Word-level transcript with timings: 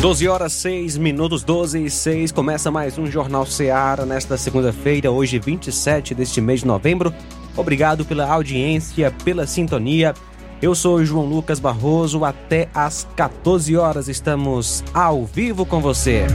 12 0.00 0.28
horas 0.28 0.52
6 0.52 0.96
minutos, 0.96 1.42
12 1.42 1.84
e 1.84 1.90
6. 1.90 2.30
Começa 2.30 2.70
mais 2.70 2.96
um 2.96 3.06
Jornal 3.06 3.44
Seara 3.44 4.06
nesta 4.06 4.36
segunda-feira, 4.36 5.10
hoje 5.10 5.40
27 5.40 6.14
deste 6.14 6.40
mês 6.40 6.60
de 6.60 6.66
novembro. 6.68 7.12
Obrigado 7.56 8.04
pela 8.04 8.30
audiência, 8.30 9.12
pela 9.24 9.44
sintonia. 9.44 10.14
Eu 10.62 10.72
sou 10.76 11.04
João 11.04 11.26
Lucas 11.26 11.58
Barroso. 11.58 12.24
Até 12.24 12.68
às 12.72 13.08
14 13.16 13.76
horas 13.76 14.08
estamos 14.08 14.84
ao 14.94 15.26
vivo 15.26 15.66
com 15.66 15.80
você. 15.80 16.26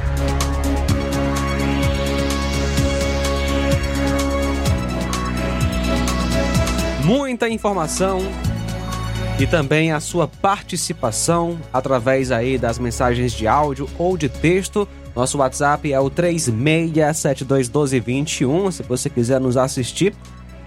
Muita 7.06 7.48
informação 7.48 8.20
e 9.40 9.48
também 9.48 9.92
a 9.92 10.00
sua 10.00 10.28
participação 10.28 11.58
através 11.72 12.32
aí 12.32 12.56
das 12.58 12.78
mensagens 12.78 13.32
de 13.34 13.48
áudio 13.48 13.90
ou 13.98 14.16
de 14.16 14.30
texto. 14.30 14.88
Nosso 15.16 15.40
WhatsApp 15.40 15.92
é 15.92 16.00
o 16.00 16.08
36721221, 16.10 18.72
se 18.72 18.84
você 18.84 19.10
quiser 19.10 19.40
nos 19.40 19.58
assistir. 19.58 20.14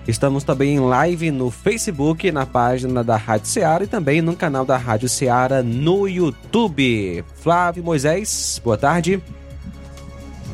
Estamos 0.07 0.45
também 0.45 0.77
em 0.77 0.81
live 0.81 1.33
no 1.33 1.51
Facebook, 1.51 2.31
na 2.31 2.47
página 2.47 3.03
da 3.03 3.17
Rádio 3.17 3.49
Ceará 3.49 3.85
e 3.85 3.89
também 3.89 4.23
no 4.23 4.37
canal 4.37 4.65
da 4.65 4.77
Rádio 4.77 5.09
Ceará 5.09 5.61
no 5.63 6.09
YouTube. 6.09 7.25
Flávio 7.35 7.83
Moisés, 7.83 8.61
boa 8.63 8.77
tarde. 8.77 9.21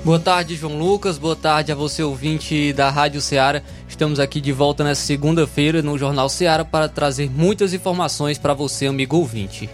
Boa 0.05 0.19
tarde, 0.19 0.57
João 0.57 0.77
Lucas. 0.77 1.17
Boa 1.17 1.37
tarde 1.37 1.71
a 1.71 1.77
você, 1.77 2.03
ouvinte 2.03 2.73
da 2.73 2.91
Rádio 2.91 3.21
Ceará. 3.21 3.63
Estamos 4.03 4.19
aqui 4.19 4.41
de 4.41 4.51
volta 4.51 4.83
nessa 4.83 5.03
segunda-feira 5.03 5.81
no 5.81 5.97
Jornal 5.97 6.29
Ceará 6.29 6.65
para 6.65 6.89
trazer 6.89 7.31
muitas 7.31 7.73
informações 7.73 8.37
para 8.37 8.53
você, 8.53 8.89
amigo 8.89 9.17
ouvinte. 9.17 9.71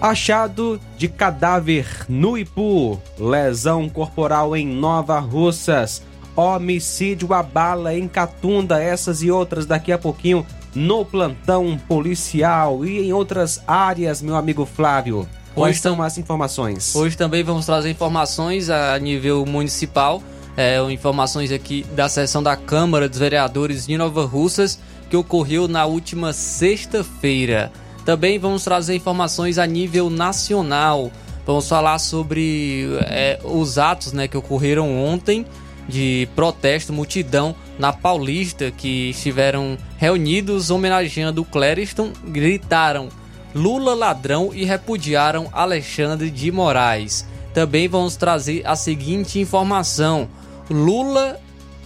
Achado 0.00 0.80
de 0.96 1.08
cadáver 1.08 2.06
no 2.08 2.38
Ipu, 2.38 3.02
lesão 3.18 3.88
corporal 3.88 4.56
em 4.56 4.64
Nova 4.64 5.18
Russas, 5.18 6.00
homicídio 6.36 7.34
a 7.34 7.42
bala 7.42 7.92
em 7.92 8.06
Catunda, 8.06 8.80
essas 8.80 9.20
e 9.20 9.32
outras 9.32 9.66
daqui 9.66 9.90
a 9.90 9.98
pouquinho 9.98 10.46
no 10.72 11.04
plantão 11.04 11.76
policial 11.88 12.86
e 12.86 13.08
em 13.08 13.12
outras 13.12 13.64
áreas, 13.66 14.22
meu 14.22 14.36
amigo 14.36 14.64
Flávio. 14.64 15.26
Quais 15.56 15.80
são 15.80 16.00
as 16.00 16.16
informações? 16.18 16.94
Hoje 16.94 17.16
também 17.16 17.42
vamos 17.42 17.66
trazer 17.66 17.90
informações 17.90 18.70
a 18.70 18.96
nível 19.00 19.44
municipal, 19.44 20.22
é, 20.56 20.78
informações 20.90 21.50
aqui 21.52 21.84
da 21.94 22.08
sessão 22.08 22.42
da 22.42 22.56
Câmara 22.56 23.08
dos 23.08 23.18
Vereadores 23.18 23.86
de 23.86 23.96
Nova 23.96 24.24
Russas, 24.24 24.78
que 25.08 25.16
ocorreu 25.16 25.68
na 25.68 25.84
última 25.86 26.32
sexta-feira. 26.32 27.72
Também 28.04 28.38
vamos 28.38 28.64
trazer 28.64 28.94
informações 28.94 29.58
a 29.58 29.66
nível 29.66 30.10
nacional. 30.10 31.10
Vamos 31.46 31.68
falar 31.68 31.98
sobre 31.98 32.86
é, 33.02 33.38
os 33.44 33.78
atos 33.78 34.12
né, 34.12 34.28
que 34.28 34.36
ocorreram 34.36 34.96
ontem 34.96 35.44
de 35.88 36.28
protesto, 36.36 36.92
multidão 36.92 37.54
na 37.78 37.92
Paulista, 37.92 38.70
que 38.70 39.10
estiveram 39.10 39.76
reunidos 39.98 40.70
homenageando 40.70 41.42
o 41.42 41.44
Clériston, 41.44 42.12
gritaram 42.24 43.08
Lula 43.54 43.94
ladrão 43.94 44.50
e 44.54 44.64
repudiaram 44.64 45.48
Alexandre 45.52 46.30
de 46.30 46.50
Moraes. 46.50 47.26
Também 47.52 47.86
vamos 47.86 48.16
trazer 48.16 48.66
a 48.66 48.74
seguinte 48.74 49.38
informação: 49.38 50.28
Lula 50.72 51.40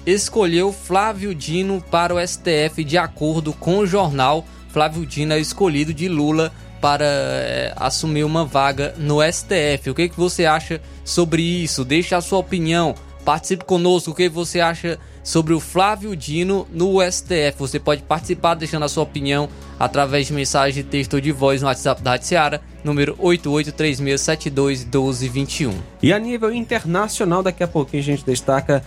escolheu 0.07 0.73
Flávio 0.73 1.35
Dino 1.35 1.83
para 1.91 2.15
o 2.15 2.27
STF 2.27 2.85
de 2.85 2.97
acordo 2.97 3.53
com 3.53 3.79
o 3.79 3.87
jornal. 3.87 4.45
Flávio 4.69 5.05
Dino 5.05 5.33
é 5.33 5.41
escolhido 5.41 5.93
de 5.93 6.09
Lula 6.09 6.53
para 6.81 7.05
é, 7.05 7.73
assumir 7.77 8.25
uma 8.25 8.45
vaga 8.45 8.95
no 8.97 9.19
STF. 9.21 9.91
O 9.91 9.95
que, 9.95 10.09
que 10.09 10.17
você 10.17 10.45
acha 10.45 10.81
sobre 11.05 11.43
isso? 11.43 11.85
Deixe 11.85 12.15
a 12.15 12.21
sua 12.21 12.39
opinião. 12.39 12.95
Participe 13.25 13.65
conosco. 13.65 14.13
O 14.13 14.15
que 14.15 14.29
você 14.29 14.61
acha 14.61 14.99
sobre 15.27 15.53
o 15.53 15.59
Flávio 15.59 16.15
Dino 16.15 16.69
no 16.73 17.03
STF? 17.03 17.57
Você 17.59 17.81
pode 17.81 18.05
participar 18.05 18.55
deixando 18.55 18.85
a 18.85 18.89
sua 18.89 19.03
opinião 19.03 19.49
através 19.79 20.29
de 20.29 20.33
mensagem 20.33 20.85
de 20.85 20.89
texto 20.89 21.15
ou 21.15 21.21
de 21.21 21.33
voz 21.33 21.61
no 21.61 21.67
WhatsApp 21.67 22.01
da 22.01 22.13
Rádio 22.13 22.29
Seara, 22.29 22.63
número 22.85 23.17
8836721221. 23.17 25.75
E 26.01 26.13
a 26.13 26.19
nível 26.21 26.55
internacional, 26.55 27.43
daqui 27.43 27.65
a 27.65 27.69
pouquinho 27.69 28.05
a 28.05 28.07
gente 28.07 28.25
destaca 28.25 28.85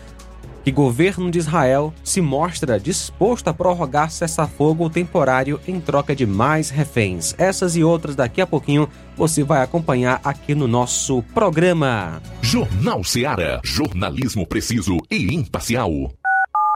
que 0.64 0.72
governo 0.72 1.30
de 1.30 1.40
Israel 1.40 1.94
se 2.04 2.22
mostra 2.22 2.80
disposto 2.80 3.50
a 3.50 3.54
prorrogar 3.54 4.10
cessar-fogo 4.10 4.90
temporário 4.90 5.60
em 5.68 5.78
troca 5.80 6.16
de 6.16 6.26
mais 6.26 6.70
reféns. 6.70 7.36
Essas 7.38 7.76
e 7.76 7.84
outras 7.84 8.16
daqui 8.16 8.40
a 8.40 8.48
pouquinho 8.48 8.88
você 9.18 9.44
vai 9.44 9.62
acompanhar 9.62 10.22
aqui 10.24 10.56
no 10.56 10.68
nosso 10.68 11.22
programa. 11.34 12.22
Jornal 12.42 13.04
Seara. 13.04 13.60
Jornalismo 13.64 14.48
preciso 14.48 14.98
e 15.10 15.34
imparcial. 15.34 16.14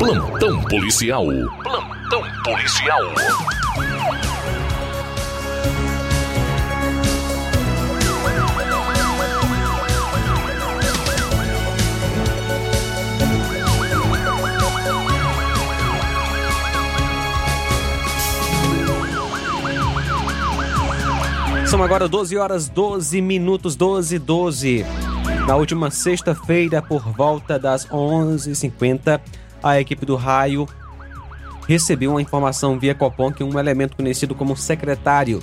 Plantão 0.00 0.64
policial. 0.64 1.26
Plantão 1.62 2.22
policial. 2.42 3.02
São 21.66 21.82
agora 21.82 22.08
12 22.08 22.38
horas 22.38 22.70
12 22.70 23.20
minutos 23.20 23.76
12 23.76 24.18
12. 24.18 24.86
Na 25.46 25.56
última 25.56 25.90
sexta-feira, 25.90 26.80
por 26.80 27.02
volta 27.12 27.58
das 27.58 27.86
11h50, 27.86 29.20
a 29.62 29.80
equipe 29.80 30.06
do 30.06 30.16
Raio 30.16 30.68
recebeu 31.66 32.12
uma 32.12 32.22
informação 32.22 32.78
via 32.78 32.94
Copom 32.94 33.32
que 33.32 33.44
um 33.44 33.58
elemento 33.58 33.96
conhecido 33.96 34.34
como 34.34 34.56
secretário 34.56 35.42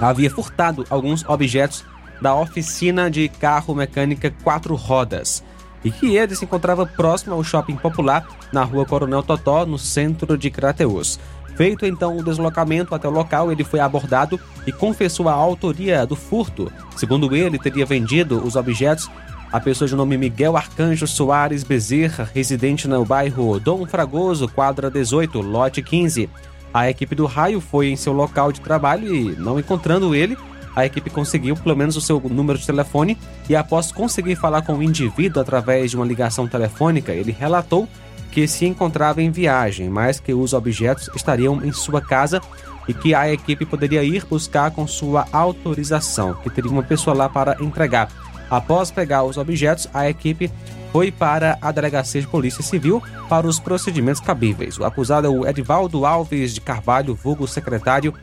havia 0.00 0.30
furtado 0.30 0.84
alguns 0.90 1.24
objetos 1.28 1.84
da 2.20 2.34
oficina 2.34 3.10
de 3.10 3.28
carro 3.28 3.74
mecânica 3.74 4.32
quatro 4.42 4.74
rodas 4.74 5.42
e 5.84 5.90
que 5.90 6.16
ele 6.16 6.34
se 6.34 6.44
encontrava 6.44 6.86
próximo 6.86 7.34
ao 7.34 7.44
shopping 7.44 7.76
popular 7.76 8.26
na 8.52 8.64
rua 8.64 8.84
Coronel 8.84 9.22
Totó, 9.22 9.64
no 9.64 9.78
centro 9.78 10.36
de 10.36 10.50
Crateus. 10.50 11.18
Feito 11.56 11.86
então 11.86 12.16
o 12.16 12.24
deslocamento 12.24 12.94
até 12.94 13.08
o 13.08 13.10
local, 13.10 13.50
ele 13.50 13.64
foi 13.64 13.80
abordado 13.80 14.38
e 14.66 14.72
confessou 14.72 15.28
a 15.28 15.32
autoria 15.32 16.04
do 16.04 16.14
furto. 16.14 16.70
Segundo 16.96 17.34
ele, 17.34 17.58
teria 17.58 17.86
vendido 17.86 18.44
os 18.44 18.56
objetos 18.56 19.08
a 19.52 19.60
pessoa 19.60 19.88
de 19.88 19.94
nome 19.94 20.18
Miguel 20.18 20.56
Arcanjo 20.56 21.06
Soares 21.06 21.62
Bezerra, 21.62 22.28
residente 22.34 22.88
no 22.88 23.04
bairro 23.04 23.60
Dom 23.60 23.86
Fragoso, 23.86 24.48
quadra 24.48 24.90
18, 24.90 25.40
lote 25.40 25.82
15. 25.82 26.28
A 26.74 26.90
equipe 26.90 27.14
do 27.14 27.26
raio 27.26 27.60
foi 27.60 27.88
em 27.88 27.96
seu 27.96 28.12
local 28.12 28.52
de 28.52 28.60
trabalho 28.60 29.14
e, 29.14 29.36
não 29.36 29.58
encontrando 29.58 30.14
ele, 30.14 30.36
a 30.74 30.84
equipe 30.84 31.08
conseguiu 31.08 31.56
pelo 31.56 31.76
menos 31.76 31.96
o 31.96 32.00
seu 32.00 32.20
número 32.20 32.58
de 32.58 32.66
telefone 32.66 33.16
e, 33.48 33.56
após 33.56 33.90
conseguir 33.92 34.36
falar 34.36 34.62
com 34.62 34.74
o 34.74 34.82
indivíduo 34.82 35.40
através 35.40 35.90
de 35.90 35.96
uma 35.96 36.04
ligação 36.04 36.46
telefônica, 36.46 37.12
ele 37.12 37.32
relatou 37.32 37.88
que 38.30 38.46
se 38.46 38.66
encontrava 38.66 39.22
em 39.22 39.30
viagem, 39.30 39.88
mas 39.88 40.20
que 40.20 40.34
os 40.34 40.52
objetos 40.52 41.08
estariam 41.16 41.64
em 41.64 41.72
sua 41.72 42.02
casa 42.02 42.42
e 42.86 42.92
que 42.92 43.14
a 43.14 43.32
equipe 43.32 43.64
poderia 43.64 44.04
ir 44.04 44.26
buscar 44.26 44.70
com 44.70 44.86
sua 44.86 45.26
autorização, 45.32 46.34
que 46.34 46.50
teria 46.50 46.70
uma 46.70 46.82
pessoa 46.82 47.16
lá 47.16 47.28
para 47.28 47.56
entregar. 47.62 48.08
Após 48.50 48.90
pegar 48.90 49.24
os 49.24 49.36
objetos, 49.36 49.88
a 49.92 50.08
equipe 50.08 50.50
foi 50.92 51.10
para 51.10 51.58
a 51.60 51.70
Delegacia 51.72 52.20
de 52.20 52.26
Polícia 52.26 52.62
Civil 52.62 53.02
para 53.28 53.46
os 53.46 53.58
procedimentos 53.58 54.20
cabíveis. 54.20 54.78
O 54.78 54.84
acusado 54.84 55.26
é 55.26 55.30
o 55.30 55.46
Edivaldo 55.46 56.06
Alves 56.06 56.54
de 56.54 56.60
Carvalho, 56.60 57.14
vulgo 57.14 57.46
secretário, 57.46 58.14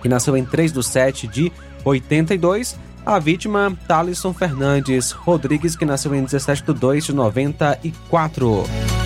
que 0.00 0.08
nasceu 0.08 0.36
em 0.36 0.44
3 0.44 0.72
de 0.72 0.84
7 0.84 1.26
de 1.26 1.52
82. 1.84 2.78
A 3.04 3.18
vítima, 3.18 3.76
Thalisson 3.88 4.32
Fernandes 4.32 5.10
Rodrigues, 5.10 5.74
que 5.74 5.86
nasceu 5.86 6.14
em 6.14 6.22
17 6.22 6.64
de 6.64 6.74
2 6.74 7.06
de 7.06 7.12
94. 7.14 8.99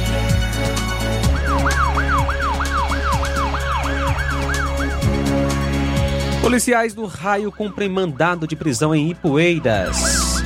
Policiais 6.44 6.92
do 6.92 7.06
Raio 7.06 7.50
cumprem 7.50 7.88
mandado 7.88 8.46
de 8.46 8.54
prisão 8.54 8.94
em 8.94 9.12
Ipueiras. 9.12 10.42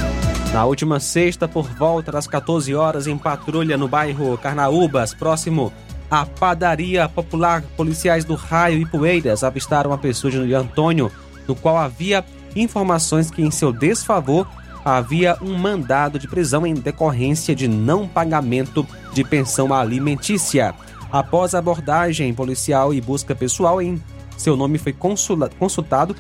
Na 0.53 0.65
última 0.65 1.01
sexta, 1.01 1.49
por 1.49 1.69
volta 1.69 2.13
das 2.13 2.29
14 2.29 2.73
horas, 2.73 3.09
em 3.09 3.19
patrulha 3.19 3.77
no 3.77 3.89
bairro 3.89 4.39
Carnaúbas, 4.39 5.13
próximo 5.13 5.73
à 6.09 6.25
padaria 6.25 7.09
popular, 7.09 7.65
policiais 7.77 8.25
do 8.25 8.37
Raio 8.37 8.89
Poeiras 8.89 9.43
avistaram 9.43 9.93
a 9.93 9.99
pessoa 9.99 10.31
de 10.31 10.55
Antônio, 10.55 11.11
no 11.49 11.57
qual 11.57 11.77
havia 11.77 12.25
informações 12.55 13.29
que, 13.29 13.43
em 13.43 13.51
seu 13.51 13.73
desfavor, 13.73 14.47
havia 14.85 15.37
um 15.43 15.59
mandado 15.59 16.17
de 16.17 16.29
prisão 16.29 16.65
em 16.65 16.75
decorrência 16.75 17.57
de 17.57 17.67
não 17.67 18.07
pagamento 18.07 18.87
de 19.13 19.25
pensão 19.25 19.75
alimentícia. 19.75 20.77
Após 21.11 21.57
abordagem 21.57 22.33
policial 22.33 22.95
e 22.95 23.01
busca 23.01 23.35
pessoal 23.35 23.83
em 23.83 24.01
seu 24.39 24.57
nome 24.57 24.79
foi 24.79 24.95
consultado 24.95 26.17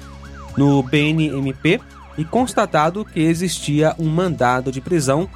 no 0.57 0.83
BNMP 0.83 1.81
e 2.19 2.25
constatado 2.25 3.05
que 3.05 3.21
existia 3.21 3.95
um 3.99 4.09
mandado 4.09 4.71
de 4.73 4.81
prisão 4.81 5.29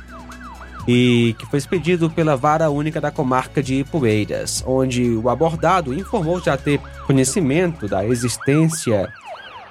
e 0.86 1.34
que 1.38 1.46
foi 1.46 1.58
expedido 1.58 2.10
pela 2.10 2.36
Vara 2.36 2.68
Única 2.68 3.00
da 3.00 3.10
Comarca 3.10 3.62
de 3.62 3.76
Ipueiras, 3.76 4.64
onde 4.66 5.14
o 5.14 5.28
abordado 5.28 5.94
informou 5.94 6.40
já 6.40 6.56
ter 6.56 6.80
conhecimento 7.06 7.86
da 7.86 8.04
existência 8.04 9.08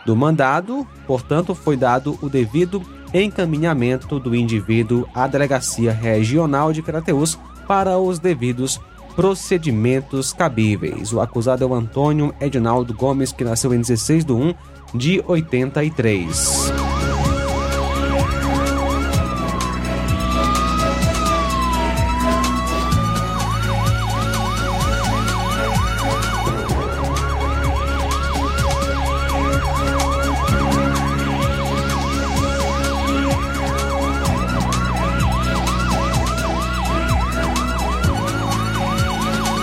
do 0.05 0.15
mandado, 0.15 0.87
portanto, 1.05 1.53
foi 1.53 1.75
dado 1.75 2.17
o 2.21 2.29
devido 2.29 2.81
encaminhamento 3.13 4.19
do 4.19 4.33
indivíduo 4.33 5.05
à 5.13 5.27
Delegacia 5.27 5.91
Regional 5.91 6.71
de 6.71 6.81
Crateus 6.81 7.37
para 7.67 7.97
os 7.97 8.17
devidos 8.17 8.79
procedimentos 9.15 10.33
cabíveis. 10.33 11.13
O 11.13 11.21
acusado 11.21 11.63
é 11.63 11.67
o 11.67 11.73
Antônio 11.73 12.33
Edinaldo 12.39 12.93
Gomes, 12.93 13.31
que 13.31 13.43
nasceu 13.43 13.73
em 13.73 13.81
16 13.81 14.25
de 14.25 14.31
1 14.31 14.53
de 14.93 15.23
83. 15.27 16.90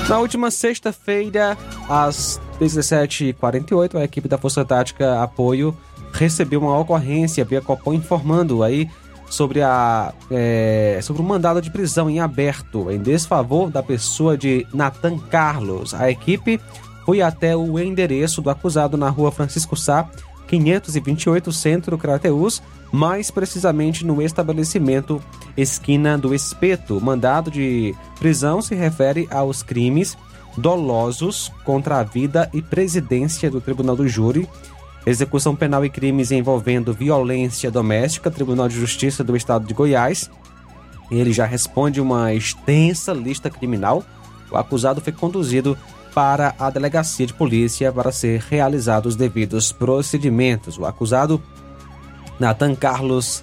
Na 0.08 0.18
última 0.18 0.50
sexta-feira, 0.50 1.56
às 1.86 2.40
17h48, 2.58 3.96
a 3.96 4.04
equipe 4.04 4.26
da 4.26 4.38
Força 4.38 4.64
Tática 4.64 5.22
Apoio 5.22 5.76
recebeu 6.12 6.60
uma 6.60 6.78
ocorrência 6.78 7.44
via 7.44 7.60
Copom 7.60 7.92
informando 7.92 8.62
aí 8.62 8.88
sobre, 9.28 9.60
a, 9.60 10.14
é, 10.30 10.98
sobre 11.02 11.20
o 11.20 11.24
mandado 11.24 11.60
de 11.60 11.70
prisão 11.70 12.08
em 12.08 12.20
aberto 12.20 12.90
em 12.90 12.98
desfavor 12.98 13.70
da 13.70 13.82
pessoa 13.82 14.34
de 14.34 14.66
Nathan 14.72 15.18
Carlos. 15.18 15.92
A 15.92 16.10
equipe 16.10 16.58
foi 17.04 17.20
até 17.20 17.54
o 17.54 17.78
endereço 17.78 18.40
do 18.40 18.48
acusado 18.48 18.96
na 18.96 19.10
rua 19.10 19.30
Francisco 19.30 19.76
Sá, 19.76 20.08
528 20.46 21.52
Centro 21.52 21.98
Crateus, 21.98 22.62
mais 22.92 23.30
precisamente 23.30 24.04
no 24.04 24.22
estabelecimento 24.22 25.22
esquina 25.56 26.16
do 26.16 26.34
Espeto. 26.34 27.00
Mandado 27.00 27.50
de 27.50 27.94
prisão 28.18 28.62
se 28.62 28.74
refere 28.74 29.28
aos 29.30 29.62
crimes 29.62 30.16
dolosos 30.56 31.52
contra 31.64 31.98
a 31.98 32.02
vida 32.02 32.50
e 32.52 32.60
presidência 32.62 33.50
do 33.50 33.60
Tribunal 33.60 33.94
do 33.94 34.08
Júri, 34.08 34.48
execução 35.06 35.54
penal 35.54 35.84
e 35.84 35.90
crimes 35.90 36.30
envolvendo 36.30 36.92
violência 36.92 37.70
doméstica, 37.70 38.30
Tribunal 38.30 38.68
de 38.68 38.78
Justiça 38.78 39.22
do 39.22 39.36
Estado 39.36 39.66
de 39.66 39.74
Goiás. 39.74 40.30
Ele 41.10 41.32
já 41.32 41.46
responde 41.46 42.00
uma 42.00 42.34
extensa 42.34 43.12
lista 43.12 43.48
criminal 43.48 44.04
o 44.50 44.56
acusado 44.56 45.00
foi 45.00 45.12
conduzido 45.12 45.76
para 46.14 46.54
a 46.58 46.70
delegacia 46.70 47.26
de 47.26 47.34
polícia 47.34 47.92
para 47.92 48.10
ser 48.10 48.40
realizados 48.40 49.14
os 49.14 49.16
devidos 49.16 49.72
procedimentos. 49.72 50.78
O 50.78 50.86
acusado, 50.86 51.42
Nathan 52.38 52.74
Carlos 52.74 53.42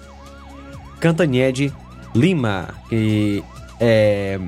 Cantanhede 1.00 1.72
Lima, 2.14 2.68
que 2.88 3.44
é, 3.78 4.40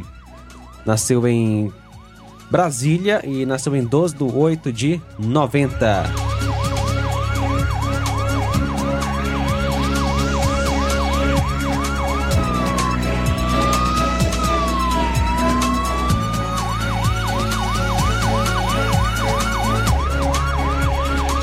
nasceu 0.86 1.26
em 1.28 1.72
Brasília 2.50 3.20
e 3.24 3.44
nasceu 3.44 3.76
em 3.76 3.84
12 3.84 4.16
de 4.16 4.24
8 4.24 4.72
de 4.72 5.00
90. 5.18 6.37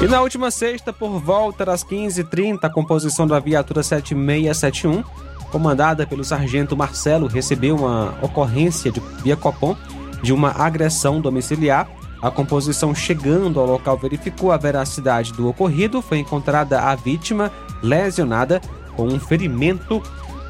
E 0.06 0.08
na 0.08 0.22
última 0.22 0.52
sexta, 0.52 0.94
por 0.94 1.20
volta 1.20 1.66
das 1.66 1.84
15h30, 1.84 2.60
a 2.62 2.70
composição 2.70 3.26
da 3.26 3.40
viatura 3.40 3.82
7671, 3.82 5.04
comandada 5.52 6.06
pelo 6.06 6.24
sargento 6.24 6.78
Marcelo, 6.78 7.26
recebeu 7.26 7.76
uma 7.76 8.14
ocorrência 8.22 8.92
de 8.92 9.02
via 9.24 9.36
Copom 9.36 9.76
de 10.22 10.32
uma 10.32 10.52
agressão 10.52 11.20
domiciliar. 11.20 11.90
A 12.22 12.30
composição 12.30 12.94
chegando 12.94 13.60
ao 13.60 13.66
local 13.66 13.98
verificou 13.98 14.52
a 14.52 14.58
veracidade 14.58 15.34
do 15.34 15.50
ocorrido. 15.50 16.04
Foi 16.04 16.20
encontrada 16.20 16.82
a 16.82 16.94
vítima 16.94 17.52
lesionada 17.82 18.62
com 18.96 19.08
um 19.08 19.20
ferimento 19.20 20.04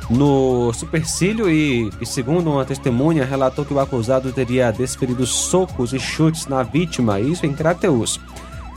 no 0.09 0.74
supercílio 0.74 1.50
e, 1.50 1.89
e, 2.01 2.05
segundo 2.05 2.51
uma 2.51 2.65
testemunha, 2.65 3.24
relatou 3.24 3.63
que 3.63 3.74
o 3.74 3.79
acusado 3.79 4.33
teria 4.33 4.69
desferido 4.69 5.25
socos 5.25 5.93
e 5.93 6.00
chutes 6.00 6.45
na 6.45 6.62
vítima, 6.62 7.21
isso 7.21 7.45
em 7.45 7.53
Crateus 7.53 8.19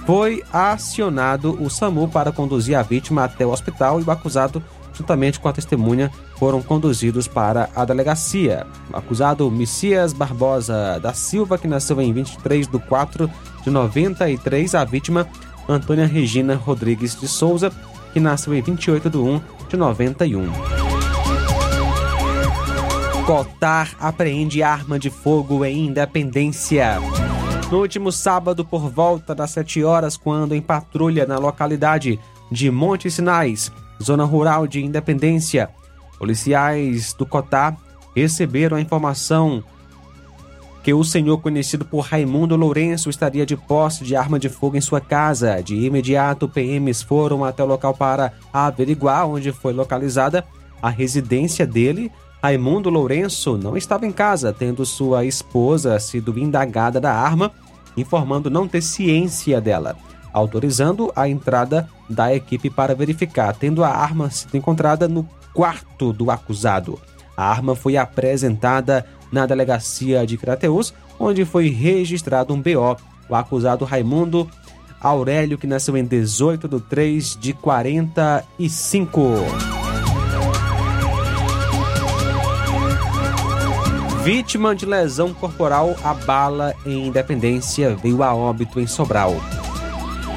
foi 0.08 0.42
acionado 0.50 1.62
o 1.62 1.68
SAMU 1.68 2.08
para 2.08 2.32
conduzir 2.32 2.74
a 2.74 2.82
vítima 2.82 3.24
até 3.24 3.44
o 3.44 3.50
hospital 3.50 4.00
e 4.00 4.04
o 4.04 4.10
acusado, 4.10 4.64
juntamente 4.94 5.38
com 5.38 5.50
a 5.50 5.52
testemunha, 5.52 6.10
foram 6.38 6.62
conduzidos 6.62 7.28
para 7.28 7.68
a 7.76 7.84
delegacia. 7.84 8.66
O 8.90 8.96
acusado 8.96 9.50
Messias 9.50 10.14
Barbosa 10.14 10.98
da 10.98 11.12
Silva, 11.12 11.58
que 11.58 11.68
nasceu 11.68 12.00
em 12.00 12.10
23 12.10 12.66
de 12.66 12.78
4 12.78 13.30
de 13.62 13.68
93, 13.68 14.74
a 14.76 14.82
vítima 14.82 15.28
Antônia 15.68 16.06
Regina 16.06 16.54
Rodrigues 16.54 17.14
de 17.20 17.28
Souza, 17.28 17.70
que 18.14 18.18
nasceu 18.18 18.54
em 18.54 18.62
28 18.62 19.10
de 19.10 19.18
1 19.18 19.40
de 19.68 19.76
91. 19.76 20.50
Cotar 23.26 23.94
apreende 24.00 24.62
arma 24.62 24.98
de 24.98 25.10
fogo 25.10 25.66
em 25.66 25.84
Independência. 25.84 26.98
No 27.70 27.80
último 27.80 28.10
sábado, 28.10 28.64
por 28.64 28.88
volta 28.88 29.34
das 29.34 29.50
7 29.50 29.84
horas, 29.84 30.16
quando 30.16 30.54
em 30.54 30.62
patrulha 30.62 31.26
na 31.26 31.36
localidade 31.36 32.18
de 32.50 32.70
Monte 32.70 33.10
Sinais, 33.10 33.70
zona 34.02 34.24
rural 34.24 34.66
de 34.66 34.82
Independência, 34.82 35.68
policiais 36.18 37.12
do 37.12 37.26
Cotá 37.26 37.76
receberam 38.16 38.78
a 38.78 38.80
informação 38.80 39.62
que 40.82 40.94
o 40.94 41.04
senhor 41.04 41.42
conhecido 41.42 41.84
por 41.84 42.00
Raimundo 42.00 42.56
Lourenço 42.56 43.10
estaria 43.10 43.44
de 43.44 43.54
posse 43.54 44.02
de 44.02 44.16
arma 44.16 44.38
de 44.38 44.48
fogo 44.48 44.78
em 44.78 44.80
sua 44.80 45.02
casa. 45.02 45.62
De 45.62 45.74
imediato, 45.74 46.48
PMs 46.48 47.02
foram 47.02 47.44
até 47.44 47.62
o 47.62 47.66
local 47.66 47.92
para 47.92 48.32
averiguar 48.50 49.26
onde 49.26 49.52
foi 49.52 49.74
localizada 49.74 50.42
a 50.80 50.88
residência 50.88 51.66
dele, 51.66 52.10
Raimundo 52.42 52.88
Lourenço 52.88 53.58
não 53.58 53.76
estava 53.76 54.06
em 54.06 54.12
casa, 54.12 54.52
tendo 54.52 54.86
sua 54.86 55.24
esposa 55.24 55.98
sido 55.98 56.38
indagada 56.38 57.00
da 57.00 57.12
arma, 57.12 57.50
informando 57.96 58.48
não 58.48 58.68
ter 58.68 58.80
ciência 58.80 59.60
dela, 59.60 59.96
autorizando 60.32 61.12
a 61.16 61.28
entrada 61.28 61.88
da 62.08 62.32
equipe 62.32 62.70
para 62.70 62.94
verificar, 62.94 63.52
tendo 63.56 63.82
a 63.82 63.88
arma 63.88 64.30
sido 64.30 64.56
encontrada 64.56 65.08
no 65.08 65.28
quarto 65.52 66.12
do 66.12 66.30
acusado. 66.30 66.96
A 67.36 67.50
arma 67.50 67.74
foi 67.74 67.96
apresentada 67.96 69.04
na 69.32 69.44
delegacia 69.44 70.24
de 70.24 70.36
Crateus, 70.36 70.94
onde 71.18 71.44
foi 71.44 71.68
registrado 71.68 72.54
um 72.54 72.62
BO. 72.62 72.96
O 73.28 73.34
acusado 73.34 73.84
Raimundo 73.84 74.48
Aurélio, 75.00 75.58
que 75.58 75.66
nasceu 75.66 75.96
em 75.96 76.04
18 76.04 76.68
de 76.68 76.80
3 76.80 77.36
de 77.36 77.52
45. 77.52 79.87
Vítima 84.30 84.76
de 84.76 84.84
lesão 84.84 85.32
corporal 85.32 85.96
a 86.04 86.12
bala 86.12 86.74
em 86.84 87.06
Independência 87.06 87.96
veio 87.96 88.22
a 88.22 88.34
óbito 88.34 88.78
em 88.78 88.86
Sobral. 88.86 89.34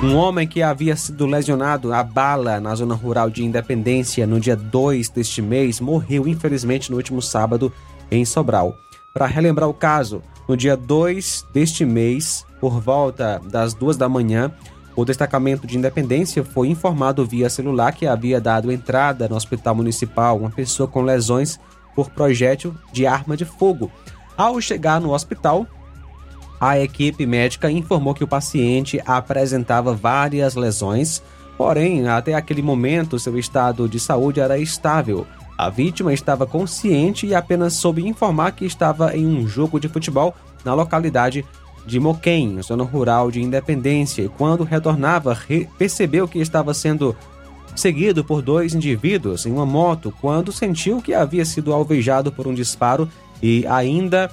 Um 0.02 0.16
homem 0.16 0.48
que 0.48 0.64
havia 0.64 0.96
sido 0.96 1.26
lesionado 1.26 1.94
a 1.94 2.02
bala 2.02 2.58
na 2.62 2.74
zona 2.74 2.96
rural 2.96 3.30
de 3.30 3.44
Independência 3.44 4.26
no 4.26 4.40
dia 4.40 4.56
2 4.56 5.10
deste 5.10 5.42
mês 5.42 5.82
morreu 5.82 6.26
infelizmente 6.26 6.90
no 6.90 6.96
último 6.96 7.22
sábado 7.22 7.70
em 8.10 8.24
Sobral. 8.24 8.78
Para 9.14 9.26
relembrar 9.26 9.68
o 9.68 9.74
caso, 9.74 10.24
no 10.48 10.56
dia 10.56 10.78
2 10.78 11.48
deste 11.54 11.84
mês, 11.84 12.46
por 12.62 12.80
volta 12.80 13.42
das 13.52 13.74
duas 13.74 13.98
da 13.98 14.08
manhã, 14.08 14.54
o 14.96 15.04
destacamento 15.04 15.68
de 15.68 15.78
Independência 15.78 16.46
foi 16.46 16.70
informado 16.70 17.26
via 17.26 17.50
celular 17.50 17.92
que 17.92 18.08
havia 18.08 18.40
dado 18.40 18.72
entrada 18.72 19.28
no 19.28 19.36
hospital 19.36 19.76
municipal 19.76 20.38
uma 20.38 20.50
pessoa 20.50 20.88
com 20.88 21.02
lesões 21.02 21.60
por 21.96 22.10
projétil 22.10 22.76
de 22.92 23.06
arma 23.06 23.36
de 23.36 23.46
fogo. 23.46 23.92
Ao 24.38 24.60
chegar 24.60 25.00
no 25.00 25.14
hospital, 25.14 25.68
a 26.60 26.80
equipe 26.80 27.26
médica 27.26 27.72
informou 27.72 28.14
que 28.14 28.24
o 28.24 28.28
paciente 28.28 29.02
apresentava 29.06 29.94
várias 29.94 30.56
lesões, 30.56 31.22
porém, 31.58 32.08
até 32.08 32.34
aquele 32.34 32.62
momento, 32.62 33.20
seu 33.20 33.38
estado 33.38 33.90
de 33.90 34.00
saúde 34.00 34.40
era 34.40 34.58
estável. 34.58 35.26
A 35.58 35.70
vítima 35.70 36.14
estava 36.14 36.46
consciente 36.46 37.28
e 37.28 37.36
apenas 37.36 37.74
soube 37.74 38.08
informar 38.08 38.52
que 38.52 38.66
estava 38.66 39.16
em 39.16 39.26
um 39.26 39.48
jogo 39.48 39.80
de 39.80 39.88
futebol 39.88 40.36
na 40.64 40.74
localidade 40.74 41.46
de 41.86 42.00
Moquém, 42.00 42.62
zona 42.62 42.84
rural 42.84 43.32
de 43.32 43.42
Independência, 43.42 44.22
e 44.22 44.30
quando 44.30 44.64
retornava, 44.64 45.38
percebeu 45.78 46.28
que 46.28 46.40
estava 46.40 46.74
sendo 46.74 47.16
seguido 47.76 48.24
por 48.24 48.42
dois 48.42 48.74
indivíduos 48.74 49.46
em 49.46 49.52
uma 49.52 49.66
moto 49.66 50.14
quando 50.22 50.52
sentiu 50.52 51.02
que 51.02 51.14
havia 51.14 51.46
sido 51.46 51.74
alvejado 51.74 52.32
por 52.32 52.48
um 52.48 52.54
disparo 52.54 53.10
e 53.42 53.66
ainda 53.68 54.30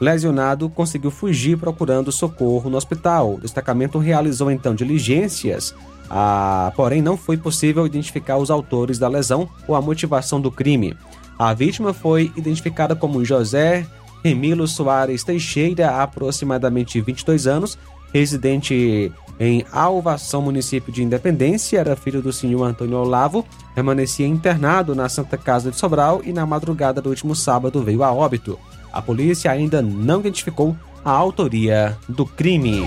lesionado 0.00 0.68
conseguiu 0.68 1.10
fugir 1.10 1.56
procurando 1.56 2.12
socorro 2.12 2.68
no 2.68 2.76
hospital. 2.76 3.34
O 3.34 3.40
destacamento 3.40 3.98
realizou 3.98 4.50
então 4.50 4.74
diligências, 4.74 5.74
ah, 6.10 6.72
porém 6.76 7.00
não 7.00 7.16
foi 7.16 7.36
possível 7.36 7.86
identificar 7.86 8.36
os 8.36 8.50
autores 8.50 8.98
da 8.98 9.08
lesão 9.08 9.48
ou 9.66 9.74
a 9.74 9.82
motivação 9.82 10.40
do 10.40 10.50
crime. 10.50 10.96
A 11.38 11.52
vítima 11.52 11.92
foi 11.92 12.32
identificada 12.36 12.94
como 12.94 13.24
José 13.24 13.86
Remilo 14.22 14.66
Soares 14.66 15.24
Teixeira, 15.24 16.02
aproximadamente 16.02 17.00
22 17.00 17.46
anos, 17.46 17.78
residente 18.12 19.12
em 19.38 19.64
Alvação, 19.72 20.42
município 20.42 20.92
de 20.92 21.02
Independência, 21.02 21.78
era 21.78 21.96
filho 21.96 22.22
do 22.22 22.32
senhor 22.32 22.62
Antônio 22.62 22.98
Olavo, 22.98 23.44
permanecia 23.74 24.26
internado 24.26 24.94
na 24.94 25.08
Santa 25.08 25.36
Casa 25.36 25.70
de 25.70 25.76
Sobral 25.76 26.20
e 26.24 26.32
na 26.32 26.46
madrugada 26.46 27.00
do 27.00 27.10
último 27.10 27.34
sábado 27.34 27.82
veio 27.82 28.04
a 28.04 28.12
óbito. 28.12 28.58
A 28.92 29.02
polícia 29.02 29.50
ainda 29.50 29.82
não 29.82 30.20
identificou 30.20 30.76
a 31.04 31.10
autoria 31.10 31.98
do 32.08 32.24
crime. 32.24 32.84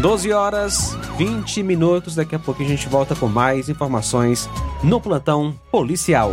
Doze 0.00 0.32
horas 0.32 0.96
20 1.16 1.62
minutos. 1.62 2.14
Daqui 2.14 2.34
a 2.34 2.38
pouco 2.38 2.62
a 2.62 2.66
gente 2.66 2.88
volta 2.88 3.16
com 3.16 3.26
mais 3.26 3.68
informações 3.68 4.48
no 4.82 5.00
plantão 5.00 5.54
policial. 5.70 6.32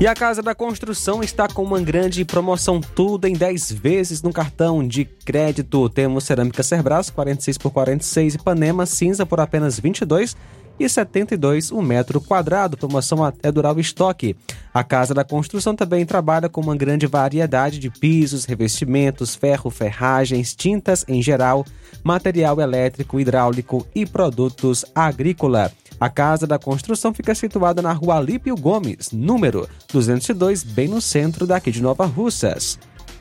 E 0.00 0.06
a 0.06 0.14
Casa 0.14 0.40
da 0.40 0.54
Construção 0.54 1.24
está 1.24 1.48
com 1.48 1.64
uma 1.64 1.80
grande 1.80 2.24
promoção, 2.24 2.80
tudo 2.80 3.26
em 3.26 3.32
10 3.32 3.72
vezes 3.72 4.22
no 4.22 4.32
cartão 4.32 4.86
de 4.86 5.04
crédito. 5.04 5.88
Temos 5.88 6.22
cerâmica 6.22 6.62
Cerbras 6.62 7.10
46 7.10 7.58
por 7.58 7.72
46 7.72 8.36
e 8.36 8.38
Panema 8.38 8.86
cinza 8.86 9.26
por 9.26 9.40
apenas 9.40 9.80
22 9.80 10.36
e 10.78 10.88
72 10.88 11.72
um 11.72 11.82
metro 11.82 12.20
quadrado. 12.20 12.76
Promoção 12.76 13.24
até 13.24 13.50
durar 13.50 13.76
o 13.76 13.80
estoque. 13.80 14.36
A 14.72 14.84
Casa 14.84 15.12
da 15.12 15.24
Construção 15.24 15.74
também 15.74 16.06
trabalha 16.06 16.48
com 16.48 16.60
uma 16.60 16.76
grande 16.76 17.08
variedade 17.08 17.80
de 17.80 17.90
pisos, 17.90 18.44
revestimentos, 18.44 19.34
ferro, 19.34 19.68
ferragens, 19.68 20.54
tintas 20.54 21.04
em 21.08 21.20
geral, 21.20 21.66
material 22.04 22.60
elétrico, 22.60 23.18
hidráulico 23.18 23.84
e 23.92 24.06
produtos 24.06 24.84
agrícola. 24.94 25.72
A 26.00 26.08
Casa 26.08 26.46
da 26.46 26.58
Construção 26.58 27.12
fica 27.12 27.34
situada 27.34 27.82
na 27.82 27.92
rua 27.92 28.16
Alípio 28.16 28.56
Gomes, 28.56 29.10
número 29.12 29.68
202, 29.92 30.62
bem 30.62 30.86
no 30.86 31.00
centro 31.00 31.44
daqui 31.46 31.72
de 31.72 31.82
Nova 31.82 32.06
Russas. 32.06 32.78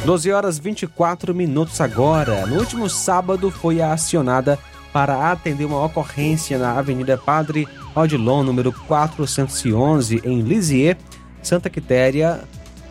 12 0.05 0.33
horas 0.33 0.59
24 0.59 1.33
minutos 1.33 1.81
agora. 1.81 2.45
No 2.47 2.59
último 2.59 2.91
sábado 2.91 3.53
foi 3.53 3.81
acionada 3.81 4.59
para 4.93 5.31
atender 5.31 5.65
uma 5.65 5.85
ocorrência 5.85 6.59
na 6.59 6.77
Avenida 6.77 7.17
Padre 7.17 7.69
Odilon, 7.95 8.43
número 8.43 8.73
411, 8.73 10.21
em 10.25 10.41
Lisieux, 10.41 10.99
Santa 11.41 11.71
Quitéria. 11.71 12.41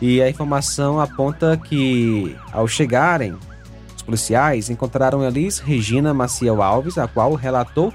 E 0.00 0.22
a 0.22 0.30
informação 0.30 0.98
aponta 0.98 1.54
que, 1.56 2.34
ao 2.50 2.66
chegarem, 2.66 3.36
os 3.94 4.02
policiais 4.02 4.70
encontraram 4.70 5.22
Elis 5.22 5.58
Regina 5.58 6.14
Maciel 6.14 6.62
Alves, 6.62 6.96
a 6.96 7.06
qual 7.06 7.34
relatou 7.34 7.92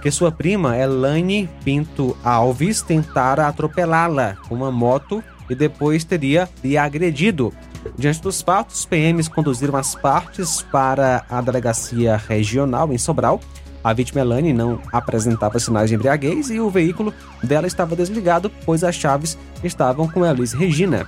que 0.00 0.12
sua 0.12 0.30
prima, 0.30 0.78
Elaine 0.78 1.50
Pinto 1.64 2.16
Alves, 2.22 2.82
tentara 2.82 3.48
atropelá-la 3.48 4.36
com 4.48 4.54
uma 4.54 4.70
moto 4.70 5.22
e 5.50 5.56
depois 5.56 6.04
teria 6.04 6.48
lhe 6.62 6.78
agredido. 6.78 7.52
Diante 7.96 8.20
dos 8.20 8.42
fatos, 8.42 8.84
PMs 8.84 9.28
conduziram 9.28 9.76
as 9.76 9.94
partes 9.94 10.62
para 10.62 11.24
a 11.28 11.40
delegacia 11.40 12.16
regional 12.16 12.92
em 12.92 12.98
Sobral. 12.98 13.40
A 13.82 13.92
vítima 13.92 14.20
Elane 14.20 14.52
não 14.52 14.80
apresentava 14.92 15.58
sinais 15.58 15.88
de 15.88 15.96
embriaguez 15.96 16.50
e 16.50 16.60
o 16.60 16.68
veículo 16.68 17.14
dela 17.42 17.66
estava 17.66 17.96
desligado, 17.96 18.50
pois 18.66 18.84
as 18.84 18.94
chaves 18.94 19.38
estavam 19.64 20.06
com 20.06 20.24
Elise 20.24 20.56
Regina. 20.56 21.06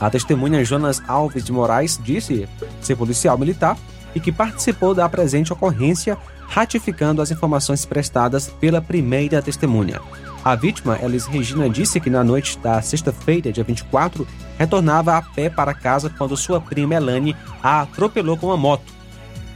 A 0.00 0.10
testemunha 0.10 0.64
Jonas 0.64 1.00
Alves 1.06 1.44
de 1.44 1.52
Moraes 1.52 1.98
disse 2.02 2.48
ser 2.80 2.96
policial 2.96 3.38
militar 3.38 3.78
e 4.14 4.20
que 4.20 4.32
participou 4.32 4.94
da 4.94 5.08
presente 5.08 5.52
ocorrência, 5.52 6.18
ratificando 6.48 7.22
as 7.22 7.30
informações 7.30 7.84
prestadas 7.84 8.48
pela 8.60 8.80
primeira 8.80 9.40
testemunha. 9.40 10.00
A 10.46 10.54
vítima, 10.54 10.96
Elis 11.02 11.26
Regina, 11.26 11.68
disse 11.68 11.98
que 11.98 12.08
na 12.08 12.22
noite 12.22 12.56
da 12.60 12.80
sexta-feira, 12.80 13.50
dia 13.50 13.64
24, 13.64 14.24
retornava 14.56 15.16
a 15.16 15.20
pé 15.20 15.50
para 15.50 15.74
casa 15.74 16.08
quando 16.08 16.36
sua 16.36 16.60
prima 16.60 16.94
Elane 16.94 17.34
a 17.60 17.80
atropelou 17.80 18.36
com 18.36 18.46
uma 18.46 18.56
moto. 18.56 18.94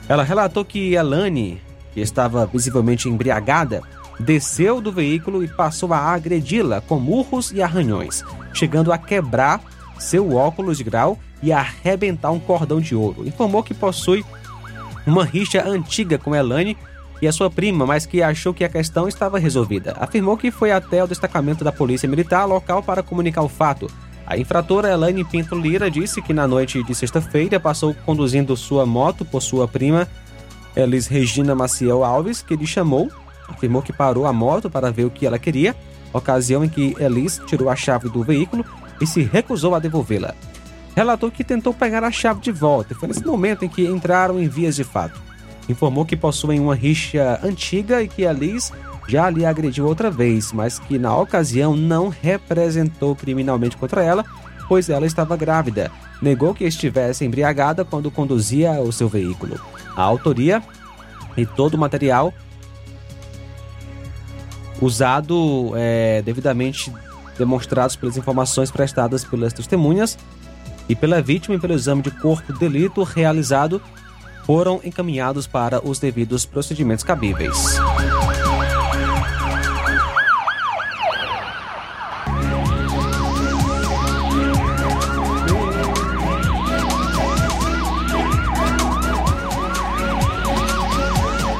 Ela 0.08 0.24
relatou 0.24 0.64
que 0.64 0.94
Elane, 0.94 1.62
que 1.94 2.00
estava 2.00 2.44
visivelmente 2.44 3.08
embriagada, 3.08 3.84
desceu 4.18 4.80
do 4.80 4.90
veículo 4.90 5.44
e 5.44 5.46
passou 5.46 5.94
a 5.94 5.96
agredi-la 5.96 6.80
com 6.80 6.98
murros 6.98 7.52
e 7.52 7.62
arranhões, 7.62 8.24
chegando 8.52 8.92
a 8.92 8.98
quebrar 8.98 9.60
seu 9.96 10.34
óculos 10.34 10.76
de 10.76 10.82
grau 10.82 11.16
e 11.40 11.52
arrebentar 11.52 12.32
um 12.32 12.40
cordão 12.40 12.80
de 12.80 12.96
ouro. 12.96 13.28
Informou 13.28 13.62
que 13.62 13.74
possui 13.74 14.24
uma 15.06 15.24
rixa 15.24 15.62
antiga 15.64 16.18
com 16.18 16.34
Elane 16.34 16.76
e 17.20 17.28
a 17.28 17.32
sua 17.32 17.50
prima, 17.50 17.84
mas 17.84 18.06
que 18.06 18.22
achou 18.22 18.54
que 18.54 18.64
a 18.64 18.68
questão 18.68 19.06
estava 19.06 19.38
resolvida. 19.38 19.94
Afirmou 19.98 20.36
que 20.36 20.50
foi 20.50 20.72
até 20.72 21.02
o 21.02 21.06
destacamento 21.06 21.62
da 21.62 21.72
Polícia 21.72 22.08
Militar 22.08 22.46
local 22.46 22.82
para 22.82 23.02
comunicar 23.02 23.42
o 23.42 23.48
fato. 23.48 23.90
A 24.26 24.38
infratora 24.38 24.92
Elaine 24.92 25.24
Pinto 25.24 25.54
Lira 25.54 25.90
disse 25.90 26.22
que 26.22 26.32
na 26.32 26.46
noite 26.46 26.82
de 26.84 26.94
sexta-feira 26.94 27.58
passou 27.58 27.94
conduzindo 28.06 28.56
sua 28.56 28.86
moto 28.86 29.24
por 29.24 29.42
sua 29.42 29.66
prima 29.66 30.08
Elis 30.76 31.06
Regina 31.06 31.54
Maciel 31.54 32.04
Alves, 32.04 32.42
que 32.42 32.56
lhe 32.56 32.66
chamou. 32.66 33.10
Afirmou 33.48 33.82
que 33.82 33.92
parou 33.92 34.26
a 34.26 34.32
moto 34.32 34.70
para 34.70 34.92
ver 34.92 35.04
o 35.04 35.10
que 35.10 35.26
ela 35.26 35.38
queria, 35.38 35.74
ocasião 36.12 36.64
em 36.64 36.68
que 36.68 36.94
Elis 37.00 37.40
tirou 37.46 37.68
a 37.68 37.74
chave 37.74 38.08
do 38.08 38.22
veículo 38.22 38.64
e 39.00 39.06
se 39.06 39.22
recusou 39.22 39.74
a 39.74 39.80
devolvê-la. 39.80 40.34
Relatou 40.94 41.30
que 41.30 41.42
tentou 41.42 41.74
pegar 41.74 42.04
a 42.04 42.10
chave 42.10 42.40
de 42.40 42.52
volta 42.52 42.92
e 42.92 42.96
foi 42.96 43.08
nesse 43.08 43.24
momento 43.24 43.64
em 43.64 43.68
que 43.68 43.86
entraram 43.86 44.40
em 44.40 44.48
vias 44.48 44.76
de 44.76 44.84
fato. 44.84 45.20
Informou 45.70 46.04
que 46.04 46.16
possuem 46.16 46.58
uma 46.58 46.74
rixa 46.74 47.38
antiga 47.44 48.02
e 48.02 48.08
que 48.08 48.22
Elis 48.22 48.72
já 49.06 49.30
lhe 49.30 49.46
agrediu 49.46 49.86
outra 49.86 50.10
vez, 50.10 50.52
mas 50.52 50.80
que 50.80 50.98
na 50.98 51.16
ocasião 51.16 51.76
não 51.76 52.08
representou 52.08 53.14
criminalmente 53.14 53.76
contra 53.76 54.02
ela, 54.02 54.24
pois 54.68 54.88
ela 54.88 55.06
estava 55.06 55.36
grávida. 55.36 55.88
Negou 56.20 56.52
que 56.52 56.64
estivesse 56.64 57.24
embriagada 57.24 57.84
quando 57.84 58.10
conduzia 58.10 58.80
o 58.80 58.90
seu 58.90 59.08
veículo. 59.08 59.60
A 59.94 60.02
autoria 60.02 60.60
e 61.36 61.46
todo 61.46 61.74
o 61.74 61.78
material 61.78 62.34
usado 64.82 65.70
é, 65.76 66.20
devidamente 66.22 66.92
demonstrados 67.38 67.94
pelas 67.94 68.16
informações 68.16 68.72
prestadas 68.72 69.24
pelas 69.24 69.52
testemunhas 69.52 70.18
e 70.88 70.96
pela 70.96 71.22
vítima 71.22 71.54
e 71.54 71.60
pelo 71.60 71.74
exame 71.74 72.02
de 72.02 72.10
corpo 72.10 72.52
delito 72.54 73.04
realizado 73.04 73.80
foram 74.50 74.80
encaminhados 74.82 75.46
para 75.46 75.80
os 75.86 76.00
devidos 76.00 76.44
procedimentos 76.44 77.04
cabíveis. 77.04 77.56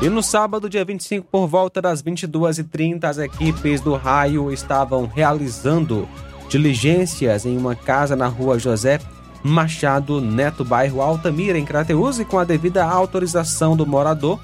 E 0.03 0.09
no 0.09 0.21
sábado, 0.21 0.69
dia 0.69 0.85
25, 0.85 1.29
por 1.31 1.47
volta 1.47 1.81
das 1.81 2.03
22h30, 2.03 3.05
as 3.05 3.19
equipes 3.19 3.81
do 3.81 3.95
raio 3.95 4.53
estavam 4.53 5.07
realizando 5.07 6.09
diligências 6.49 7.47
em 7.47 7.57
uma 7.57 7.77
casa 7.77 8.17
na 8.17 8.27
rua 8.27 8.59
José 8.59 8.99
Machado 9.43 10.21
Neto, 10.21 10.65
bairro 10.65 11.01
Altamira, 11.01 11.59
em 11.59 11.65
Crateus, 11.65 12.19
e 12.19 12.25
com 12.25 12.39
a 12.39 12.45
devida 12.45 12.85
autorização 12.85 13.77
do 13.77 13.87
morador, 13.87 14.39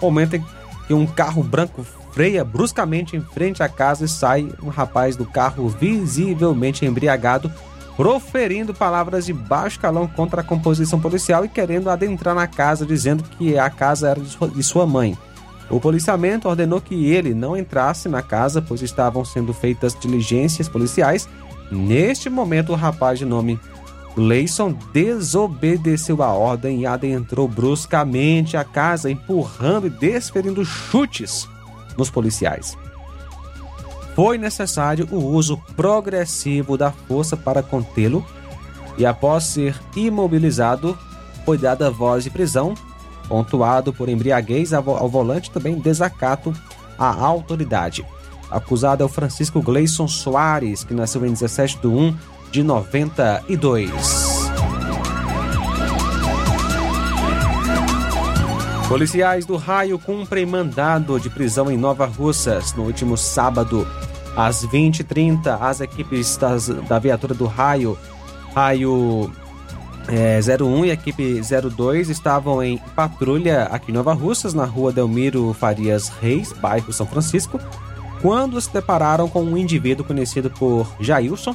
momento 0.00 0.36
em 0.36 0.44
que 0.86 0.94
um 0.94 1.06
carro 1.06 1.42
branco 1.42 1.84
freia 2.12 2.44
bruscamente 2.44 3.16
em 3.16 3.20
frente 3.20 3.62
à 3.62 3.68
casa 3.68 4.04
e 4.04 4.08
sai 4.08 4.48
um 4.62 4.68
rapaz 4.68 5.16
do 5.16 5.24
carro 5.24 5.68
visivelmente 5.68 6.84
embriagado, 6.84 7.52
proferindo 7.96 8.74
palavras 8.74 9.26
de 9.26 9.32
baixo 9.32 9.78
calão 9.78 10.06
contra 10.06 10.40
a 10.40 10.44
composição 10.44 10.98
policial 10.98 11.44
e 11.44 11.48
querendo 11.48 11.90
adentrar 11.90 12.34
na 12.34 12.46
casa, 12.46 12.84
dizendo 12.84 13.22
que 13.22 13.58
a 13.58 13.70
casa 13.70 14.08
era 14.08 14.20
de 14.20 14.62
sua 14.62 14.86
mãe. 14.86 15.16
O 15.68 15.78
policiamento 15.78 16.48
ordenou 16.48 16.80
que 16.80 17.06
ele 17.06 17.32
não 17.32 17.56
entrasse 17.56 18.08
na 18.08 18.22
casa, 18.22 18.60
pois 18.60 18.82
estavam 18.82 19.24
sendo 19.24 19.52
feitas 19.52 19.96
diligências 19.98 20.68
policiais. 20.68 21.28
Neste 21.70 22.28
momento, 22.28 22.72
o 22.72 22.76
rapaz 22.76 23.20
de 23.20 23.24
nome 23.24 23.60
Leison 24.16 24.72
desobedeceu 24.92 26.22
a 26.22 26.32
ordem 26.32 26.80
e 26.80 26.86
adentrou 26.86 27.46
bruscamente 27.46 28.56
a 28.56 28.64
casa, 28.64 29.10
empurrando 29.10 29.86
e 29.86 29.90
desferindo 29.90 30.64
chutes 30.64 31.48
nos 31.96 32.10
policiais 32.10 32.76
foi 34.14 34.36
necessário 34.36 35.08
o 35.10 35.16
uso 35.16 35.56
progressivo 35.74 36.76
da 36.76 36.90
força 36.90 37.38
para 37.38 37.62
contê-lo 37.62 38.22
e, 38.98 39.06
após 39.06 39.44
ser 39.44 39.74
imobilizado, 39.96 40.98
foi 41.44 41.56
dada 41.56 41.90
voz 41.90 42.24
de 42.24 42.30
prisão, 42.30 42.74
pontuado 43.28 43.92
por 43.94 44.10
embriaguez 44.10 44.74
ao 44.74 45.08
volante 45.08 45.50
também 45.50 45.78
desacato 45.78 46.52
à 46.98 47.08
autoridade. 47.24 48.04
Acusado 48.50 49.02
é 49.02 49.06
o 49.06 49.08
Francisco 49.08 49.62
Gleison 49.62 50.06
Soares, 50.06 50.84
que 50.84 50.92
nasceu 50.92 51.24
em 51.24 51.32
17 51.32 51.78
de 51.78 51.86
1 51.86 52.14
de 52.50 52.62
92. 52.62 53.90
Policiais 58.88 59.46
do 59.46 59.56
Raio 59.56 59.98
cumprem 59.98 60.44
mandado 60.44 61.20
de 61.20 61.30
prisão 61.30 61.70
em 61.70 61.76
Nova 61.76 62.06
Russas 62.06 62.74
no 62.74 62.82
último 62.82 63.16
sábado. 63.16 63.86
Às 64.36 64.66
20h30, 64.66 65.58
as 65.60 65.80
equipes 65.80 66.36
das, 66.36 66.68
da 66.68 66.98
viatura 66.98 67.34
do 67.34 67.46
Raio, 67.46 67.96
Raio 68.54 69.30
é, 70.08 70.40
01 70.40 70.86
e 70.86 70.90
equipe 70.90 71.40
02 71.40 72.10
estavam 72.10 72.62
em 72.62 72.78
patrulha 72.96 73.64
aqui 73.64 73.92
em 73.92 73.94
Nova 73.94 74.12
Russas, 74.12 74.54
na 74.54 74.64
rua 74.64 74.92
Delmiro 74.92 75.52
Farias 75.52 76.08
Reis, 76.08 76.52
bairro 76.52 76.92
São 76.92 77.06
Francisco, 77.06 77.60
quando 78.20 78.60
se 78.60 78.72
depararam 78.72 79.28
com 79.28 79.42
um 79.42 79.56
indivíduo 79.56 80.04
conhecido 80.04 80.50
por 80.50 80.86
Jailson 80.98 81.54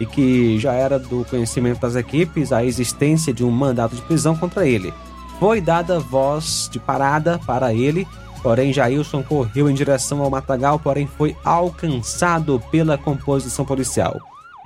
e 0.00 0.06
que 0.06 0.58
já 0.58 0.72
era 0.72 0.98
do 0.98 1.24
conhecimento 1.24 1.80
das 1.80 1.96
equipes 1.96 2.52
a 2.52 2.64
existência 2.64 3.32
de 3.32 3.44
um 3.44 3.50
mandato 3.50 3.96
de 3.96 4.02
prisão 4.02 4.36
contra 4.36 4.66
ele. 4.66 4.92
Foi 5.38 5.60
dada 5.60 6.00
voz 6.00 6.68
de 6.70 6.78
parada 6.78 7.38
para 7.46 7.72
ele, 7.72 8.06
porém 8.42 8.72
Jailson 8.72 9.22
correu 9.22 9.70
em 9.70 9.74
direção 9.74 10.22
ao 10.22 10.30
matagal, 10.30 10.78
porém 10.78 11.06
foi 11.06 11.36
alcançado 11.44 12.62
pela 12.70 12.98
composição 12.98 13.64
policial. 13.64 14.20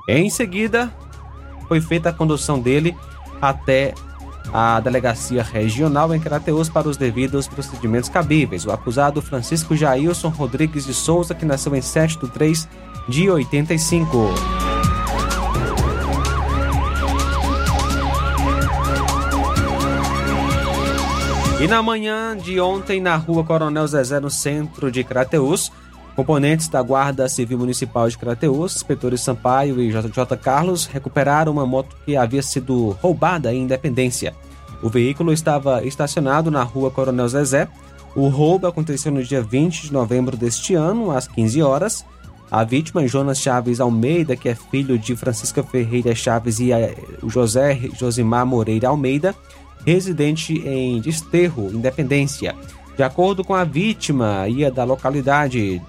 Em 0.08 0.28
seguida, 0.30 0.92
foi 1.68 1.80
feita 1.80 2.08
a 2.08 2.12
condução 2.12 2.58
dele 2.58 2.96
até 3.40 3.94
a 4.52 4.80
delegacia 4.80 5.42
regional 5.42 6.14
em 6.14 6.20
Crateus 6.20 6.68
para 6.68 6.88
os 6.88 6.96
devidos 6.96 7.46
procedimentos 7.46 8.08
cabíveis. 8.08 8.66
O 8.66 8.72
acusado 8.72 9.22
Francisco 9.22 9.76
Jailson 9.76 10.28
Rodrigues 10.28 10.84
de 10.84 10.94
Souza, 10.94 11.34
que 11.34 11.44
nasceu 11.44 11.74
em 11.74 11.80
7 11.80 12.18
de 12.18 12.28
3 12.28 12.68
de 13.08 13.30
85. 13.30 14.81
E 21.62 21.68
na 21.68 21.80
manhã 21.80 22.36
de 22.36 22.60
ontem, 22.60 23.00
na 23.00 23.14
rua 23.14 23.44
Coronel 23.44 23.86
Zezé, 23.86 24.18
no 24.18 24.28
centro 24.28 24.90
de 24.90 25.04
Crateus, 25.04 25.70
componentes 26.16 26.66
da 26.66 26.82
Guarda 26.82 27.28
Civil 27.28 27.56
Municipal 27.56 28.08
de 28.08 28.18
Crateus, 28.18 28.74
inspetores 28.74 29.20
Sampaio 29.20 29.80
e 29.80 29.92
JJ 29.92 30.36
Carlos, 30.42 30.86
recuperaram 30.86 31.52
uma 31.52 31.64
moto 31.64 31.94
que 32.04 32.16
havia 32.16 32.42
sido 32.42 32.90
roubada 33.00 33.54
em 33.54 33.62
Independência. 33.62 34.34
O 34.82 34.88
veículo 34.88 35.32
estava 35.32 35.84
estacionado 35.84 36.50
na 36.50 36.64
rua 36.64 36.90
Coronel 36.90 37.28
Zezé. 37.28 37.68
O 38.16 38.26
roubo 38.26 38.66
aconteceu 38.66 39.12
no 39.12 39.22
dia 39.22 39.40
20 39.40 39.82
de 39.82 39.92
novembro 39.92 40.36
deste 40.36 40.74
ano, 40.74 41.12
às 41.12 41.28
15 41.28 41.62
horas. 41.62 42.04
A 42.50 42.64
vítima, 42.64 43.06
Jonas 43.06 43.38
Chaves 43.38 43.78
Almeida, 43.78 44.34
que 44.34 44.48
é 44.48 44.54
filho 44.56 44.98
de 44.98 45.14
Francisca 45.14 45.62
Ferreira 45.62 46.12
Chaves 46.12 46.58
e 46.58 46.70
José 47.28 47.78
Josimar 47.96 48.44
Moreira 48.44 48.88
Almeida, 48.88 49.32
residente 49.84 50.54
em 50.66 51.00
Desterro, 51.00 51.70
Independência. 51.72 52.54
De 52.96 53.02
acordo 53.02 53.44
com 53.44 53.54
a 53.54 53.64
vítima, 53.64 54.46
ia 54.48 54.70
da 54.70 54.84
localidade 54.84 55.80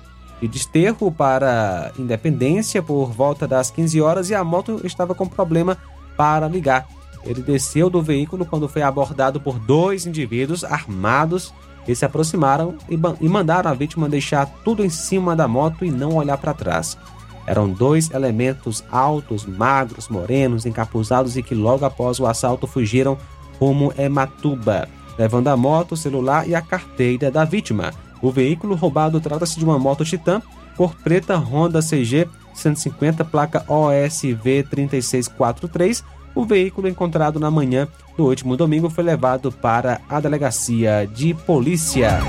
de 0.41 0.47
Desterro 0.47 1.12
para 1.12 1.91
Independência 1.97 2.82
por 2.82 3.12
volta 3.12 3.47
das 3.47 3.69
15 3.71 4.01
horas 4.01 4.29
e 4.29 4.36
a 4.36 4.43
moto 4.43 4.82
estava 4.84 5.13
com 5.13 5.27
problema 5.27 5.77
para 6.17 6.47
ligar. 6.47 6.88
Ele 7.25 7.41
desceu 7.41 7.89
do 7.89 8.01
veículo 8.01 8.45
quando 8.45 8.67
foi 8.67 8.82
abordado 8.82 9.39
por 9.39 9.58
dois 9.58 10.06
indivíduos 10.06 10.63
armados 10.63 11.53
que 11.86 11.95
se 11.95 12.06
aproximaram 12.06 12.75
e 12.89 13.27
mandaram 13.27 13.69
a 13.69 13.73
vítima 13.73 14.10
deixar 14.10 14.45
tudo 14.63 14.84
em 14.84 14.89
cima 14.89 15.36
da 15.36 15.47
moto 15.47 15.84
e 15.84 15.91
não 15.91 16.15
olhar 16.15 16.38
para 16.38 16.53
trás. 16.53 16.97
Eram 17.45 17.69
dois 17.69 18.10
elementos 18.12 18.84
altos, 18.89 19.45
magros, 19.45 20.08
morenos, 20.08 20.65
encapuzados 20.65 21.36
e 21.36 21.43
que 21.43 21.53
logo 21.53 21.86
após 21.86 22.19
o 22.19 22.25
assalto 22.25 22.65
fugiram 22.67 23.17
rumo 23.59 23.93
Ematuba, 23.97 24.87
levando 25.17 25.47
a 25.47 25.57
moto, 25.57 25.93
o 25.93 25.97
celular 25.97 26.47
e 26.47 26.55
a 26.55 26.61
carteira 26.61 27.29
da 27.31 27.45
vítima. 27.45 27.93
O 28.21 28.31
veículo 28.31 28.75
roubado 28.75 29.19
trata-se 29.19 29.59
de 29.59 29.65
uma 29.65 29.77
moto 29.77 30.05
Titan 30.05 30.41
cor 30.75 30.95
preta 31.03 31.35
Honda 31.35 31.81
CG 31.81 32.27
150, 32.53 33.25
placa 33.25 33.65
OSV 33.67 34.63
3643. 34.69 36.03
O 36.35 36.45
veículo 36.45 36.87
encontrado 36.87 37.39
na 37.39 37.51
manhã 37.51 37.87
do 38.17 38.25
último 38.25 38.57
domingo 38.57 38.89
foi 38.89 39.03
levado 39.03 39.51
para 39.51 40.01
a 40.09 40.19
delegacia 40.19 41.07
de 41.07 41.33
polícia. 41.33 42.19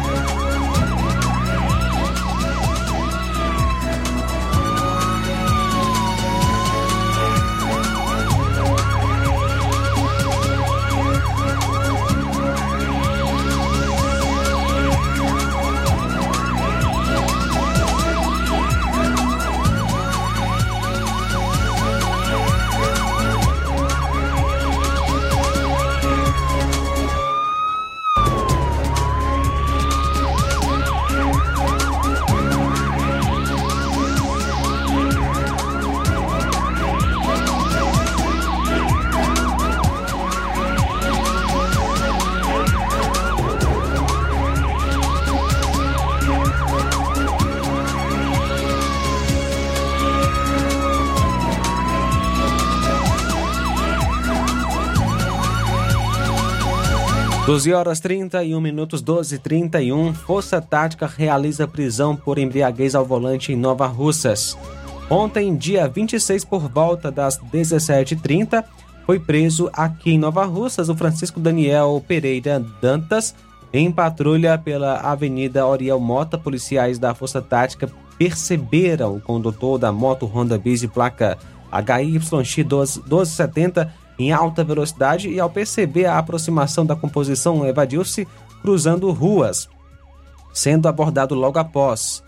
12 57.55 57.73
horas 57.73 58.01
31 58.01 58.61
minutos 58.61 59.01
12 59.01 59.38
31 59.38 60.12
Força 60.12 60.61
Tática 60.61 61.07
realiza 61.07 61.69
prisão 61.69 62.17
por 62.17 62.37
embriaguez 62.37 62.97
ao 62.97 63.05
volante 63.07 63.53
em 63.53 63.57
Nova 63.57 63.87
Russas. 63.87 64.59
Ontem, 65.09 65.55
dia 65.55 65.87
26, 65.87 66.45
por 66.45 66.69
volta 66.69 67.12
das 67.12 67.38
17h30, 67.38 68.64
foi 69.07 69.21
preso 69.21 69.71
aqui 69.73 70.14
em 70.14 70.19
Nova 70.19 70.45
Russas 70.45 70.88
o 70.88 70.97
Francisco 70.97 71.38
Daniel 71.38 72.05
Pereira 72.09 72.59
Dantas, 72.83 73.37
em 73.73 73.88
patrulha 73.88 74.59
pela 74.59 74.97
Avenida 74.97 75.64
Oriel 75.64 76.01
Mota. 76.01 76.37
Policiais 76.37 76.99
da 76.99 77.14
Força 77.14 77.40
Tática 77.40 77.88
perceberam 78.19 79.14
o 79.14 79.21
condutor 79.21 79.79
da 79.79 79.93
moto 79.93 80.27
Honda 80.27 80.59
de 80.59 80.88
placa 80.88 81.38
HYX 81.71 82.33
1270 82.33 84.04
em 84.18 84.33
alta 84.33 84.62
velocidade 84.62 85.29
e, 85.29 85.40
ao 85.40 85.50
perceber 85.50 86.07
a 86.07 86.18
aproximação 86.18 86.85
da 86.87 86.96
composição, 86.96 87.66
evadiu-se 87.66 88.27
cruzando 88.62 89.11
ruas, 89.11 89.68
sendo 90.53 90.88
abordado 90.88 91.35
logo 91.35 91.59
após. 91.59 92.22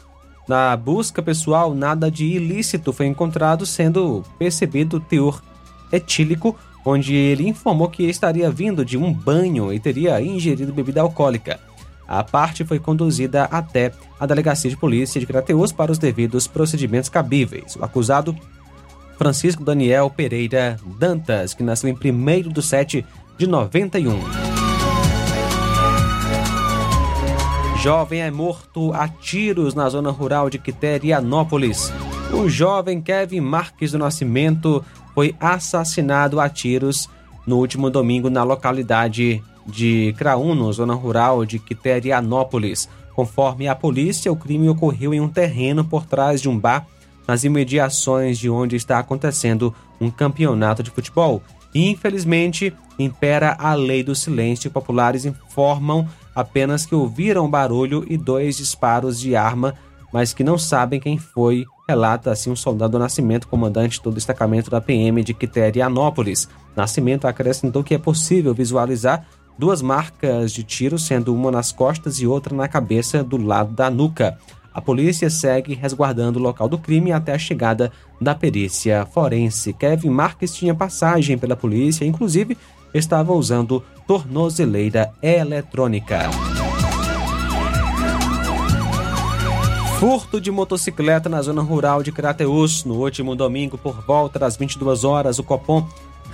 Na 0.49 0.77
busca 0.77 1.23
pessoal, 1.23 1.75
nada 1.75 2.11
de 2.11 2.25
ilícito 2.25 2.93
foi 2.93 3.07
encontrado, 3.07 3.67
sendo 3.67 4.23
percebido 4.39 5.01
teor 5.01 5.43
etílico, 5.91 6.57
onde 6.85 7.15
ele 7.15 7.49
informou 7.49 7.89
que 7.89 8.05
estaria 8.05 8.51
vindo 8.51 8.85
de 8.85 8.97
um 8.97 9.13
banho 9.13 9.73
e 9.73 9.81
teria 9.81 10.21
ingerido 10.21 10.73
bebida 10.73 11.01
alcoólica. 11.01 11.59
A 12.07 12.23
parte 12.23 12.65
foi 12.65 12.79
conduzida 12.79 13.45
até 13.45 13.93
a 14.21 14.27
delegacia 14.27 14.71
de 14.71 14.77
polícia 14.77 15.21
de 15.21 15.27
Crateus 15.27 15.73
para 15.73 15.91
os 15.91 15.99
devidos 15.99 16.47
procedimentos 16.47 17.09
cabíveis. 17.09 17.75
O 17.75 17.85
acusado 17.85 18.37
Francisco 19.17 19.65
Daniel 19.65 20.11
Pereira 20.11 20.77
Dantas, 20.99 21.55
que 21.55 21.63
nasceu 21.63 21.89
em 21.89 21.95
1 21.95 22.53
de 22.53 22.63
7 22.63 23.05
de 23.39 23.47
91. 23.47 24.21
Jovem 27.83 28.21
é 28.21 28.31
morto 28.31 28.93
a 28.93 29.09
tiros 29.09 29.75
na 29.75 29.89
zona 29.89 30.11
rural 30.11 30.51
de 30.51 30.59
Quiterianópolis. 30.59 31.93
O 32.33 32.49
jovem 32.49 33.01
Kevin 33.01 33.41
Marques 33.41 33.93
do 33.93 33.99
Nascimento 33.99 34.85
foi 35.15 35.35
assassinado 35.39 36.41
a 36.41 36.49
tiros 36.49 37.09
no 37.47 37.59
último 37.59 37.89
domingo 37.89 38.29
na 38.29 38.43
localidade 38.43 39.43
de 39.65 40.15
Crauno, 40.19 40.73
zona 40.73 40.95
rural 40.95 41.45
de 41.45 41.59
Quiterianópolis. 41.59 42.89
Conforme 43.15 43.69
a 43.69 43.75
polícia, 43.75 44.33
o 44.33 44.37
crime 44.37 44.69
ocorreu 44.69 45.15
em 45.15 45.21
um 45.21 45.29
terreno 45.29 45.85
por 45.85 46.05
trás 46.05 46.43
de 46.43 46.49
um 46.49 46.59
bar 46.59 46.87
nas 47.27 47.45
imediações 47.45 48.39
de 48.39 48.49
onde 48.49 48.77
está 48.77 48.99
acontecendo 48.99 49.75
um 50.01 50.11
campeonato 50.11 50.83
de 50.83 50.91
futebol. 50.91 51.43
Infelizmente, 51.75 52.73
impera 52.99 53.57
a 53.59 53.75
lei 53.75 54.03
do 54.03 54.15
silêncio. 54.15 54.71
Populares 54.71 55.25
informam 55.25 56.09
apenas 56.35 56.87
que 56.87 56.95
ouviram 56.95 57.49
barulho 57.49 58.05
e 58.09 58.17
dois 58.17 58.57
disparos 58.57 59.19
de 59.19 59.35
arma, 59.35 59.75
mas 60.13 60.33
que 60.33 60.45
não 60.45 60.57
sabem 60.57 61.01
quem 61.01 61.19
foi, 61.19 61.65
relata 61.89 62.31
assim 62.31 62.51
um 62.51 62.57
soldado 62.57 62.99
Nascimento, 62.99 63.49
comandante 63.49 64.03
do 64.03 64.11
destacamento 64.11 64.71
da 64.71 64.81
PM 64.81 65.23
de 65.23 65.35
Quiterianópolis. 65.35 66.49
Nascimento 66.75 67.27
acrescentou 67.27 67.83
que 67.83 67.95
é 67.95 67.99
possível 67.99 68.55
visualizar 68.55 69.27
duas 69.59 69.81
marcas 69.81 70.53
de 70.53 70.63
tiro, 70.63 70.99
sendo 70.99 71.35
uma 71.35 71.51
nas 71.51 71.73
costas 71.73 72.21
e 72.21 72.27
outra 72.27 72.55
na 72.55 72.69
cabeça 72.69 73.25
do 73.25 73.37
lado 73.37 73.73
da 73.73 73.91
nuca. 73.91 74.39
A 74.77 74.81
polícia 74.83 75.31
segue 75.31 75.73
resguardando 75.73 76.39
o 76.39 76.43
local 76.43 76.69
do 76.69 76.77
crime 76.77 77.11
até 77.11 77.33
a 77.33 77.39
chegada 77.39 77.91
da 78.21 78.35
perícia 78.35 79.07
forense. 79.07 79.73
Kevin 79.73 80.11
Marques 80.11 80.55
tinha 80.55 80.75
passagem 80.75 81.39
pela 81.39 81.57
polícia, 81.57 82.05
inclusive 82.05 82.59
estava 82.93 83.33
usando 83.33 83.83
tornozeleira 84.07 85.11
eletrônica. 85.23 86.31
Furto 89.99 90.39
de 90.39 90.51
motocicleta 90.51 91.27
na 91.31 91.41
zona 91.41 91.63
rural 91.63 92.03
de 92.03 92.13
Crateus. 92.13 92.85
No 92.85 92.97
último 92.97 93.35
domingo, 93.35 93.79
por 93.79 94.05
volta 94.05 94.39
das 94.39 94.59
22 94.59 95.05
horas, 95.05 95.39
o 95.39 95.43
Copom 95.43 95.89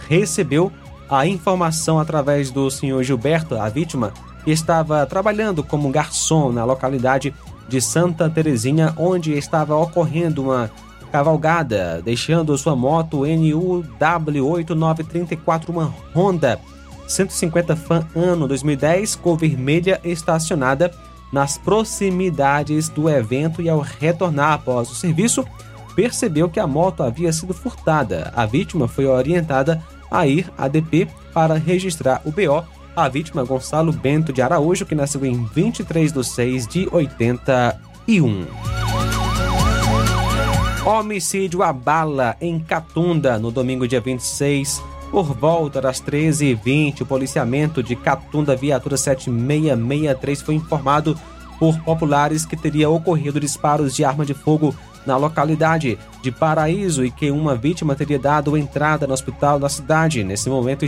recebeu 0.08 0.72
a 1.08 1.24
informação 1.28 2.00
através 2.00 2.50
do 2.50 2.68
senhor 2.72 3.04
Gilberto, 3.04 3.54
a 3.54 3.68
vítima, 3.68 4.12
que 4.44 4.50
estava 4.50 5.06
trabalhando 5.06 5.62
como 5.62 5.88
garçom 5.90 6.50
na 6.50 6.64
localidade 6.64 7.32
de 7.72 7.80
Santa 7.80 8.28
Terezinha, 8.28 8.92
onde 8.98 9.32
estava 9.32 9.74
ocorrendo 9.74 10.42
uma 10.42 10.70
cavalgada, 11.10 12.02
deixando 12.04 12.58
sua 12.58 12.76
moto 12.76 13.20
NUW8934, 13.20 15.70
uma 15.70 15.86
Honda 16.14 16.60
150 17.08 17.74
Fan 17.74 18.06
ano 18.14 18.46
2010, 18.46 19.16
cor 19.16 19.38
vermelha, 19.38 19.98
estacionada 20.04 20.92
nas 21.32 21.56
proximidades 21.56 22.90
do 22.90 23.08
evento 23.08 23.62
e 23.62 23.70
ao 23.70 23.80
retornar 23.80 24.52
após 24.52 24.90
o 24.90 24.94
serviço, 24.94 25.42
percebeu 25.96 26.50
que 26.50 26.60
a 26.60 26.66
moto 26.66 27.02
havia 27.02 27.32
sido 27.32 27.54
furtada. 27.54 28.30
A 28.36 28.44
vítima 28.44 28.86
foi 28.86 29.06
orientada 29.06 29.82
a 30.10 30.26
ir 30.26 30.52
à 30.58 30.68
DP 30.68 31.08
para 31.32 31.54
registrar 31.54 32.20
o 32.26 32.30
BO 32.30 32.62
a 32.94 33.08
vítima 33.08 33.42
Gonçalo 33.42 33.92
Bento 33.92 34.32
de 34.32 34.42
Araújo, 34.42 34.84
que 34.84 34.94
nasceu 34.94 35.24
em 35.24 35.44
23 35.44 36.12
de 36.12 36.24
6 36.24 36.66
de 36.66 36.88
81. 36.90 38.46
Homicídio 40.84 41.62
abala 41.62 42.36
em 42.40 42.58
Catunda 42.58 43.38
no 43.38 43.50
domingo, 43.50 43.88
dia 43.88 44.00
26. 44.00 44.82
Por 45.10 45.24
volta 45.34 45.80
das 45.80 46.02
13h20, 46.02 47.02
o 47.02 47.06
policiamento 47.06 47.82
de 47.82 47.94
Catunda, 47.94 48.56
viatura 48.56 48.96
7663, 48.96 50.42
foi 50.42 50.54
informado 50.54 51.18
por 51.58 51.78
populares 51.80 52.44
que 52.44 52.56
teria 52.56 52.90
ocorrido 52.90 53.38
disparos 53.38 53.94
de 53.94 54.04
arma 54.04 54.24
de 54.24 54.34
fogo 54.34 54.74
na 55.06 55.16
localidade 55.16 55.98
de 56.22 56.30
Paraíso 56.30 57.04
e 57.04 57.10
que 57.10 57.30
uma 57.30 57.54
vítima 57.54 57.94
teria 57.94 58.18
dado 58.18 58.56
entrada 58.56 59.06
no 59.06 59.14
hospital 59.14 59.58
da 59.58 59.68
cidade. 59.68 60.22
Nesse 60.22 60.48
momento, 60.48 60.86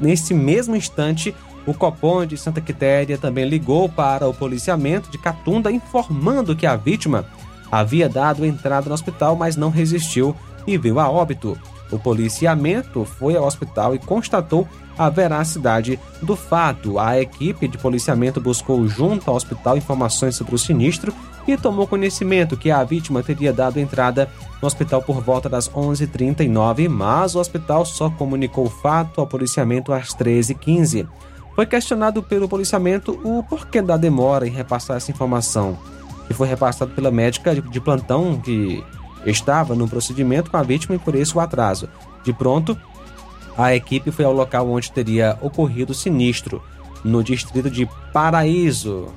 nesse 0.00 0.34
mesmo 0.34 0.74
instante, 0.74 1.34
o 1.66 1.72
Copom 1.72 2.26
de 2.26 2.36
Santa 2.36 2.60
Quitéria 2.60 3.16
também 3.16 3.48
ligou 3.48 3.88
para 3.88 4.28
o 4.28 4.34
policiamento 4.34 5.10
de 5.10 5.18
Catunda 5.18 5.70
informando 5.70 6.56
que 6.56 6.66
a 6.66 6.76
vítima 6.76 7.24
havia 7.70 8.08
dado 8.08 8.44
entrada 8.44 8.88
no 8.88 8.94
hospital, 8.94 9.34
mas 9.36 9.56
não 9.56 9.70
resistiu 9.70 10.34
e 10.66 10.76
veio 10.76 10.98
a 10.98 11.08
óbito. 11.08 11.58
O 11.90 11.98
policiamento 11.98 13.04
foi 13.04 13.36
ao 13.36 13.44
hospital 13.44 13.94
e 13.94 13.98
constatou 13.98 14.68
a 14.96 15.08
veracidade 15.08 15.98
do 16.22 16.36
fato. 16.36 16.98
A 16.98 17.20
equipe 17.20 17.68
de 17.68 17.78
policiamento 17.78 18.40
buscou 18.40 18.86
junto 18.88 19.28
ao 19.28 19.36
hospital 19.36 19.76
informações 19.76 20.36
sobre 20.36 20.54
o 20.54 20.58
sinistro 20.58 21.12
e 21.46 21.56
tomou 21.56 21.86
conhecimento 21.86 22.56
que 22.56 22.70
a 22.70 22.82
vítima 22.82 23.22
teria 23.22 23.52
dado 23.52 23.78
entrada 23.78 24.30
no 24.60 24.66
hospital 24.66 25.02
por 25.02 25.20
volta 25.20 25.48
das 25.48 25.68
11h39, 25.68 26.88
mas 26.88 27.34
o 27.34 27.40
hospital 27.40 27.84
só 27.84 28.08
comunicou 28.10 28.66
o 28.66 28.70
fato 28.70 29.20
ao 29.20 29.26
policiamento 29.26 29.92
às 29.92 30.08
13h15. 30.14 31.06
Foi 31.54 31.66
questionado 31.66 32.22
pelo 32.22 32.48
policiamento 32.48 33.20
o 33.24 33.42
porquê 33.42 33.80
da 33.80 33.96
demora 33.96 34.46
em 34.46 34.50
repassar 34.50 34.96
essa 34.96 35.10
informação. 35.10 35.78
que 36.26 36.32
foi 36.32 36.48
repassado 36.48 36.90
pela 36.92 37.10
médica 37.10 37.54
de 37.54 37.80
plantão 37.80 38.40
que 38.40 38.82
estava 39.26 39.74
no 39.74 39.86
procedimento 39.86 40.50
com 40.50 40.56
a 40.56 40.62
vítima 40.62 40.94
e 40.96 40.98
por 40.98 41.14
isso 41.14 41.36
o 41.36 41.40
atraso. 41.40 41.86
De 42.24 42.32
pronto, 42.32 42.74
a 43.56 43.74
equipe 43.74 44.10
foi 44.10 44.24
ao 44.24 44.32
local 44.32 44.68
onde 44.68 44.90
teria 44.90 45.38
ocorrido 45.42 45.92
o 45.92 45.94
sinistro, 45.94 46.62
no 47.04 47.22
distrito 47.22 47.70
de 47.70 47.86
Paraíso. 48.12 49.08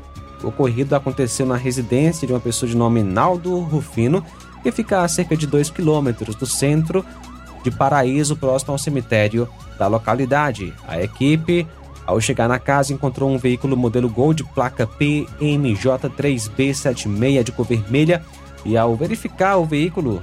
Ocorrido 0.44 0.96
aconteceu 0.96 1.46
na 1.46 1.56
residência 1.56 2.28
de 2.28 2.34
uma 2.34 2.40
pessoa 2.40 2.70
de 2.70 2.76
nome 2.76 3.04
Naldo 3.04 3.60
Rufino, 3.60 4.24
que 4.62 4.72
fica 4.72 5.02
a 5.02 5.08
cerca 5.08 5.36
de 5.36 5.48
2 5.48 5.70
quilômetros 5.70 6.36
do 6.36 6.46
centro 6.46 7.06
de 7.64 7.72
Paraíso, 7.72 8.36
próximo 8.36 8.74
ao 8.74 8.78
cemitério 8.78 9.48
da 9.78 9.88
localidade. 9.88 10.74
A 10.88 11.02
equipe, 11.02 11.68
ao 12.06 12.22
chegar 12.22 12.48
na 12.48 12.60
casa, 12.60 12.94
encontrou 12.94 13.30
um 13.30 13.38
veículo 13.38 13.76
modelo 13.76 14.10
Gol 14.10 14.34
de 14.34 14.44
placa 14.44 14.88
PMJ3B76 14.88 17.44
de 17.44 17.52
cor 17.52 17.66
vermelha 17.66 18.24
e, 18.64 18.78
ao 18.78 18.96
verificar 18.96 19.58
o 19.58 19.66
veículo, 19.66 20.22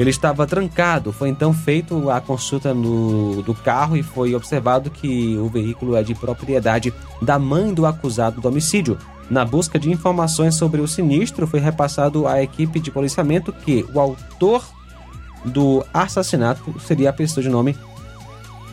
ele 0.00 0.10
estava 0.10 0.46
trancado. 0.46 1.12
Foi 1.12 1.28
então 1.28 1.52
feito 1.52 2.08
a 2.10 2.20
consulta 2.20 2.72
no, 2.72 3.42
do 3.42 3.54
carro 3.54 3.96
e 3.96 4.02
foi 4.02 4.34
observado 4.34 4.90
que 4.90 5.36
o 5.36 5.48
veículo 5.48 5.94
é 5.94 6.02
de 6.02 6.14
propriedade 6.14 6.92
da 7.20 7.38
mãe 7.38 7.74
do 7.74 7.84
acusado 7.84 8.40
do 8.40 8.48
homicídio. 8.48 8.96
Na 9.28 9.44
busca 9.44 9.78
de 9.78 9.90
informações 9.90 10.54
sobre 10.54 10.80
o 10.80 10.88
sinistro, 10.88 11.46
foi 11.46 11.60
repassado 11.60 12.26
à 12.26 12.42
equipe 12.42 12.80
de 12.80 12.90
policiamento 12.90 13.52
que 13.52 13.86
o 13.92 14.00
autor 14.00 14.64
do 15.44 15.84
assassinato 15.92 16.74
seria 16.80 17.10
a 17.10 17.12
pessoa 17.12 17.42
de 17.42 17.48
nome 17.48 17.76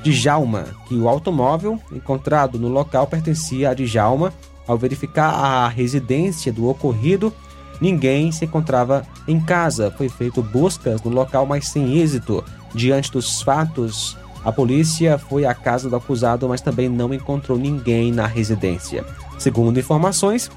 Djalma, 0.04 0.66
que 0.88 0.96
o 0.96 1.10
automóvel 1.10 1.80
encontrado 1.92 2.58
no 2.58 2.70
local 2.70 3.06
pertencia 3.06 3.70
a 3.70 3.74
Djalma. 3.74 4.34
Ao 4.66 4.78
verificar 4.78 5.30
a 5.30 5.68
residência 5.68 6.52
do 6.52 6.68
ocorrido, 6.68 7.34
Ninguém 7.80 8.32
se 8.32 8.46
encontrava 8.46 9.04
em 9.28 9.40
casa. 9.40 9.92
Foi 9.92 10.10
feito 10.10 10.42
buscas 10.42 11.02
no 11.02 11.12
local, 11.12 11.46
mas 11.46 11.68
sem 11.68 11.98
êxito. 11.98 12.44
Diante 12.74 13.12
dos 13.12 13.42
fatos, 13.42 14.18
a 14.44 14.52
polícia 14.52 15.18
foi 15.18 15.46
à 15.46 15.54
casa 15.54 15.90
do 15.90 15.96
acusado, 15.96 16.48
mas 16.48 16.62
também 16.62 16.90
não 16.90 17.14
encontrou 17.14 17.58
ninguém 17.58 18.12
na 18.12 18.26
residência. 18.26 19.06
Segundo 19.38 19.80
informações, 19.80 20.50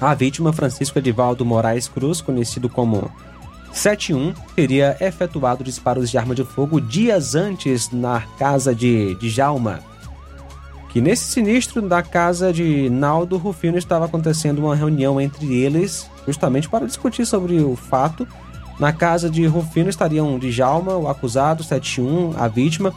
a 0.00 0.14
vítima, 0.14 0.52
Francisco 0.52 0.98
Edivaldo 0.98 1.44
Moraes 1.44 1.88
Cruz, 1.88 2.20
conhecido 2.20 2.68
como 2.68 3.10
71, 3.72 4.34
teria 4.54 4.96
efetuado 5.00 5.64
disparos 5.64 6.10
de 6.10 6.18
arma 6.18 6.34
de 6.34 6.44
fogo 6.44 6.80
dias 6.80 7.34
antes 7.34 7.90
na 7.90 8.20
casa 8.38 8.74
de, 8.74 9.14
de 9.16 9.28
Jalma 9.28 9.80
que 10.94 11.00
nesse 11.00 11.24
sinistro 11.24 11.82
da 11.82 12.04
casa 12.04 12.52
de 12.52 12.88
Naldo 12.88 13.36
Rufino 13.36 13.76
estava 13.76 14.04
acontecendo 14.04 14.60
uma 14.60 14.76
reunião 14.76 15.20
entre 15.20 15.52
eles, 15.52 16.08
justamente 16.26 16.68
para 16.68 16.86
discutir 16.86 17.26
sobre 17.26 17.60
o 17.60 17.76
fato. 17.76 18.26
Na 18.78 18.92
casa 18.92 19.30
de 19.30 19.46
Rufino 19.46 19.88
estariam 19.88 20.38
Djalma, 20.38 20.96
o 20.96 21.08
acusado, 21.08 21.62
71, 21.62 22.34
a 22.36 22.48
vítima, 22.48 22.92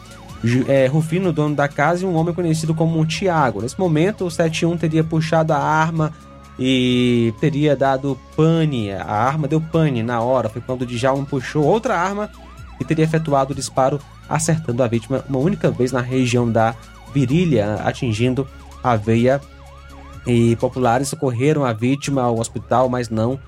é, 0.67 0.87
Rufino, 0.87 1.31
dono 1.31 1.55
da 1.55 1.67
casa, 1.67 2.03
e 2.03 2.07
um 2.07 2.15
homem 2.15 2.33
conhecido 2.33 2.73
como 2.73 3.05
Tiago. 3.05 3.61
Nesse 3.61 3.79
momento, 3.79 4.25
o 4.25 4.31
71 4.31 4.77
teria 4.77 5.03
puxado 5.03 5.53
a 5.53 5.59
arma 5.59 6.13
e 6.59 7.33
teria 7.39 7.75
dado 7.75 8.17
pane. 8.35 8.91
A 8.91 9.05
arma 9.05 9.47
deu 9.47 9.61
pane 9.61 10.01
na 10.01 10.21
hora. 10.21 10.49
Foi 10.49 10.61
quando 10.61 10.81
o 10.81 10.85
Djalma 10.85 11.25
puxou 11.25 11.63
outra 11.63 11.97
arma 11.97 12.29
e 12.79 12.85
teria 12.85 13.05
efetuado 13.05 13.53
o 13.53 13.55
disparo, 13.55 13.99
acertando 14.27 14.81
a 14.83 14.87
vítima 14.87 15.23
uma 15.29 15.39
única 15.39 15.69
vez 15.69 15.91
na 15.91 16.01
região 16.01 16.49
da 16.49 16.75
virilha, 17.13 17.75
atingindo 17.83 18.47
a 18.83 18.95
veia. 18.95 19.41
E 20.27 20.55
populares 20.57 21.07
socorreram 21.07 21.63
a 21.63 21.71
vítima 21.71 22.21
ao 22.21 22.37
hospital, 22.37 22.89
mas 22.89 23.09
não 23.09 23.39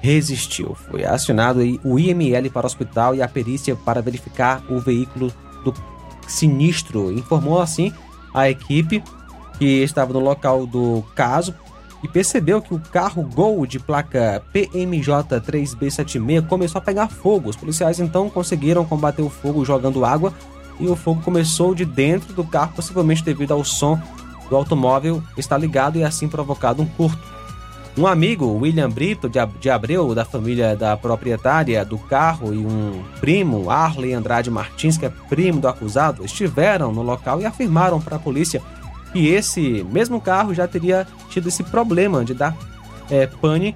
resistiu. 0.00 0.74
Foi 0.74 1.04
acionado 1.04 1.60
o 1.84 1.98
IML 1.98 2.50
para 2.50 2.64
o 2.64 2.66
hospital 2.66 3.14
e 3.14 3.22
a 3.22 3.28
perícia 3.28 3.76
para 3.76 4.02
verificar 4.02 4.60
o 4.68 4.80
veículo 4.80 5.32
do 5.64 5.72
sinistro. 6.26 7.12
Informou 7.12 7.60
assim 7.60 7.92
a 8.34 8.50
equipe 8.50 9.02
que 9.56 9.82
estava 9.82 10.12
no 10.12 10.18
local 10.18 10.66
do 10.66 11.04
caso 11.14 11.54
e 12.02 12.08
percebeu 12.08 12.60
que 12.62 12.74
o 12.74 12.80
carro 12.80 13.22
Gol 13.22 13.64
de 13.66 13.78
placa 13.78 14.42
PMJ3B76 14.54 16.46
começou 16.48 16.80
a 16.80 16.82
pegar 16.82 17.08
fogo. 17.08 17.50
Os 17.50 17.56
policiais 17.56 18.00
então 18.00 18.28
conseguiram 18.30 18.84
combater 18.84 19.22
o 19.22 19.30
fogo 19.30 19.64
jogando 19.64 20.04
água 20.04 20.32
e 20.80 20.88
o 20.88 20.96
fogo 20.96 21.22
começou 21.22 21.74
de 21.74 21.84
dentro 21.84 22.32
do 22.32 22.42
carro, 22.42 22.72
possivelmente 22.74 23.22
devido 23.22 23.52
ao 23.52 23.62
som 23.62 24.00
do 24.50 24.56
automóvel 24.56 25.22
estar 25.38 25.56
ligado 25.56 25.96
e 25.96 26.04
assim 26.04 26.28
provocado 26.28 26.82
um 26.82 26.86
curto. 26.86 27.40
Um 27.96 28.06
amigo, 28.06 28.46
William 28.46 28.88
Brito, 28.88 29.28
de 29.28 29.70
Abreu, 29.70 30.14
da 30.14 30.24
família 30.24 30.76
da 30.76 30.96
proprietária 30.96 31.84
do 31.84 31.98
carro, 31.98 32.54
e 32.54 32.58
um 32.58 33.02
primo, 33.20 33.68
Arley 33.70 34.12
Andrade 34.12 34.50
Martins, 34.50 34.96
que 34.96 35.06
é 35.06 35.12
primo 35.28 35.60
do 35.60 35.68
acusado, 35.68 36.24
estiveram 36.24 36.92
no 36.92 37.02
local 37.02 37.40
e 37.40 37.46
afirmaram 37.46 38.00
para 38.00 38.16
a 38.16 38.20
polícia 38.20 38.62
que 39.12 39.28
esse 39.28 39.84
mesmo 39.90 40.20
carro 40.20 40.54
já 40.54 40.68
teria 40.68 41.06
tido 41.28 41.48
esse 41.48 41.64
problema 41.64 42.24
de 42.24 42.32
dar 42.32 42.56
é, 43.10 43.26
pane 43.26 43.74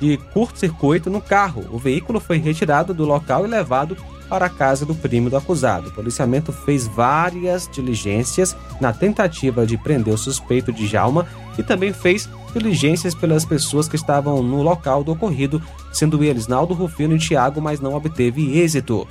de 0.00 0.16
curto-circuito 0.32 1.10
no 1.10 1.20
carro. 1.20 1.66
O 1.70 1.78
veículo 1.78 2.18
foi 2.18 2.38
retirado 2.38 2.94
do 2.94 3.04
local 3.04 3.44
e 3.44 3.48
levado 3.48 3.96
para 4.30 4.46
a 4.46 4.48
casa 4.48 4.86
do 4.86 4.94
primo 4.94 5.28
do 5.28 5.36
acusado. 5.36 5.88
O 5.88 5.92
policiamento 5.92 6.52
fez 6.52 6.86
várias 6.86 7.68
diligências 7.70 8.56
na 8.80 8.92
tentativa 8.92 9.66
de 9.66 9.76
prender 9.76 10.14
o 10.14 10.18
suspeito 10.18 10.72
de 10.72 10.86
Jalma 10.86 11.26
e 11.58 11.64
também 11.64 11.92
fez 11.92 12.28
diligências 12.54 13.12
pelas 13.12 13.44
pessoas 13.44 13.88
que 13.88 13.96
estavam 13.96 14.40
no 14.40 14.62
local 14.62 15.02
do 15.02 15.12
ocorrido, 15.12 15.60
sendo 15.92 16.22
eles 16.22 16.46
Naldo 16.46 16.72
Rufino 16.72 17.16
e 17.16 17.18
Tiago, 17.18 17.60
mas 17.60 17.80
não 17.80 17.94
obteve 17.94 18.58
êxito. 18.58 19.06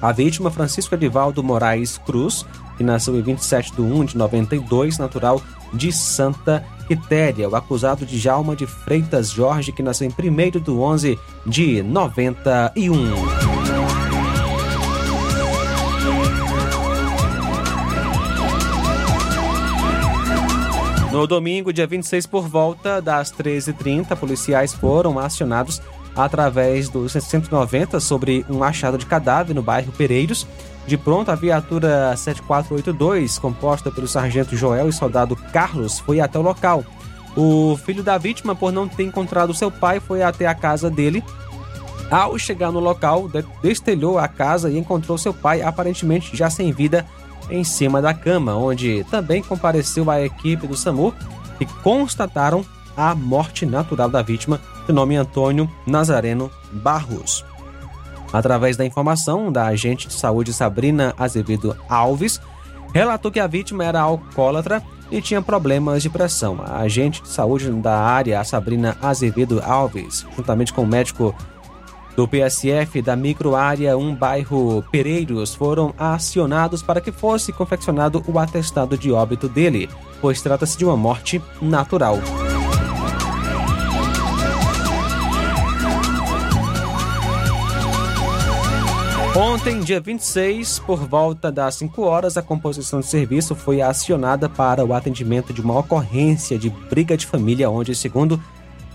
A 0.00 0.12
vítima, 0.12 0.50
Francisco 0.50 0.94
Edivaldo 0.94 1.42
Moraes 1.42 1.96
Cruz, 1.96 2.44
que 2.76 2.84
nasceu 2.84 3.16
em 3.16 3.22
27 3.22 3.74
de 3.74 3.80
1 3.80 4.04
de 4.04 4.18
92, 4.18 4.98
natural 4.98 5.40
de 5.72 5.90
Santa 5.90 6.62
Quitéria. 6.86 7.48
O 7.48 7.56
acusado 7.56 8.04
de 8.04 8.18
Jalma 8.18 8.54
de 8.54 8.66
Freitas 8.66 9.30
Jorge, 9.30 9.72
que 9.72 9.82
nasceu 9.82 10.06
em 10.06 10.10
1 10.10 10.60
de 10.60 10.70
11 10.70 11.18
de 11.46 11.82
91. 11.82 13.83
No 21.14 21.28
domingo, 21.28 21.72
dia 21.72 21.86
26, 21.86 22.26
por 22.26 22.48
volta 22.48 23.00
das 23.00 23.30
13h30, 23.30 24.16
policiais 24.16 24.74
foram 24.74 25.16
acionados 25.16 25.80
através 26.16 26.88
do 26.88 27.08
190 27.08 28.00
sobre 28.00 28.44
um 28.50 28.64
achado 28.64 28.98
de 28.98 29.06
cadáver 29.06 29.54
no 29.54 29.62
bairro 29.62 29.92
Pereiros. 29.92 30.44
De 30.88 30.98
pronto, 30.98 31.30
a 31.30 31.36
viatura 31.36 32.16
7482, 32.16 33.38
composta 33.38 33.92
pelo 33.92 34.08
sargento 34.08 34.56
Joel 34.56 34.88
e 34.88 34.92
soldado 34.92 35.36
Carlos, 35.36 36.00
foi 36.00 36.18
até 36.18 36.36
o 36.36 36.42
local. 36.42 36.84
O 37.36 37.76
filho 37.76 38.02
da 38.02 38.18
vítima, 38.18 38.56
por 38.56 38.72
não 38.72 38.88
ter 38.88 39.04
encontrado 39.04 39.54
seu 39.54 39.70
pai, 39.70 40.00
foi 40.00 40.20
até 40.20 40.48
a 40.48 40.54
casa 40.54 40.90
dele. 40.90 41.22
Ao 42.10 42.36
chegar 42.36 42.72
no 42.72 42.80
local, 42.80 43.30
destelhou 43.62 44.18
a 44.18 44.26
casa 44.26 44.68
e 44.68 44.76
encontrou 44.76 45.16
seu 45.16 45.32
pai 45.32 45.62
aparentemente 45.62 46.36
já 46.36 46.50
sem 46.50 46.72
vida 46.72 47.06
em 47.50 47.64
cima 47.64 48.00
da 48.00 48.14
cama, 48.14 48.54
onde 48.54 49.04
também 49.10 49.42
compareceu 49.42 50.10
a 50.10 50.20
equipe 50.20 50.66
do 50.66 50.76
SAMU 50.76 51.14
e 51.60 51.66
constataram 51.66 52.64
a 52.96 53.14
morte 53.14 53.66
natural 53.66 54.08
da 54.08 54.22
vítima, 54.22 54.60
de 54.86 54.92
nome 54.92 55.16
Antônio 55.16 55.68
Nazareno 55.86 56.50
Barros. 56.72 57.44
Através 58.32 58.76
da 58.76 58.84
informação 58.84 59.52
da 59.52 59.66
agente 59.66 60.08
de 60.08 60.14
saúde 60.14 60.52
Sabrina 60.52 61.14
Azevedo 61.18 61.76
Alves, 61.88 62.40
relatou 62.92 63.30
que 63.30 63.40
a 63.40 63.46
vítima 63.46 63.84
era 63.84 64.00
alcoólatra 64.00 64.82
e 65.10 65.20
tinha 65.20 65.42
problemas 65.42 66.02
de 66.02 66.10
pressão. 66.10 66.58
A 66.64 66.78
agente 66.78 67.22
de 67.22 67.28
saúde 67.28 67.70
da 67.70 67.98
área, 67.98 68.42
Sabrina 68.42 68.96
Azevedo 69.00 69.62
Alves, 69.64 70.26
juntamente 70.36 70.72
com 70.72 70.82
o 70.82 70.86
médico 70.86 71.34
do 72.16 72.28
PSF 72.28 73.02
da 73.02 73.16
microárea 73.16 73.96
1 73.96 74.14
bairro 74.14 74.84
Pereiros 74.90 75.54
foram 75.54 75.94
acionados 75.98 76.82
para 76.82 77.00
que 77.00 77.10
fosse 77.10 77.52
confeccionado 77.52 78.22
o 78.26 78.38
atestado 78.38 78.96
de 78.96 79.10
óbito 79.12 79.48
dele, 79.48 79.88
pois 80.20 80.40
trata-se 80.40 80.78
de 80.78 80.84
uma 80.84 80.96
morte 80.96 81.42
natural. 81.60 82.18
Ontem, 89.36 89.80
dia 89.80 90.00
26, 90.00 90.78
por 90.78 91.08
volta 91.08 91.50
das 91.50 91.74
5 91.74 92.00
horas, 92.02 92.36
a 92.36 92.42
composição 92.42 93.00
de 93.00 93.06
serviço 93.06 93.56
foi 93.56 93.82
acionada 93.82 94.48
para 94.48 94.84
o 94.84 94.94
atendimento 94.94 95.52
de 95.52 95.60
uma 95.60 95.76
ocorrência 95.76 96.56
de 96.56 96.70
briga 96.70 97.16
de 97.16 97.26
família, 97.26 97.68
onde, 97.68 97.96
segundo 97.96 98.40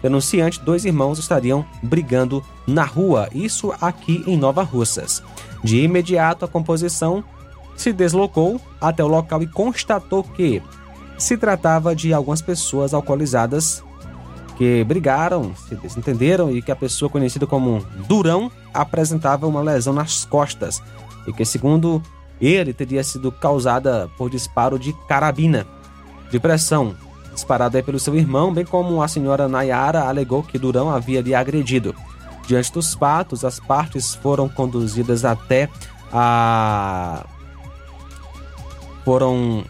denunciante, 0.02 0.62
dois 0.62 0.86
irmãos 0.86 1.20
estariam 1.20 1.66
brigando 1.84 2.44
na 2.66 2.84
rua, 2.84 3.30
isso 3.34 3.74
aqui 3.82 4.24
em 4.26 4.38
Nova 4.38 4.64
Russas. 4.64 5.22
De 5.64 5.82
imediato, 5.82 6.46
a 6.46 6.48
composição 6.48 7.24
se 7.76 7.92
deslocou 7.92 8.60
até 8.80 9.04
o 9.04 9.08
local 9.08 9.42
e 9.42 9.48
constatou 9.48 10.24
que 10.24 10.62
se 11.18 11.38
tratava 11.38 11.96
de 11.96 12.14
algumas 12.14 12.42
pessoas 12.42 12.94
alcoolizadas 12.94 13.84
que 14.58 14.84
brigaram, 14.84 15.56
se 15.56 15.76
desentenderam 15.76 16.52
e 16.52 16.62
que 16.62 16.72
a 16.72 16.76
pessoa 16.76 17.10
conhecida 17.10 17.48
como 17.48 17.86
Durão 18.08 18.52
apresentava 18.74 19.48
uma 19.48 19.62
lesão 19.62 19.94
nas 19.94 20.26
costas 20.26 20.82
e 21.26 21.34
que, 21.34 21.46
segundo 21.46 22.02
ele, 22.42 22.74
teria 22.74 23.04
sido 23.04 23.32
causada 23.32 24.10
por 24.18 24.30
disparo 24.30 24.78
de 24.78 24.94
carabina 25.08 25.66
de 26.30 26.40
pressão 26.40 26.96
disparada 27.40 27.82
pelo 27.82 28.00
seu 28.00 28.16
irmão, 28.16 28.54
bem 28.54 28.66
como 28.66 29.02
a 29.02 29.08
senhora 29.08 29.48
Nayara 29.48 30.04
alegou 30.04 30.44
que 30.44 30.60
Durão 30.60 30.90
havia 30.90 31.22
lhe 31.22 31.34
agredido. 31.34 31.96
Diante 32.46 32.72
dos 32.72 32.94
fatos, 32.94 33.46
as 33.46 33.60
partes 33.60 34.14
foram 34.16 34.50
conduzidas 34.50 35.24
até 35.24 35.70
a 36.12 37.26
foram 39.06 39.64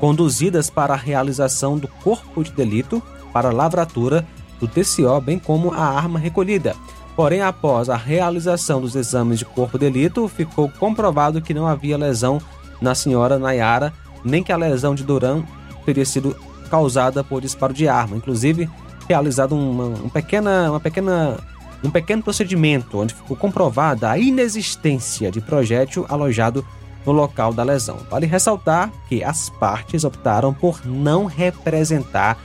conduzidas 0.00 0.68
para 0.68 0.94
a 0.94 0.96
realização 0.96 1.78
do 1.78 1.86
corpo 1.86 2.42
de 2.42 2.50
delito 2.50 3.02
para 3.32 3.52
lavratura 3.52 4.26
do 4.58 4.66
TCO, 4.66 5.20
bem 5.20 5.38
como 5.38 5.72
a 5.72 5.84
arma 5.84 6.18
recolhida. 6.18 6.74
Porém, 7.14 7.40
após 7.40 7.88
a 7.88 7.96
realização 7.96 8.80
dos 8.80 8.94
exames 8.94 9.38
de 9.38 9.44
corpo 9.44 9.78
de 9.78 9.90
delito, 9.90 10.28
ficou 10.28 10.68
comprovado 10.68 11.40
que 11.40 11.54
não 11.54 11.66
havia 11.66 11.96
lesão 11.96 12.40
na 12.80 12.94
senhora 12.94 13.38
Nayara, 13.38 13.92
nem 14.24 14.42
que 14.42 14.52
a 14.52 14.56
lesão 14.56 14.94
de 14.94 15.04
Duran 15.04 15.44
teria 15.84 16.04
sido 16.04 16.36
causada 16.66 17.24
por 17.24 17.40
disparo 17.40 17.72
de 17.72 17.88
arma. 17.88 18.16
Inclusive, 18.16 18.68
realizado 19.08 19.54
uma, 19.54 19.84
uma, 19.86 20.10
pequena, 20.10 20.70
uma 20.70 20.80
pequena, 20.80 21.38
um 21.82 21.90
pequeno 21.90 22.22
procedimento 22.22 22.98
onde 22.98 23.14
ficou 23.14 23.36
comprovada 23.36 24.10
a 24.10 24.18
inexistência 24.18 25.30
de 25.30 25.40
projétil 25.40 26.04
alojado 26.08 26.66
no 27.04 27.12
local 27.12 27.52
da 27.52 27.62
lesão. 27.62 27.98
Vale 28.10 28.26
ressaltar 28.26 28.90
que 29.08 29.22
as 29.22 29.48
partes 29.48 30.04
optaram 30.04 30.52
por 30.52 30.84
não 30.84 31.26
representar 31.26 32.36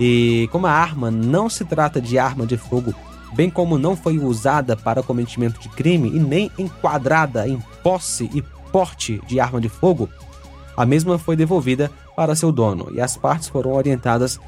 e 0.00 0.48
como 0.50 0.66
a 0.66 0.72
arma 0.72 1.10
não 1.10 1.48
se 1.48 1.64
trata 1.64 2.00
de 2.00 2.18
arma 2.18 2.46
de 2.46 2.56
fogo, 2.56 2.94
bem 3.34 3.50
como 3.50 3.78
não 3.78 3.96
foi 3.96 4.18
usada 4.18 4.76
para 4.76 5.02
cometimento 5.02 5.60
de 5.60 5.68
crime 5.68 6.08
e 6.08 6.18
nem 6.18 6.50
enquadrada 6.58 7.48
em 7.48 7.58
posse 7.82 8.30
e 8.34 8.42
porte 8.72 9.20
de 9.26 9.38
arma 9.40 9.60
de 9.60 9.68
fogo, 9.68 10.08
a 10.76 10.84
mesma 10.84 11.18
foi 11.18 11.36
devolvida 11.36 11.90
para 12.14 12.34
seu 12.34 12.52
dono 12.52 12.88
e 12.92 13.00
as 13.00 13.16
partes 13.16 13.48
foram 13.48 13.72
orientadas 13.72 14.38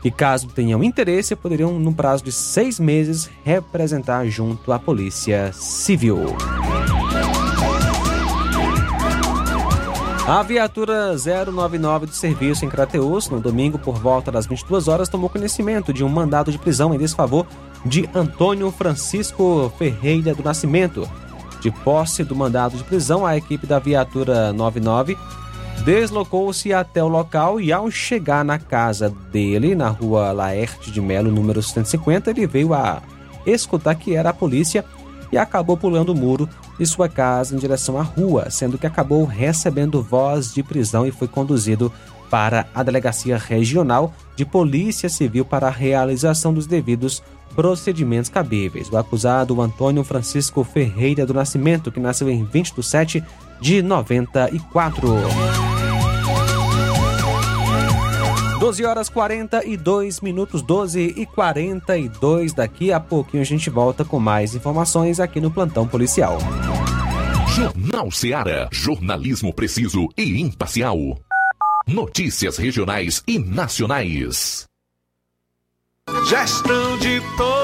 que, 0.00 0.10
caso 0.10 0.48
tenham 0.48 0.84
interesse, 0.84 1.34
poderiam, 1.34 1.78
no 1.78 1.92
prazo 1.92 2.24
de 2.24 2.30
seis 2.30 2.78
meses, 2.78 3.30
representar 3.42 4.26
junto 4.26 4.70
à 4.70 4.78
Polícia 4.78 5.50
Civil. 5.54 6.36
A 10.26 10.42
viatura 10.42 11.14
099 11.16 12.06
de 12.06 12.16
serviço 12.16 12.64
em 12.64 12.68
Crateus, 12.68 13.28
no 13.28 13.40
domingo 13.40 13.78
por 13.78 13.98
volta 13.98 14.32
das 14.32 14.46
22 14.46 14.88
horas, 14.88 15.08
tomou 15.08 15.28
conhecimento 15.28 15.92
de 15.92 16.02
um 16.02 16.08
mandado 16.08 16.50
de 16.50 16.58
prisão 16.58 16.94
em 16.94 16.98
desfavor 16.98 17.46
de 17.84 18.08
Antônio 18.14 18.70
Francisco 18.70 19.70
Ferreira 19.78 20.34
do 20.34 20.42
Nascimento. 20.42 21.06
De 21.60 21.70
posse 21.70 22.24
do 22.24 22.34
mandado 22.34 22.76
de 22.76 22.84
prisão, 22.84 23.26
a 23.26 23.36
equipe 23.36 23.66
da 23.66 23.78
viatura 23.78 24.52
99 24.52 25.16
deslocou-se 25.82 26.72
até 26.72 27.02
o 27.02 27.08
local 27.08 27.60
e, 27.60 27.72
ao 27.72 27.90
chegar 27.90 28.44
na 28.44 28.58
casa 28.58 29.10
dele, 29.30 29.74
na 29.74 29.88
rua 29.88 30.32
Laerte 30.32 30.90
de 30.90 31.00
Melo, 31.00 31.30
número 31.30 31.62
150, 31.62 32.30
ele 32.30 32.46
veio 32.46 32.72
a 32.72 33.02
escutar 33.46 33.94
que 33.94 34.14
era 34.14 34.30
a 34.30 34.34
polícia 34.34 34.84
e 35.30 35.36
acabou 35.38 35.76
pulando 35.76 36.10
o 36.10 36.14
muro 36.14 36.48
de 36.78 36.86
sua 36.86 37.08
casa 37.08 37.54
em 37.54 37.58
direção 37.58 37.98
à 37.98 38.02
rua, 38.02 38.50
sendo 38.50 38.78
que 38.78 38.86
acabou 38.86 39.24
recebendo 39.24 40.02
voz 40.02 40.54
de 40.54 40.62
prisão 40.62 41.06
e 41.06 41.10
foi 41.10 41.28
conduzido 41.28 41.92
para 42.30 42.66
a 42.74 42.82
Delegacia 42.82 43.38
Regional 43.38 44.12
de 44.34 44.44
Polícia 44.44 45.08
Civil 45.08 45.44
para 45.44 45.68
a 45.68 45.70
realização 45.70 46.52
dos 46.52 46.66
devidos 46.66 47.22
procedimentos 47.54 48.28
cabíveis. 48.28 48.90
O 48.90 48.96
acusado, 48.96 49.60
Antônio 49.60 50.02
Francisco 50.02 50.64
Ferreira 50.64 51.24
do 51.24 51.34
Nascimento, 51.34 51.92
que 51.92 52.00
nasceu 52.00 52.28
em 52.28 52.44
20 52.44 52.74
de 52.74 52.82
7 52.82 53.24
de 53.64 53.80
94. 53.80 55.08
12 58.60 58.84
horas 58.84 59.08
42 59.08 60.20
minutos, 60.20 60.60
12 60.60 61.14
e 61.16 61.24
42. 61.24 62.52
Daqui 62.52 62.92
a 62.92 63.00
pouquinho 63.00 63.42
a 63.42 63.46
gente 63.46 63.70
volta 63.70 64.04
com 64.04 64.20
mais 64.20 64.54
informações 64.54 65.18
aqui 65.18 65.40
no 65.40 65.50
Plantão 65.50 65.88
Policial. 65.88 66.36
Jornal 67.48 68.10
Seara. 68.10 68.68
Jornalismo 68.70 69.50
preciso 69.54 70.10
e 70.14 70.42
imparcial. 70.42 70.98
Notícias 71.86 72.58
regionais 72.58 73.22
e 73.26 73.38
nacionais. 73.38 74.66
Gestão 76.28 76.98
de 76.98 77.18
todos 77.38 77.63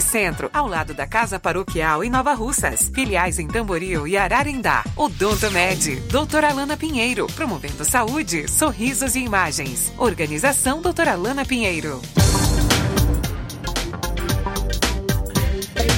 Centro, 0.00 0.50
ao 0.52 0.66
lado 0.66 0.94
da 0.94 1.06
Casa 1.06 1.38
Paroquial 1.38 2.02
em 2.02 2.10
Nova 2.10 2.34
Russas. 2.34 2.90
Filiais 2.94 3.38
em 3.38 3.46
Tamboril 3.46 4.06
e 4.06 4.16
Ararindá. 4.16 4.84
Odonto 4.96 5.50
Med, 5.50 5.96
doutora 6.10 6.50
Alana 6.50 6.76
Pinheiro, 6.76 7.26
promovendo 7.28 7.84
saúde, 7.84 8.50
sorrisos 8.50 9.14
e 9.14 9.20
imagens. 9.20 9.92
Organização 9.98 10.80
doutora 10.80 11.12
Alana 11.12 11.44
Pinheiro. 11.44 12.00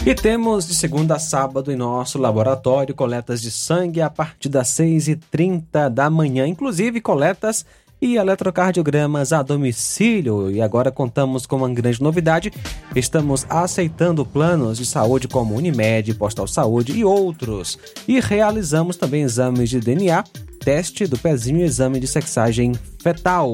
E 0.07 0.15
temos 0.15 0.69
de 0.69 0.75
segunda 0.77 1.17
a 1.17 1.19
sábado 1.19 1.73
em 1.73 1.75
nosso 1.75 2.17
laboratório 2.17 2.95
coletas 2.95 3.43
de 3.43 3.51
sangue 3.51 4.01
a 4.01 4.09
partir 4.09 4.49
das 4.49 4.69
6h30 4.69 5.91
da 5.91 6.09
manhã, 6.09 6.47
inclusive 6.47 7.01
coletas 7.01 7.67
e 8.01 8.17
eletrocardiogramas 8.17 9.33
a 9.33 9.43
domicílio. 9.43 10.51
E 10.51 10.61
agora 10.61 10.91
contamos 10.91 11.47
com 11.47 11.57
uma 11.57 11.69
grande 11.71 12.03
novidade: 12.03 12.53
estamos 12.95 13.47
aceitando 13.49 14.25
planos 14.25 14.79
de 14.79 14.87
saúde 14.87 15.29
como 15.29 15.55
Unimed, 15.55 16.15
Postal 16.15 16.47
Saúde 16.47 16.93
e 16.93 17.05
outros. 17.05 17.79
E 18.07 18.21
realizamos 18.21 18.97
também 18.97 19.23
exames 19.23 19.71
de 19.71 19.81
DNA, 19.81 20.25
teste 20.61 21.07
do 21.07 21.19
pezinho 21.19 21.61
e 21.61 21.65
exame 21.65 22.01
de 22.01 22.07
sexagem 22.07 22.73
fetal. 23.03 23.51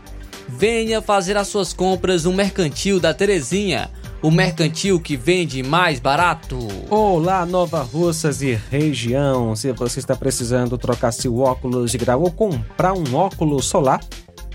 Venha 0.49 1.03
fazer 1.03 1.37
as 1.37 1.47
suas 1.49 1.75
compras 1.75 2.25
no 2.25 2.33
Mercantil 2.33 2.99
da 2.99 3.12
Terezinha, 3.12 3.91
o 4.23 4.31
mercantil 4.31 4.99
que 4.99 5.14
vende 5.14 5.62
mais 5.62 6.01
barato. 6.01 6.57
Olá, 6.89 7.45
Nova 7.45 7.83
Russas 7.83 8.41
e 8.41 8.59
região. 8.71 9.55
Se 9.55 9.71
você 9.73 9.99
está 9.99 10.17
precisando 10.17 10.79
trocar 10.79 11.12
seu 11.12 11.39
óculos 11.41 11.91
de 11.91 11.99
grau 11.99 12.23
ou 12.23 12.31
comprar 12.31 12.95
um 12.95 13.14
óculos 13.14 13.67
solar, 13.67 14.01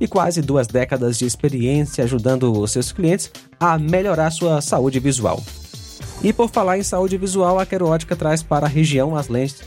e 0.00 0.06
quase 0.06 0.42
duas 0.42 0.66
décadas 0.66 1.18
de 1.18 1.24
experiência 1.24 2.04
ajudando 2.04 2.52
os 2.52 2.70
seus 2.70 2.92
clientes 2.92 3.30
a 3.58 3.78
melhorar 3.78 4.30
sua 4.30 4.60
saúde 4.60 5.00
visual. 5.00 5.42
E 6.22 6.32
por 6.32 6.48
falar 6.48 6.78
em 6.78 6.82
saúde 6.82 7.16
visual, 7.16 7.58
a 7.58 7.66
Quero 7.66 7.86
Ótica 7.86 8.16
traz 8.16 8.42
para 8.42 8.66
a 8.66 8.68
região 8.68 9.16
as 9.16 9.28
lentes 9.28 9.62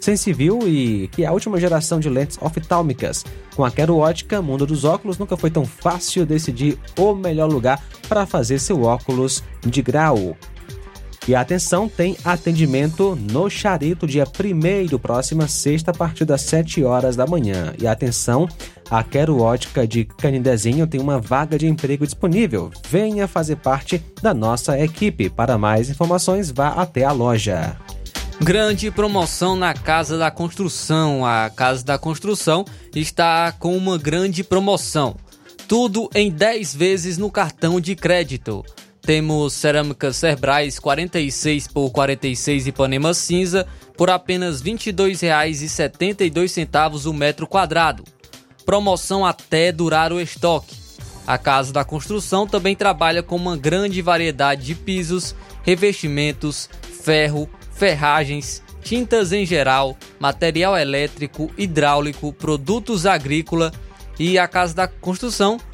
Sensivil 0.00 0.60
e 0.66 1.08
que 1.08 1.24
é 1.24 1.26
a 1.26 1.32
última 1.32 1.60
geração 1.60 2.00
de 2.00 2.08
lentes 2.08 2.38
oftálmicas. 2.40 3.24
Com 3.54 3.64
a 3.64 3.70
Quero 3.70 3.96
Ótica, 3.96 4.40
mundo 4.40 4.64
dos 4.64 4.84
óculos, 4.84 5.18
nunca 5.18 5.36
foi 5.36 5.50
tão 5.50 5.66
fácil 5.66 6.24
decidir 6.24 6.78
o 6.96 7.14
melhor 7.14 7.50
lugar 7.50 7.82
para 8.08 8.24
fazer 8.24 8.58
seu 8.58 8.82
óculos 8.82 9.42
de 9.60 9.82
grau. 9.82 10.36
E 11.28 11.34
atenção, 11.34 11.90
tem 11.90 12.16
atendimento 12.24 13.14
no 13.30 13.50
Charito, 13.50 14.06
dia 14.06 14.24
1 14.24 14.96
próxima 14.96 15.46
sexta, 15.46 15.90
a 15.90 15.94
partir 15.94 16.24
das 16.24 16.40
7 16.40 16.82
horas 16.82 17.16
da 17.16 17.26
manhã. 17.26 17.74
E 17.78 17.86
atenção, 17.86 18.48
a 18.90 19.04
Quero 19.04 19.38
Ótica 19.38 19.86
de 19.86 20.06
Canindezinho 20.06 20.86
tem 20.86 20.98
uma 20.98 21.20
vaga 21.20 21.58
de 21.58 21.66
emprego 21.66 22.06
disponível. 22.06 22.70
Venha 22.88 23.28
fazer 23.28 23.56
parte 23.56 24.02
da 24.22 24.32
nossa 24.32 24.80
equipe. 24.80 25.28
Para 25.28 25.58
mais 25.58 25.90
informações, 25.90 26.50
vá 26.50 26.68
até 26.68 27.04
a 27.04 27.12
loja. 27.12 27.76
Grande 28.40 28.90
promoção 28.90 29.54
na 29.54 29.74
Casa 29.74 30.16
da 30.16 30.30
Construção. 30.30 31.26
A 31.26 31.50
Casa 31.50 31.84
da 31.84 31.98
Construção 31.98 32.64
está 32.96 33.52
com 33.52 33.76
uma 33.76 33.98
grande 33.98 34.42
promoção. 34.42 35.14
Tudo 35.68 36.08
em 36.14 36.30
10 36.30 36.74
vezes 36.74 37.18
no 37.18 37.30
cartão 37.30 37.78
de 37.78 37.94
crédito. 37.94 38.64
Temos 39.08 39.54
cerâmica 39.54 40.12
Cerbrais 40.12 40.78
46 40.78 41.66
por 41.68 41.88
46 41.88 42.66
Ipanema 42.66 43.14
cinza 43.14 43.66
por 43.96 44.10
apenas 44.10 44.60
R$ 44.60 44.72
22,72 44.72 47.06
o 47.06 47.14
metro 47.14 47.46
quadrado. 47.46 48.04
Promoção 48.66 49.24
até 49.24 49.72
durar 49.72 50.12
o 50.12 50.20
estoque. 50.20 50.76
A 51.26 51.38
Casa 51.38 51.72
da 51.72 51.86
Construção 51.86 52.46
também 52.46 52.76
trabalha 52.76 53.22
com 53.22 53.36
uma 53.36 53.56
grande 53.56 54.02
variedade 54.02 54.66
de 54.66 54.74
pisos, 54.74 55.34
revestimentos, 55.62 56.68
ferro, 57.02 57.48
ferragens, 57.72 58.62
tintas 58.82 59.32
em 59.32 59.46
geral, 59.46 59.96
material 60.20 60.76
elétrico, 60.76 61.50
hidráulico, 61.56 62.30
produtos 62.30 63.06
agrícola 63.06 63.72
e 64.18 64.38
a 64.38 64.46
Casa 64.46 64.74
da 64.74 64.86
Construção 64.86 65.58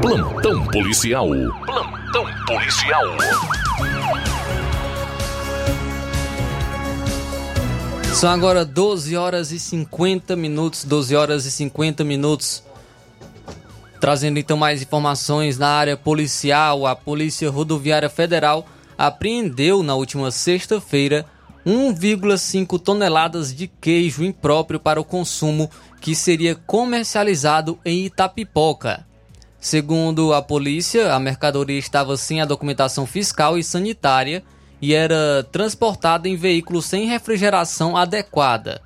Plantão 0.00 0.64
policial. 0.66 1.28
Plantão 1.66 2.24
policial. 2.46 3.04
São 8.14 8.30
agora 8.30 8.64
12 8.64 9.16
horas 9.16 9.50
e 9.50 9.58
50 9.58 10.36
minutos, 10.36 10.84
12 10.84 11.16
horas 11.16 11.46
e 11.46 11.50
50 11.50 12.04
minutos. 12.04 12.62
Trazendo 14.00 14.38
então 14.38 14.56
mais 14.56 14.82
informações 14.82 15.58
na 15.58 15.68
área 15.68 15.96
policial, 15.96 16.86
a 16.86 16.94
Polícia 16.94 17.50
Rodoviária 17.50 18.08
Federal 18.08 18.66
apreendeu 18.96 19.82
na 19.82 19.96
última 19.96 20.30
sexta-feira 20.30 21.26
1,5 21.66 22.78
toneladas 22.78 23.52
de 23.52 23.66
queijo 23.66 24.22
impróprio 24.22 24.78
para 24.78 25.00
o 25.00 25.04
consumo 25.04 25.68
que 26.00 26.14
seria 26.14 26.54
comercializado 26.54 27.78
em 27.84 28.06
Itapipoca. 28.06 29.07
Segundo 29.60 30.32
a 30.32 30.40
polícia, 30.40 31.12
a 31.12 31.18
mercadoria 31.18 31.78
estava 31.78 32.16
sem 32.16 32.40
a 32.40 32.44
documentação 32.44 33.04
fiscal 33.06 33.58
e 33.58 33.64
sanitária 33.64 34.42
e 34.80 34.94
era 34.94 35.44
transportada 35.50 36.28
em 36.28 36.36
veículo 36.36 36.80
sem 36.80 37.08
refrigeração 37.08 37.96
adequada. 37.96 38.80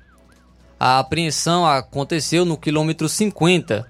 A 0.79 0.99
apreensão 0.99 1.65
aconteceu 1.65 2.43
no 2.43 2.57
quilômetro 2.57 3.07
50 3.07 3.87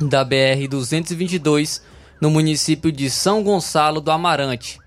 da 0.00 0.24
BR-222, 0.24 1.82
no 2.20 2.30
município 2.30 2.92
de 2.92 3.10
São 3.10 3.42
Gonçalo 3.42 4.00
do 4.00 4.10
Amarante. 4.10 4.78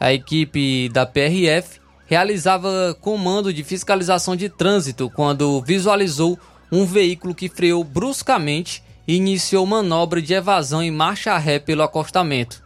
A 0.00 0.12
equipe 0.12 0.88
da 0.88 1.06
PRF 1.06 1.80
realizava 2.06 2.96
comando 3.00 3.52
de 3.52 3.62
fiscalização 3.62 4.34
de 4.34 4.48
trânsito 4.48 5.08
quando 5.08 5.62
visualizou 5.62 6.36
um 6.70 6.84
veículo 6.84 7.34
que 7.34 7.48
freou 7.48 7.84
bruscamente 7.84 8.82
e 9.06 9.16
iniciou 9.16 9.66
manobra 9.66 10.20
de 10.22 10.34
evasão 10.34 10.82
em 10.82 10.90
marcha 10.90 11.36
ré 11.38 11.58
pelo 11.58 11.82
acostamento. 11.82 12.62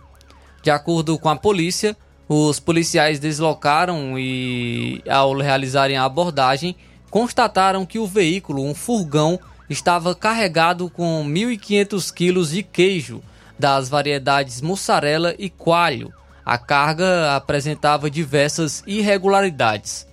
De 0.62 0.70
acordo 0.70 1.18
com 1.18 1.28
a 1.28 1.36
polícia, 1.36 1.96
os 2.28 2.58
policiais 2.58 3.20
deslocaram 3.20 4.18
e, 4.18 5.02
ao 5.08 5.36
realizarem 5.38 5.96
a 5.96 6.04
abordagem, 6.04 6.74
constataram 7.10 7.86
que 7.86 7.98
o 7.98 8.06
veículo, 8.06 8.64
um 8.64 8.74
furgão, 8.74 9.38
estava 9.70 10.14
carregado 10.14 10.90
com 10.90 11.24
1.500 11.24 12.12
quilos 12.12 12.50
de 12.50 12.62
queijo 12.62 13.22
das 13.58 13.88
variedades 13.88 14.60
mussarela 14.60 15.34
e 15.38 15.48
coalho. 15.48 16.12
A 16.44 16.58
carga 16.58 17.34
apresentava 17.34 18.10
diversas 18.10 18.82
irregularidades. 18.86 20.06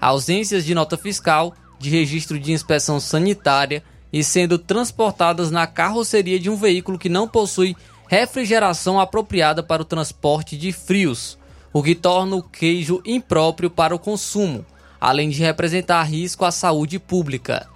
Ausências 0.00 0.64
de 0.64 0.74
nota 0.74 0.96
fiscal, 0.96 1.54
de 1.78 1.90
registro 1.90 2.38
de 2.38 2.52
inspeção 2.52 3.00
sanitária 3.00 3.82
e 4.12 4.22
sendo 4.22 4.58
transportadas 4.58 5.50
na 5.50 5.66
carroceria 5.66 6.38
de 6.38 6.50
um 6.50 6.56
veículo 6.56 6.98
que 6.98 7.08
não 7.08 7.26
possui 7.26 7.76
refrigeração 8.08 9.00
apropriada 9.00 9.62
para 9.62 9.82
o 9.82 9.86
transporte 9.86 10.56
de 10.56 10.70
frios 10.70 11.38
o 11.72 11.82
que 11.82 11.94
torna 11.94 12.36
o 12.36 12.42
queijo 12.42 13.00
impróprio 13.04 13.70
para 13.70 13.94
o 13.94 13.98
consumo, 13.98 14.64
além 15.00 15.30
de 15.30 15.40
representar 15.40 16.02
risco 16.02 16.44
à 16.44 16.50
saúde 16.50 16.98
pública. 16.98 17.66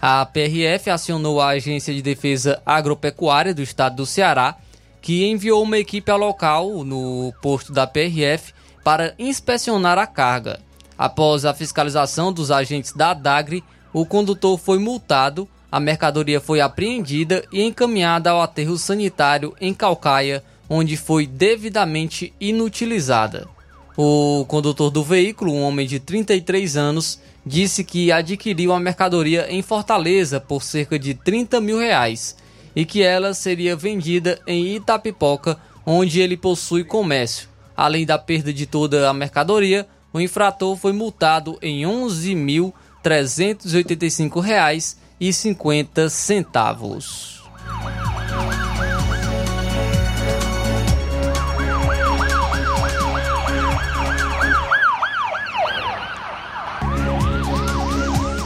A 0.00 0.24
PRF 0.26 0.90
acionou 0.90 1.40
a 1.40 1.48
Agência 1.48 1.92
de 1.94 2.02
Defesa 2.02 2.62
Agropecuária 2.64 3.54
do 3.54 3.62
Estado 3.62 3.96
do 3.96 4.06
Ceará, 4.06 4.56
que 5.00 5.26
enviou 5.26 5.62
uma 5.62 5.78
equipe 5.78 6.10
ao 6.10 6.18
local, 6.18 6.84
no 6.84 7.32
posto 7.40 7.72
da 7.72 7.86
PRF, 7.86 8.52
para 8.84 9.14
inspecionar 9.18 9.98
a 9.98 10.06
carga. 10.06 10.60
Após 10.96 11.44
a 11.44 11.54
fiscalização 11.54 12.32
dos 12.32 12.50
agentes 12.50 12.92
da 12.92 13.14
DAGRE, 13.14 13.64
o 13.92 14.04
condutor 14.04 14.58
foi 14.58 14.78
multado, 14.78 15.48
a 15.70 15.78
mercadoria 15.78 16.40
foi 16.40 16.60
apreendida 16.60 17.44
e 17.52 17.62
encaminhada 17.62 18.30
ao 18.30 18.40
aterro 18.40 18.78
sanitário 18.78 19.54
em 19.60 19.74
Calcaia, 19.74 20.42
onde 20.68 20.96
foi 20.96 21.26
devidamente 21.26 22.32
inutilizada. 22.40 23.46
O 23.96 24.44
condutor 24.46 24.90
do 24.90 25.02
veículo, 25.02 25.52
um 25.52 25.62
homem 25.62 25.86
de 25.86 25.98
33 25.98 26.76
anos, 26.76 27.20
disse 27.44 27.82
que 27.82 28.12
adquiriu 28.12 28.72
a 28.72 28.80
mercadoria 28.80 29.46
em 29.50 29.60
Fortaleza 29.60 30.40
por 30.40 30.62
cerca 30.62 30.98
de 30.98 31.14
30 31.14 31.60
mil 31.60 31.78
reais 31.78 32.36
e 32.76 32.84
que 32.84 33.02
ela 33.02 33.34
seria 33.34 33.74
vendida 33.74 34.40
em 34.46 34.76
Itapipoca, 34.76 35.58
onde 35.84 36.20
ele 36.20 36.36
possui 36.36 36.84
comércio. 36.84 37.48
Além 37.76 38.06
da 38.06 38.18
perda 38.18 38.52
de 38.52 38.66
toda 38.66 39.08
a 39.08 39.12
mercadoria, 39.12 39.86
o 40.12 40.20
infrator 40.20 40.76
foi 40.76 40.92
multado 40.92 41.58
em 41.60 41.84
R$ 41.84 41.92
11.385,50. 45.20 47.38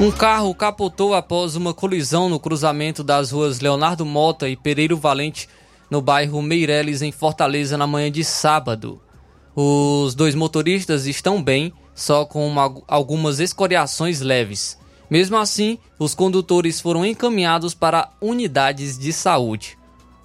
Um 0.03 0.11
carro 0.11 0.53
capotou 0.53 1.14
após 1.14 1.55
uma 1.55 1.73
colisão 1.73 2.29
no 2.29 2.41
cruzamento 2.41 3.05
das 3.05 3.31
ruas 3.31 3.61
Leonardo 3.61 4.05
Mota 4.05 4.49
e 4.49 4.57
Pereiro 4.57 4.97
Valente, 4.97 5.49
no 5.89 6.03
bairro 6.03 6.43
Meireles, 6.43 7.03
em 7.03 7.12
Fortaleza, 7.12 7.79
na 7.79 7.87
manhã 7.87 8.11
de 8.11 8.25
sábado. 8.25 9.01
Os 9.55 10.16
dois 10.16 10.35
motoristas 10.35 11.07
estão 11.07 11.41
bem, 11.41 11.73
só 11.95 12.25
com 12.25 12.45
uma, 12.49 12.83
algumas 12.89 13.39
escoriações 13.39 14.20
leves. 14.20 14.77
Mesmo 15.12 15.36
assim, 15.36 15.78
os 15.98 16.14
condutores 16.14 16.80
foram 16.80 17.04
encaminhados 17.04 17.74
para 17.74 18.08
unidades 18.18 18.98
de 18.98 19.12
saúde. 19.12 19.76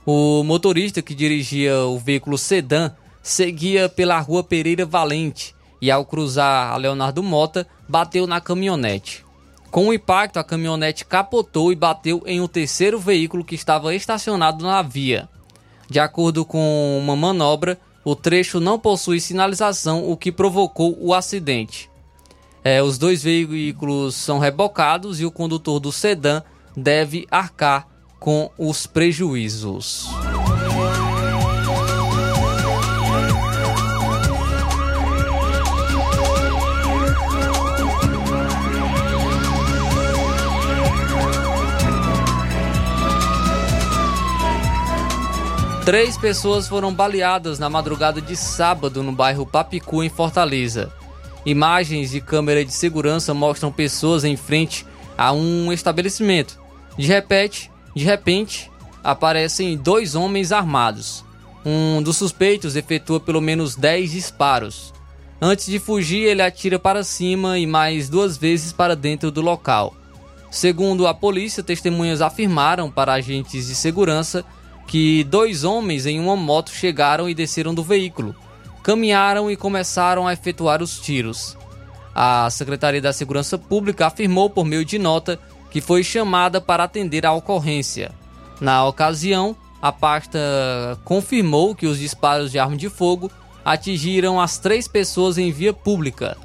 O 0.05 0.43
motorista 0.43 1.01
que 1.01 1.13
dirigia 1.13 1.77
o 1.79 1.99
veículo 1.99 2.37
sedã 2.37 2.91
seguia 3.21 3.89
pela 3.89 4.17
rua 4.17 4.45
Pereira 4.45 4.85
Valente 4.85 5.53
e, 5.81 5.91
ao 5.91 6.05
cruzar 6.05 6.71
a 6.71 6.77
Leonardo 6.77 7.21
Mota, 7.21 7.67
bateu 7.85 8.25
na 8.25 8.39
caminhonete. 8.39 9.25
Com 9.69 9.89
o 9.89 9.93
impacto, 9.93 10.37
a 10.37 10.43
caminhonete 10.45 11.03
capotou 11.03 11.69
e 11.73 11.75
bateu 11.75 12.23
em 12.25 12.39
um 12.39 12.47
terceiro 12.47 12.97
veículo 12.97 13.43
que 13.43 13.55
estava 13.55 13.93
estacionado 13.93 14.63
na 14.63 14.81
via. 14.81 15.27
De 15.89 15.99
acordo 15.99 16.45
com 16.45 16.97
uma 16.97 17.13
manobra, 17.13 17.77
o 18.05 18.15
trecho 18.15 18.61
não 18.61 18.79
possui 18.79 19.19
sinalização, 19.19 20.09
o 20.09 20.15
que 20.15 20.31
provocou 20.31 20.97
o 20.97 21.13
acidente. 21.13 21.89
É, 22.63 22.81
os 22.81 22.97
dois 22.97 23.23
veículos 23.23 24.15
são 24.15 24.39
rebocados 24.39 25.19
e 25.21 25.25
o 25.25 25.31
condutor 25.31 25.79
do 25.79 25.91
sedã 25.91 26.41
deve 26.75 27.25
arcar 27.31 27.87
com 28.19 28.51
os 28.57 28.85
prejuízos. 28.85 30.09
Três 45.87 46.17
pessoas 46.17 46.67
foram 46.67 46.93
baleadas 46.93 47.57
na 47.59 47.69
madrugada 47.69 48.21
de 48.21 48.35
sábado 48.35 49.01
no 49.01 49.13
bairro 49.13 49.45
Papicu, 49.45 50.03
em 50.03 50.09
Fortaleza. 50.09 50.91
Imagens 51.47 52.11
de 52.11 52.19
câmera 52.19 52.65
de 52.65 52.73
segurança 52.73 53.33
mostram 53.33 53.71
pessoas 53.71 54.25
em 54.25 54.35
frente 54.35 54.85
a 55.17 55.31
um 55.31 55.71
estabelecimento. 55.71 56.59
De 56.97 57.07
repente, 57.07 57.71
de 57.95 58.03
repente, 58.03 58.69
aparecem 59.01 59.77
dois 59.77 60.13
homens 60.13 60.51
armados. 60.51 61.23
Um 61.65 62.03
dos 62.03 62.17
suspeitos 62.17 62.75
efetua 62.75 63.21
pelo 63.21 63.39
menos 63.39 63.77
10 63.77 64.11
disparos. 64.11 64.93
Antes 65.41 65.67
de 65.67 65.79
fugir, 65.79 66.23
ele 66.23 66.41
atira 66.41 66.77
para 66.77 67.01
cima 67.01 67.57
e 67.57 67.65
mais 67.65 68.09
duas 68.09 68.35
vezes 68.35 68.73
para 68.73 68.93
dentro 68.93 69.31
do 69.31 69.39
local. 69.39 69.95
Segundo 70.51 71.07
a 71.07 71.13
polícia, 71.13 71.63
testemunhas 71.63 72.21
afirmaram 72.21 72.91
para 72.91 73.13
agentes 73.13 73.67
de 73.67 73.75
segurança 73.75 74.43
que 74.85 75.23
dois 75.23 75.63
homens 75.63 76.05
em 76.05 76.19
uma 76.19 76.35
moto 76.35 76.71
chegaram 76.71 77.29
e 77.29 77.33
desceram 77.33 77.73
do 77.73 77.83
veículo, 77.83 78.35
caminharam 78.87 79.51
e 79.51 79.57
começaram 79.57 80.25
a 80.25 80.31
efetuar 80.31 80.81
os 80.81 80.97
tiros. 80.97 81.57
A 82.15 82.49
Secretaria 82.49 83.01
da 83.01 83.11
Segurança 83.11 83.57
Pública 83.57 84.07
afirmou 84.07 84.49
por 84.49 84.63
meio 84.63 84.85
de 84.85 84.97
nota 84.97 85.37
que 85.69 85.81
foi 85.81 86.05
chamada 86.05 86.61
para 86.61 86.85
atender 86.85 87.25
a 87.25 87.33
ocorrência. 87.33 88.13
Na 88.61 88.85
ocasião, 88.85 89.57
a 89.81 89.91
pasta 89.91 90.39
confirmou 91.03 91.75
que 91.75 91.85
os 91.85 91.99
disparos 91.99 92.49
de 92.49 92.59
arma 92.59 92.77
de 92.77 92.87
fogo 92.87 93.29
atingiram 93.65 94.39
as 94.39 94.57
três 94.57 94.87
pessoas 94.87 95.37
em 95.37 95.51
via 95.51 95.73
pública. 95.73 96.37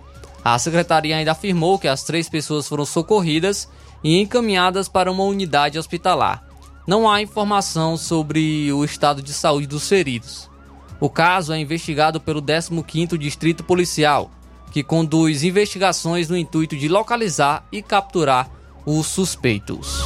A 0.44 0.58
secretaria 0.58 1.16
ainda 1.16 1.30
afirmou 1.30 1.78
que 1.78 1.86
as 1.86 2.02
três 2.02 2.28
pessoas 2.28 2.66
foram 2.66 2.84
socorridas 2.84 3.68
e 4.02 4.20
encaminhadas 4.20 4.88
para 4.88 5.12
uma 5.12 5.22
unidade 5.22 5.78
hospitalar 5.78 6.42
não 6.86 7.08
há 7.08 7.22
informação 7.22 7.96
sobre 7.96 8.72
o 8.72 8.84
estado 8.84 9.22
de 9.22 9.32
saúde 9.32 9.66
dos 9.66 9.88
feridos. 9.88 10.50
O 11.02 11.10
caso 11.10 11.52
é 11.52 11.58
investigado 11.58 12.20
pelo 12.20 12.40
15º 12.40 13.18
Distrito 13.18 13.64
Policial, 13.64 14.30
que 14.70 14.84
conduz 14.84 15.42
investigações 15.42 16.28
no 16.28 16.36
intuito 16.36 16.76
de 16.76 16.86
localizar 16.86 17.66
e 17.72 17.82
capturar 17.82 18.48
os 18.86 19.08
suspeitos. 19.08 20.00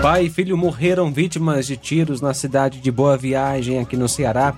Pai 0.00 0.26
e 0.26 0.30
filho 0.30 0.56
morreram 0.56 1.12
vítimas 1.12 1.66
de 1.66 1.76
tiros 1.76 2.20
na 2.20 2.32
cidade 2.32 2.78
de 2.78 2.88
Boa 2.92 3.16
Viagem, 3.16 3.80
aqui 3.80 3.96
no 3.96 4.08
Ceará. 4.08 4.54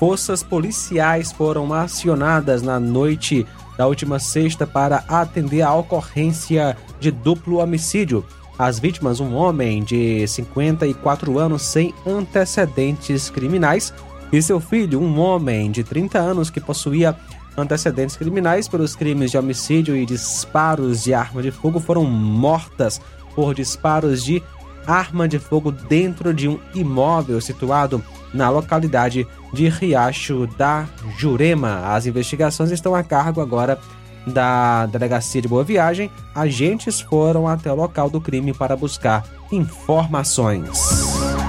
Forças 0.00 0.42
policiais 0.42 1.30
foram 1.30 1.72
acionadas 1.72 2.60
na 2.60 2.80
noite 2.80 3.46
da 3.78 3.86
última 3.86 4.18
sexta 4.18 4.66
para 4.66 5.04
atender 5.06 5.62
a 5.62 5.72
ocorrência 5.72 6.76
de 6.98 7.12
duplo 7.12 7.58
homicídio. 7.58 8.26
As 8.58 8.80
vítimas, 8.80 9.20
um 9.20 9.36
homem 9.36 9.84
de 9.84 10.26
54 10.26 11.38
anos 11.38 11.62
sem 11.62 11.94
antecedentes 12.04 13.30
criminais, 13.30 13.92
e 14.36 14.42
seu 14.42 14.58
filho, 14.58 15.00
um 15.00 15.20
homem 15.20 15.70
de 15.70 15.84
30 15.84 16.18
anos 16.18 16.50
que 16.50 16.60
possuía 16.60 17.16
antecedentes 17.56 18.16
criminais 18.16 18.66
pelos 18.66 18.96
crimes 18.96 19.30
de 19.30 19.38
homicídio 19.38 19.96
e 19.96 20.04
disparos 20.04 21.04
de 21.04 21.14
arma 21.14 21.40
de 21.40 21.52
fogo, 21.52 21.78
foram 21.78 22.04
mortas 22.04 23.00
por 23.34 23.54
disparos 23.54 24.24
de 24.24 24.42
arma 24.86 25.28
de 25.28 25.38
fogo 25.38 25.70
dentro 25.70 26.34
de 26.34 26.48
um 26.48 26.58
imóvel 26.74 27.40
situado 27.40 28.02
na 28.32 28.50
localidade 28.50 29.26
de 29.52 29.68
Riacho 29.68 30.48
da 30.58 30.86
Jurema. 31.16 31.94
As 31.94 32.06
investigações 32.06 32.72
estão 32.72 32.92
a 32.94 33.04
cargo 33.04 33.40
agora 33.40 33.78
da 34.26 34.86
Delegacia 34.86 35.40
de 35.40 35.46
Boa 35.46 35.62
Viagem. 35.62 36.10
Agentes 36.34 37.00
foram 37.00 37.46
até 37.46 37.70
o 37.70 37.76
local 37.76 38.10
do 38.10 38.20
crime 38.20 38.52
para 38.52 38.76
buscar 38.76 39.24
informações. 39.52 41.43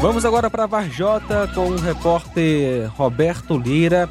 Vamos 0.00 0.24
agora 0.24 0.48
para 0.48 0.64
Varjota 0.64 1.46
com 1.54 1.66
o 1.66 1.76
repórter 1.76 2.90
Roberto 2.96 3.58
Lira, 3.58 4.08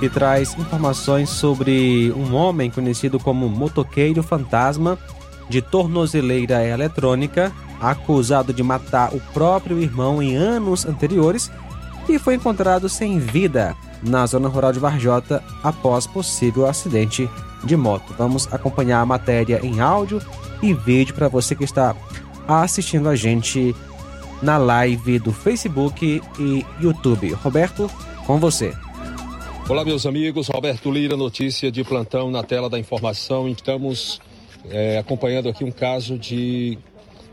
que 0.00 0.08
traz 0.08 0.58
informações 0.58 1.28
sobre 1.28 2.10
um 2.16 2.34
homem 2.34 2.70
conhecido 2.70 3.20
como 3.20 3.46
motoqueiro 3.46 4.22
fantasma 4.22 4.98
de 5.46 5.60
tornozeleira 5.60 6.64
eletrônica, 6.64 7.52
acusado 7.78 8.54
de 8.54 8.62
matar 8.62 9.14
o 9.14 9.20
próprio 9.34 9.78
irmão 9.78 10.22
em 10.22 10.34
anos 10.34 10.86
anteriores 10.86 11.50
e 12.08 12.18
foi 12.18 12.34
encontrado 12.34 12.88
sem 12.88 13.18
vida 13.18 13.76
na 14.02 14.24
zona 14.24 14.48
rural 14.48 14.72
de 14.72 14.78
Varjota 14.78 15.44
após 15.62 16.06
possível 16.06 16.66
acidente 16.66 17.28
de 17.64 17.76
moto. 17.76 18.14
Vamos 18.16 18.48
acompanhar 18.50 19.02
a 19.02 19.06
matéria 19.06 19.60
em 19.62 19.78
áudio 19.78 20.22
e 20.62 20.72
vídeo 20.72 21.14
para 21.14 21.28
você 21.28 21.54
que 21.54 21.64
está 21.64 21.94
assistindo 22.48 23.10
a 23.10 23.14
gente 23.14 23.76
na 24.42 24.56
live 24.56 25.18
do 25.18 25.32
Facebook 25.32 26.22
e 26.38 26.66
YouTube. 26.80 27.32
Roberto, 27.32 27.90
com 28.26 28.38
você. 28.38 28.72
Olá, 29.68 29.84
meus 29.84 30.06
amigos. 30.06 30.48
Roberto 30.48 30.90
Lira, 30.90 31.16
notícia 31.16 31.70
de 31.70 31.84
plantão 31.84 32.30
na 32.30 32.42
tela 32.42 32.70
da 32.70 32.78
informação. 32.78 33.48
Estamos 33.48 34.20
é, 34.70 34.98
acompanhando 34.98 35.48
aqui 35.48 35.64
um 35.64 35.70
caso 35.70 36.16
de 36.16 36.78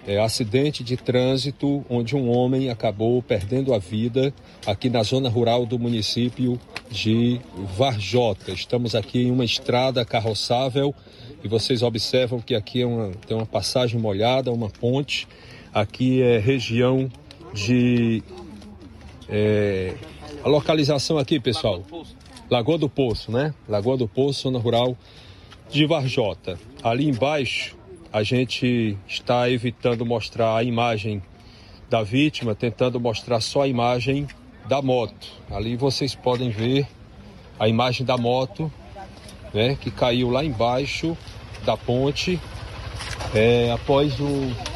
é, 0.07 0.19
acidente 0.19 0.83
de 0.83 0.97
trânsito 0.97 1.83
onde 1.89 2.15
um 2.15 2.29
homem 2.29 2.69
acabou 2.69 3.21
perdendo 3.21 3.73
a 3.73 3.79
vida 3.79 4.33
aqui 4.65 4.89
na 4.89 5.01
zona 5.03 5.29
rural 5.29 5.65
do 5.65 5.79
município 5.79 6.59
de 6.89 7.39
Varjota. 7.77 8.51
Estamos 8.51 8.95
aqui 8.95 9.23
em 9.23 9.31
uma 9.31 9.45
estrada 9.45 10.03
carroçável 10.03 10.93
e 11.43 11.47
vocês 11.47 11.81
observam 11.81 12.39
que 12.39 12.55
aqui 12.55 12.81
é 12.81 12.85
uma, 12.85 13.11
tem 13.27 13.37
uma 13.37 13.45
passagem 13.45 13.99
molhada, 13.99 14.51
uma 14.51 14.69
ponte 14.69 15.27
Aqui 15.75 16.21
é 16.21 16.37
região 16.37 17.11
de. 17.53 18.23
É, 19.27 19.93
a 20.41 20.47
localização 20.47 21.17
aqui, 21.17 21.37
pessoal. 21.37 21.83
Lagoa 22.49 22.77
do 22.77 22.87
Poço, 22.87 23.29
né? 23.29 23.53
Lagoa 23.67 23.97
do 23.97 24.07
Poço, 24.07 24.43
zona 24.43 24.57
rural 24.57 24.97
de 25.69 25.85
Varjota. 25.85 26.57
Ali 26.81 27.09
embaixo, 27.09 27.75
a 28.13 28.23
gente 28.23 28.97
está 29.05 29.49
evitando 29.49 30.05
mostrar 30.05 30.55
a 30.55 30.63
imagem 30.63 31.21
da 31.89 32.01
vítima, 32.01 32.55
tentando 32.55 32.97
mostrar 32.97 33.41
só 33.41 33.63
a 33.63 33.67
imagem 33.67 34.27
da 34.69 34.81
moto. 34.81 35.27
Ali 35.51 35.75
vocês 35.75 36.15
podem 36.15 36.51
ver 36.51 36.87
a 37.59 37.67
imagem 37.67 38.05
da 38.05 38.15
moto, 38.15 38.71
né? 39.53 39.77
Que 39.81 39.91
caiu 39.91 40.29
lá 40.29 40.41
embaixo 40.41 41.17
da 41.65 41.75
ponte 41.75 42.39
é, 43.33 43.73
após 43.73 44.17
o 44.21 44.74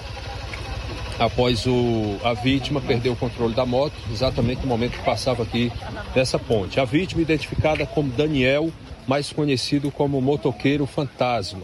após 1.19 1.65
o, 1.65 2.17
a 2.23 2.33
vítima 2.33 2.79
perder 2.79 3.09
o 3.09 3.15
controle 3.15 3.53
da 3.53 3.65
moto, 3.65 3.93
exatamente 4.11 4.61
no 4.61 4.67
momento 4.67 4.93
que 4.93 5.03
passava 5.03 5.43
aqui 5.43 5.71
dessa 6.15 6.39
ponte. 6.39 6.79
A 6.79 6.85
vítima 6.85 7.21
identificada 7.21 7.85
como 7.85 8.09
Daniel, 8.09 8.71
mais 9.05 9.31
conhecido 9.33 9.91
como 9.91 10.21
motoqueiro 10.21 10.85
fantasma. 10.85 11.63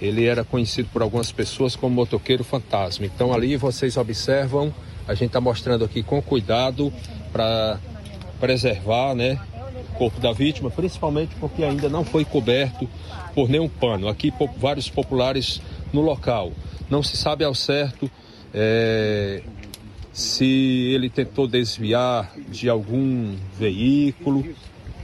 Ele 0.00 0.26
era 0.26 0.44
conhecido 0.44 0.90
por 0.92 1.00
algumas 1.00 1.32
pessoas 1.32 1.74
como 1.74 1.94
motoqueiro 1.94 2.44
fantasma. 2.44 3.06
Então 3.06 3.32
ali 3.32 3.56
vocês 3.56 3.96
observam, 3.96 4.72
a 5.08 5.14
gente 5.14 5.28
está 5.28 5.40
mostrando 5.40 5.84
aqui 5.84 6.02
com 6.02 6.20
cuidado 6.20 6.92
para 7.32 7.78
preservar, 8.38 9.14
né, 9.14 9.40
o 9.88 9.98
corpo 9.98 10.20
da 10.20 10.32
vítima, 10.32 10.70
principalmente 10.70 11.34
porque 11.36 11.64
ainda 11.64 11.88
não 11.88 12.04
foi 12.04 12.26
coberto 12.26 12.86
por 13.34 13.48
nenhum 13.48 13.70
pano. 13.70 14.06
Aqui 14.08 14.30
vários 14.58 14.90
populares 14.90 15.62
no 15.94 16.02
local. 16.02 16.52
Não 16.90 17.02
se 17.02 17.16
sabe 17.16 17.42
ao 17.42 17.54
certo 17.54 18.10
é, 18.56 19.42
se 20.14 20.46
ele 20.94 21.10
tentou 21.10 21.46
desviar 21.46 22.32
de 22.48 22.70
algum 22.70 23.36
veículo, 23.58 24.46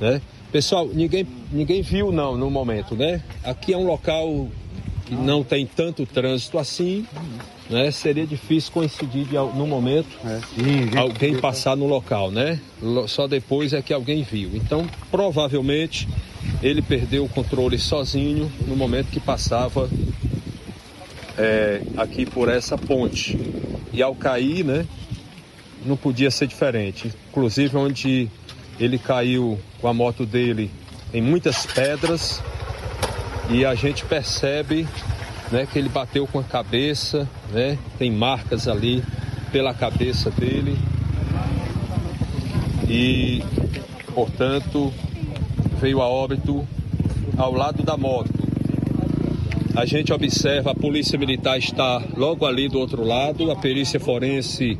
né? 0.00 0.22
Pessoal, 0.50 0.88
ninguém, 0.88 1.26
ninguém 1.50 1.82
viu 1.82 2.10
não 2.10 2.36
no 2.36 2.50
momento, 2.50 2.94
né? 2.94 3.22
Aqui 3.44 3.74
é 3.74 3.76
um 3.76 3.86
local 3.86 4.48
que 5.04 5.14
não 5.14 5.44
tem 5.44 5.66
tanto 5.66 6.06
trânsito 6.06 6.58
assim, 6.58 7.06
né? 7.68 7.90
Seria 7.90 8.26
difícil 8.26 8.72
coincidir 8.72 9.26
de, 9.26 9.34
no 9.34 9.66
momento 9.66 10.08
é. 10.24 10.98
alguém 10.98 11.36
passar 11.38 11.76
no 11.76 11.86
local, 11.86 12.30
né? 12.30 12.58
Só 13.06 13.26
depois 13.26 13.74
é 13.74 13.82
que 13.82 13.92
alguém 13.92 14.22
viu. 14.22 14.50
Então, 14.54 14.86
provavelmente 15.10 16.08
ele 16.62 16.80
perdeu 16.80 17.24
o 17.24 17.28
controle 17.28 17.78
sozinho 17.78 18.50
no 18.66 18.76
momento 18.76 19.08
que 19.08 19.20
passava 19.20 19.88
é, 21.38 21.82
aqui 21.96 22.26
por 22.26 22.48
essa 22.48 22.76
ponte. 22.76 23.38
E 23.92 24.02
ao 24.02 24.14
cair, 24.14 24.64
né, 24.64 24.86
não 25.84 25.96
podia 25.96 26.30
ser 26.30 26.46
diferente. 26.46 27.12
Inclusive 27.30 27.76
onde 27.76 28.28
ele 28.78 28.98
caiu 28.98 29.58
com 29.80 29.88
a 29.88 29.94
moto 29.94 30.24
dele 30.24 30.70
em 31.12 31.20
muitas 31.20 31.66
pedras 31.66 32.42
e 33.50 33.64
a 33.64 33.74
gente 33.74 34.04
percebe 34.04 34.86
né, 35.50 35.66
que 35.70 35.78
ele 35.78 35.88
bateu 35.88 36.26
com 36.26 36.38
a 36.38 36.44
cabeça, 36.44 37.28
né, 37.52 37.78
tem 37.98 38.10
marcas 38.10 38.66
ali 38.66 39.04
pela 39.50 39.74
cabeça 39.74 40.30
dele 40.30 40.78
e, 42.88 43.42
portanto, 44.14 44.92
veio 45.80 46.00
a 46.00 46.08
óbito 46.08 46.66
ao 47.36 47.52
lado 47.52 47.82
da 47.82 47.96
moto. 47.96 48.41
A 49.74 49.86
gente 49.86 50.12
observa, 50.12 50.72
a 50.72 50.74
polícia 50.74 51.18
militar 51.18 51.58
está 51.58 52.02
logo 52.14 52.44
ali 52.44 52.68
do 52.68 52.78
outro 52.78 53.02
lado, 53.02 53.50
a 53.50 53.56
perícia 53.56 53.98
forense 53.98 54.78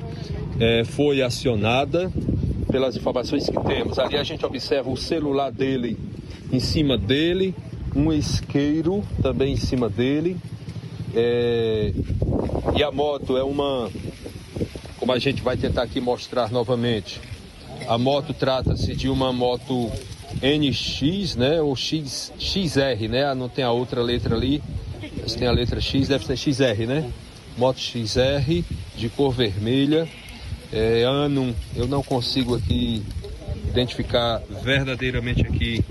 é, 0.61 0.85
foi 0.85 1.23
acionada 1.23 2.13
pelas 2.71 2.95
informações 2.95 3.49
que 3.49 3.59
temos. 3.65 3.99
Ali 3.99 4.19
a 4.19 4.23
gente 4.23 4.45
observa 4.45 4.91
o 4.91 4.97
celular 4.97 5.51
dele 5.51 5.97
em 6.53 6.61
cima 6.61 6.99
dele, 6.99 7.55
um 7.97 8.13
isqueiro 8.13 9.03
também 9.23 9.55
em 9.55 9.57
cima 9.57 9.89
dele. 9.89 10.37
É, 11.15 11.93
e 12.77 12.83
a 12.83 12.93
moto 12.93 13.39
é 13.39 13.43
uma, 13.43 13.91
como 14.99 15.11
a 15.11 15.19
gente 15.19 15.41
vai 15.41 15.57
tentar 15.57 15.85
aqui 15.85 16.03
mostrar 16.03 16.51
novamente, 16.51 17.19
a 17.89 17.97
moto 17.97 18.35
trata-se 18.35 18.95
de 18.95 19.09
uma 19.09 19.33
moto 19.33 19.91
NX, 20.43 21.37
né, 21.37 21.63
ou 21.63 21.75
X, 21.75 22.33
XR, 22.39 23.09
né, 23.09 23.35
não 23.35 23.49
tem 23.49 23.65
a 23.65 23.71
outra 23.71 24.03
letra 24.03 24.35
ali, 24.35 24.63
mas 25.21 25.35
tem 25.35 25.49
a 25.49 25.53
letra 25.53 25.81
X, 25.81 26.09
deve 26.09 26.25
ser 26.25 26.37
XR, 26.37 26.87
né? 26.87 27.11
Moto 27.57 27.79
XR 27.79 28.63
de 28.97 29.09
cor 29.09 29.33
vermelha. 29.33 30.09
É, 30.73 31.03
ano, 31.03 31.55
eu 31.77 31.87
não 31.87 32.03
consigo 32.03 32.57
aqui 32.57 33.05
identificar 33.69 34.43
verdadeiramente 34.63 35.43
aqui 35.43 35.85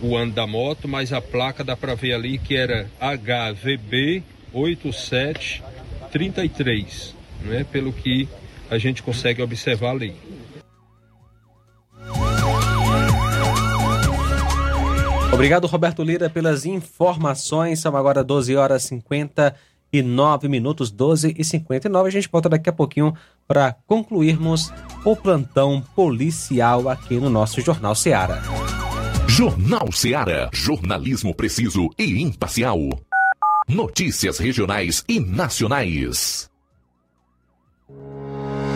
o 0.00 0.16
ano 0.16 0.32
da 0.32 0.46
moto, 0.46 0.88
mas 0.88 1.12
a 1.12 1.20
placa 1.20 1.62
dá 1.62 1.76
para 1.76 1.94
ver 1.94 2.14
ali 2.14 2.38
que 2.38 2.56
era 2.56 2.90
HVB 3.00 4.22
8733, 4.52 7.14
né? 7.42 7.66
Pelo 7.70 7.92
que 7.92 8.26
a 8.70 8.78
gente 8.78 9.02
consegue 9.02 9.42
observar 9.42 9.90
ali. 9.90 10.16
Obrigado, 15.32 15.66
Roberto 15.66 16.02
Lira, 16.02 16.28
pelas 16.28 16.66
informações. 16.66 17.80
São 17.80 17.96
agora 17.96 18.22
12 18.22 18.54
horas 18.54 18.84
e 18.84 19.02
e 19.92 20.02
9 20.02 20.48
minutos, 20.48 20.90
12 20.90 21.34
e 21.36 21.44
59. 21.44 22.08
A 22.08 22.12
gente 22.12 22.28
volta 22.30 22.48
daqui 22.48 22.70
a 22.70 22.72
pouquinho 22.72 23.14
para 23.46 23.76
concluirmos 23.86 24.72
o 25.04 25.14
plantão 25.14 25.82
policial 25.94 26.88
aqui 26.88 27.16
no 27.16 27.28
nosso 27.28 27.60
Jornal 27.60 27.94
Seara. 27.94 28.42
Jornal 29.28 29.90
Seara. 29.92 30.48
Jornalismo 30.52 31.34
preciso 31.34 31.90
e 31.98 32.22
imparcial. 32.22 32.78
Notícias 33.68 34.38
regionais 34.38 35.04
e 35.08 35.20
nacionais. 35.20 36.51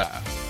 Canada. 0.00 0.49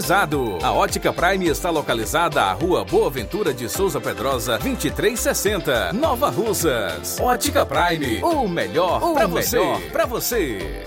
A 0.63 0.71
Ótica 0.71 1.13
Prime 1.13 1.47
está 1.47 1.69
localizada 1.69 2.41
à 2.41 2.53
Rua 2.53 2.83
Boa 2.83 3.07
Ventura 3.07 3.53
de 3.53 3.69
Souza 3.69 4.01
Pedrosa, 4.01 4.57
2360, 4.57 5.93
Nova 5.93 6.27
Russas. 6.29 7.19
Ótica 7.19 7.63
Prime, 7.63 8.19
o 8.23 8.47
melhor 8.47 9.13
para 9.13 9.27
você. 9.27 9.59
Pra 9.91 10.07
você. 10.07 10.83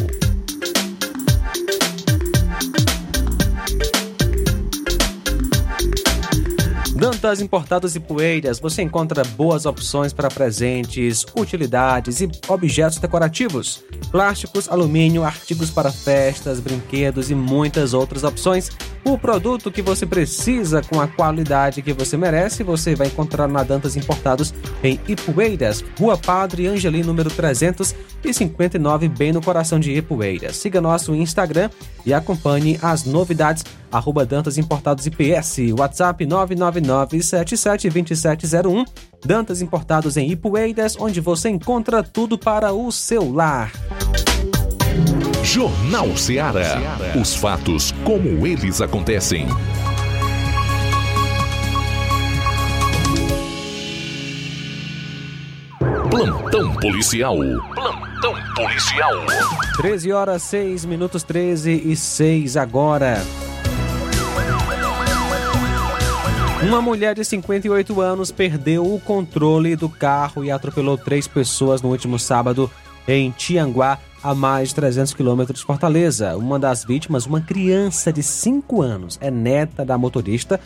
Dantas 7.00 7.40
Importados 7.40 7.96
e 7.96 7.98
Poeiras, 7.98 8.60
você 8.60 8.82
encontra 8.82 9.24
boas 9.24 9.64
opções 9.64 10.12
para 10.12 10.28
presentes, 10.28 11.24
utilidades 11.34 12.20
e 12.20 12.30
objetos 12.46 12.98
decorativos, 12.98 13.82
plásticos, 14.10 14.68
alumínio, 14.68 15.24
artigos 15.24 15.70
para 15.70 15.90
festas, 15.90 16.60
brinquedos 16.60 17.30
e 17.30 17.34
muitas 17.34 17.94
outras 17.94 18.22
opções. 18.22 18.70
O 19.02 19.16
produto 19.16 19.72
que 19.72 19.80
você 19.80 20.04
precisa 20.04 20.82
com 20.82 21.00
a 21.00 21.08
qualidade 21.08 21.80
que 21.80 21.94
você 21.94 22.18
merece, 22.18 22.62
você 22.62 22.94
vai 22.94 23.06
encontrar 23.06 23.48
na 23.48 23.62
Dantas 23.62 23.96
Importados 23.96 24.52
em 24.84 25.00
Ipueiras, 25.08 25.82
Rua 25.98 26.18
Padre 26.18 26.66
Angeli, 26.66 27.02
número 27.02 27.30
359, 27.30 29.08
bem 29.08 29.32
no 29.32 29.40
coração 29.40 29.80
de 29.80 29.90
Ipueiras. 29.90 30.56
Siga 30.56 30.82
nosso 30.82 31.14
Instagram 31.14 31.70
e 32.04 32.12
acompanhe 32.12 32.78
as 32.82 33.06
novidades 33.06 33.64
arroba 33.90 34.24
Dantas 34.24 34.56
Importados 34.56 35.06
IPS, 35.06 35.72
WhatsApp 35.76 36.24
999772701, 36.90 38.86
Dantas 39.24 39.62
Importados 39.62 40.16
em 40.16 40.30
Ipueiras, 40.30 40.96
onde 40.98 41.20
você 41.20 41.48
encontra 41.48 42.02
tudo 42.02 42.36
para 42.36 42.72
o 42.72 42.90
seu 42.90 43.32
lar. 43.32 43.70
Jornal 45.44 46.16
Ceará. 46.16 46.78
Os 47.20 47.34
fatos 47.34 47.92
como 48.04 48.46
eles 48.46 48.80
acontecem. 48.80 49.46
Plantão 56.10 56.74
policial. 56.74 57.36
Plantão 57.74 58.34
policial. 58.54 59.12
13 59.76 60.12
horas 60.12 60.42
6 60.42 60.84
minutos 60.84 61.22
13 61.22 61.82
e 61.84 61.96
6 61.96 62.56
agora. 62.56 63.16
Uma 66.62 66.82
mulher 66.82 67.14
de 67.14 67.24
58 67.24 68.02
anos 68.02 68.30
perdeu 68.30 68.94
o 68.94 69.00
controle 69.00 69.74
do 69.74 69.88
carro 69.88 70.44
e 70.44 70.50
atropelou 70.50 70.98
três 70.98 71.26
pessoas 71.26 71.80
no 71.80 71.88
último 71.88 72.18
sábado 72.18 72.70
em 73.08 73.30
Tianguá, 73.30 73.98
a 74.22 74.34
mais 74.34 74.68
de 74.68 74.74
300 74.74 75.14
quilômetros 75.14 75.60
de 75.60 75.64
Fortaleza. 75.64 76.36
Uma 76.36 76.58
das 76.58 76.84
vítimas, 76.84 77.24
uma 77.24 77.40
criança 77.40 78.12
de 78.12 78.22
5 78.22 78.82
anos, 78.82 79.18
é 79.22 79.30
neta 79.30 79.86
da 79.86 79.96
motorista. 79.96 80.60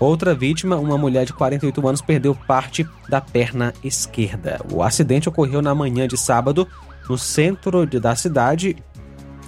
Outra 0.00 0.34
vítima, 0.34 0.76
uma 0.76 0.96
mulher 0.96 1.26
de 1.26 1.34
48 1.34 1.88
anos, 1.88 2.00
perdeu 2.00 2.34
parte 2.34 2.88
da 3.06 3.20
perna 3.20 3.74
esquerda. 3.84 4.58
O 4.72 4.82
acidente 4.82 5.28
ocorreu 5.28 5.60
na 5.60 5.74
manhã 5.74 6.08
de 6.08 6.16
sábado, 6.16 6.66
no 7.06 7.18
centro 7.18 7.86
da 7.86 8.16
cidade, 8.16 8.76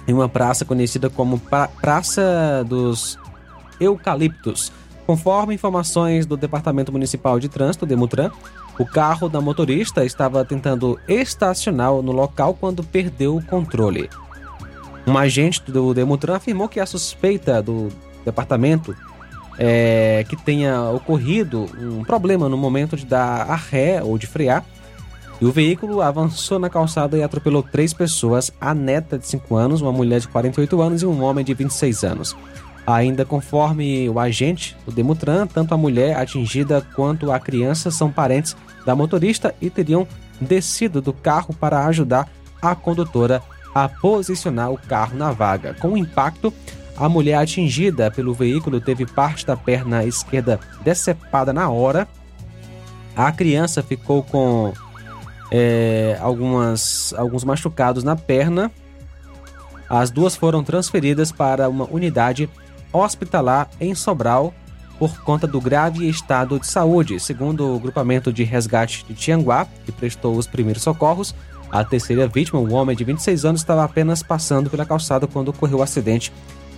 em 0.07 0.13
uma 0.13 0.29
praça 0.29 0.63
conhecida 0.63 1.09
como 1.09 1.39
pra 1.39 1.67
Praça 1.67 2.63
dos 2.69 3.17
Eucaliptos. 3.79 4.71
Conforme 5.07 5.55
informações 5.55 6.25
do 6.25 6.35
Departamento 6.35 6.91
Municipal 6.91 7.39
de 7.39 7.47
Trânsito, 7.47 7.85
Demutran, 7.85 8.29
o 8.77 8.85
carro 8.85 9.29
da 9.29 9.39
motorista 9.39 10.03
estava 10.03 10.43
tentando 10.43 10.99
estacionar 11.07 11.93
no 11.93 12.11
local 12.11 12.53
quando 12.53 12.83
perdeu 12.83 13.37
o 13.37 13.41
controle. 13.41 14.09
Um 15.07 15.17
agente 15.17 15.61
do 15.71 15.93
Demutran 15.93 16.35
afirmou 16.35 16.67
que 16.67 16.81
a 16.81 16.85
suspeita 16.85 17.61
do 17.61 17.87
departamento 18.25 18.93
é 19.57 20.25
que 20.27 20.35
tenha 20.35 20.91
ocorrido 20.91 21.67
um 21.79 22.03
problema 22.03 22.49
no 22.49 22.57
momento 22.57 22.97
de 22.97 23.05
dar 23.05 23.49
a 23.49 23.55
ré 23.55 24.03
ou 24.03 24.17
de 24.17 24.27
frear 24.27 24.65
e 25.39 25.45
o 25.45 25.51
veículo 25.51 26.01
avançou 26.01 26.57
na 26.57 26.69
calçada 26.69 27.17
e 27.17 27.23
atropelou 27.23 27.61
três 27.61 27.93
pessoas: 27.93 28.51
a 28.59 28.73
neta 28.73 29.17
de 29.17 29.27
5 29.27 29.55
anos, 29.55 29.81
uma 29.81 29.91
mulher 29.91 30.19
de 30.19 30.27
48 30.27 30.81
anos 30.81 31.01
e 31.01 31.05
um 31.05 31.23
homem 31.23 31.45
de 31.45 31.53
26 31.53 32.03
anos. 32.03 32.35
Ainda 32.87 33.25
conforme 33.25 34.09
o 34.09 34.17
agente 34.17 34.77
do 34.85 34.93
Demutran, 34.93 35.45
tanto 35.45 35.73
a 35.73 35.77
mulher 35.77 36.15
atingida 36.15 36.81
quanto 36.95 37.33
a 37.33 37.37
criança 37.37 37.91
são 37.91 38.09
parentes 38.09 38.55
da 38.85 38.95
motorista 38.95 39.53
e 39.59 39.69
teriam 39.69 40.07
descido 40.39 41.01
do 41.01 41.11
carro 41.11 41.53
para 41.53 41.85
ajudar 41.87 42.29
a 42.61 42.73
condutora 42.73 43.43
a 43.75 43.89
posicionar 43.89 44.71
o 44.71 44.77
carro 44.77 45.17
na 45.17 45.33
vaga. 45.33 45.73
Com 45.73 45.89
o 45.89 45.97
impacto, 45.97 46.53
a 46.95 47.09
mulher 47.09 47.35
atingida 47.35 48.09
pelo 48.09 48.33
veículo 48.33 48.79
teve 48.79 49.05
parte 49.05 49.45
da 49.45 49.57
perna 49.57 50.05
esquerda 50.05 50.57
decepada 50.81 51.51
na 51.51 51.69
hora. 51.69 52.07
A 53.17 53.33
criança 53.33 53.83
ficou 53.83 54.23
com 54.23 54.71
é, 55.51 56.17
algumas, 56.21 57.13
alguns 57.17 57.43
machucados 57.43 58.01
na 58.01 58.15
perna. 58.15 58.71
As 59.89 60.09
duas 60.09 60.37
foram 60.37 60.63
transferidas 60.63 61.33
para 61.33 61.67
uma 61.67 61.85
unidade 61.91 62.49
hospitalar 62.91 63.69
em 63.79 63.93
Sobral 63.93 64.53
por 64.97 65.21
conta 65.21 65.45
do 65.45 65.61
grave 65.61 66.07
estado 66.09 66.59
de 66.59 66.67
saúde. 66.67 67.19
Segundo 67.19 67.75
o 67.75 67.79
grupamento 67.79 68.33
de 68.33 68.43
resgate 68.43 69.05
de 69.07 69.13
Tianguá, 69.13 69.67
que 69.85 69.91
prestou 69.91 70.35
os 70.35 70.47
primeiros 70.47 70.83
socorros, 70.83 71.35
a 71.69 71.83
terceira 71.83 72.27
vítima, 72.27 72.59
um 72.59 72.73
homem 72.73 72.95
de 72.95 73.03
26 73.03 73.45
anos, 73.45 73.61
estava 73.61 73.83
apenas 73.83 74.23
passando 74.23 74.69
pela 74.69 74.85
calçada 74.85 75.27
quando 75.27 75.49
ocorreu 75.49 75.79
o 75.79 75.83
acidente. 75.83 76.31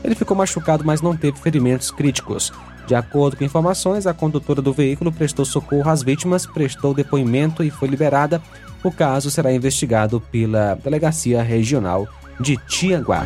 Ele 0.04 0.16
ficou 0.16 0.36
machucado, 0.36 0.84
mas 0.84 1.02
não 1.02 1.16
teve 1.16 1.38
ferimentos 1.40 1.92
críticos. 1.92 2.52
De 2.88 2.96
acordo 2.96 3.38
com 3.38 3.44
informações, 3.44 4.08
a 4.08 4.14
condutora 4.14 4.62
do 4.62 4.74
veículo 4.74 5.12
prestou 5.12 5.46
socorro 5.46 5.90
às 5.90 6.02
vítimas, 6.02 6.46
prestou 6.46 6.94
depoimento 6.94 7.64
e 7.64 7.70
foi 7.70 7.88
liberada. 7.88 8.42
O 8.84 8.92
caso 8.92 9.30
será 9.30 9.54
investigado 9.54 10.20
pela 10.32 10.76
Delegacia 10.76 11.44
Regional 11.44 12.08
de 12.40 12.58
Tianguá. 12.68 13.26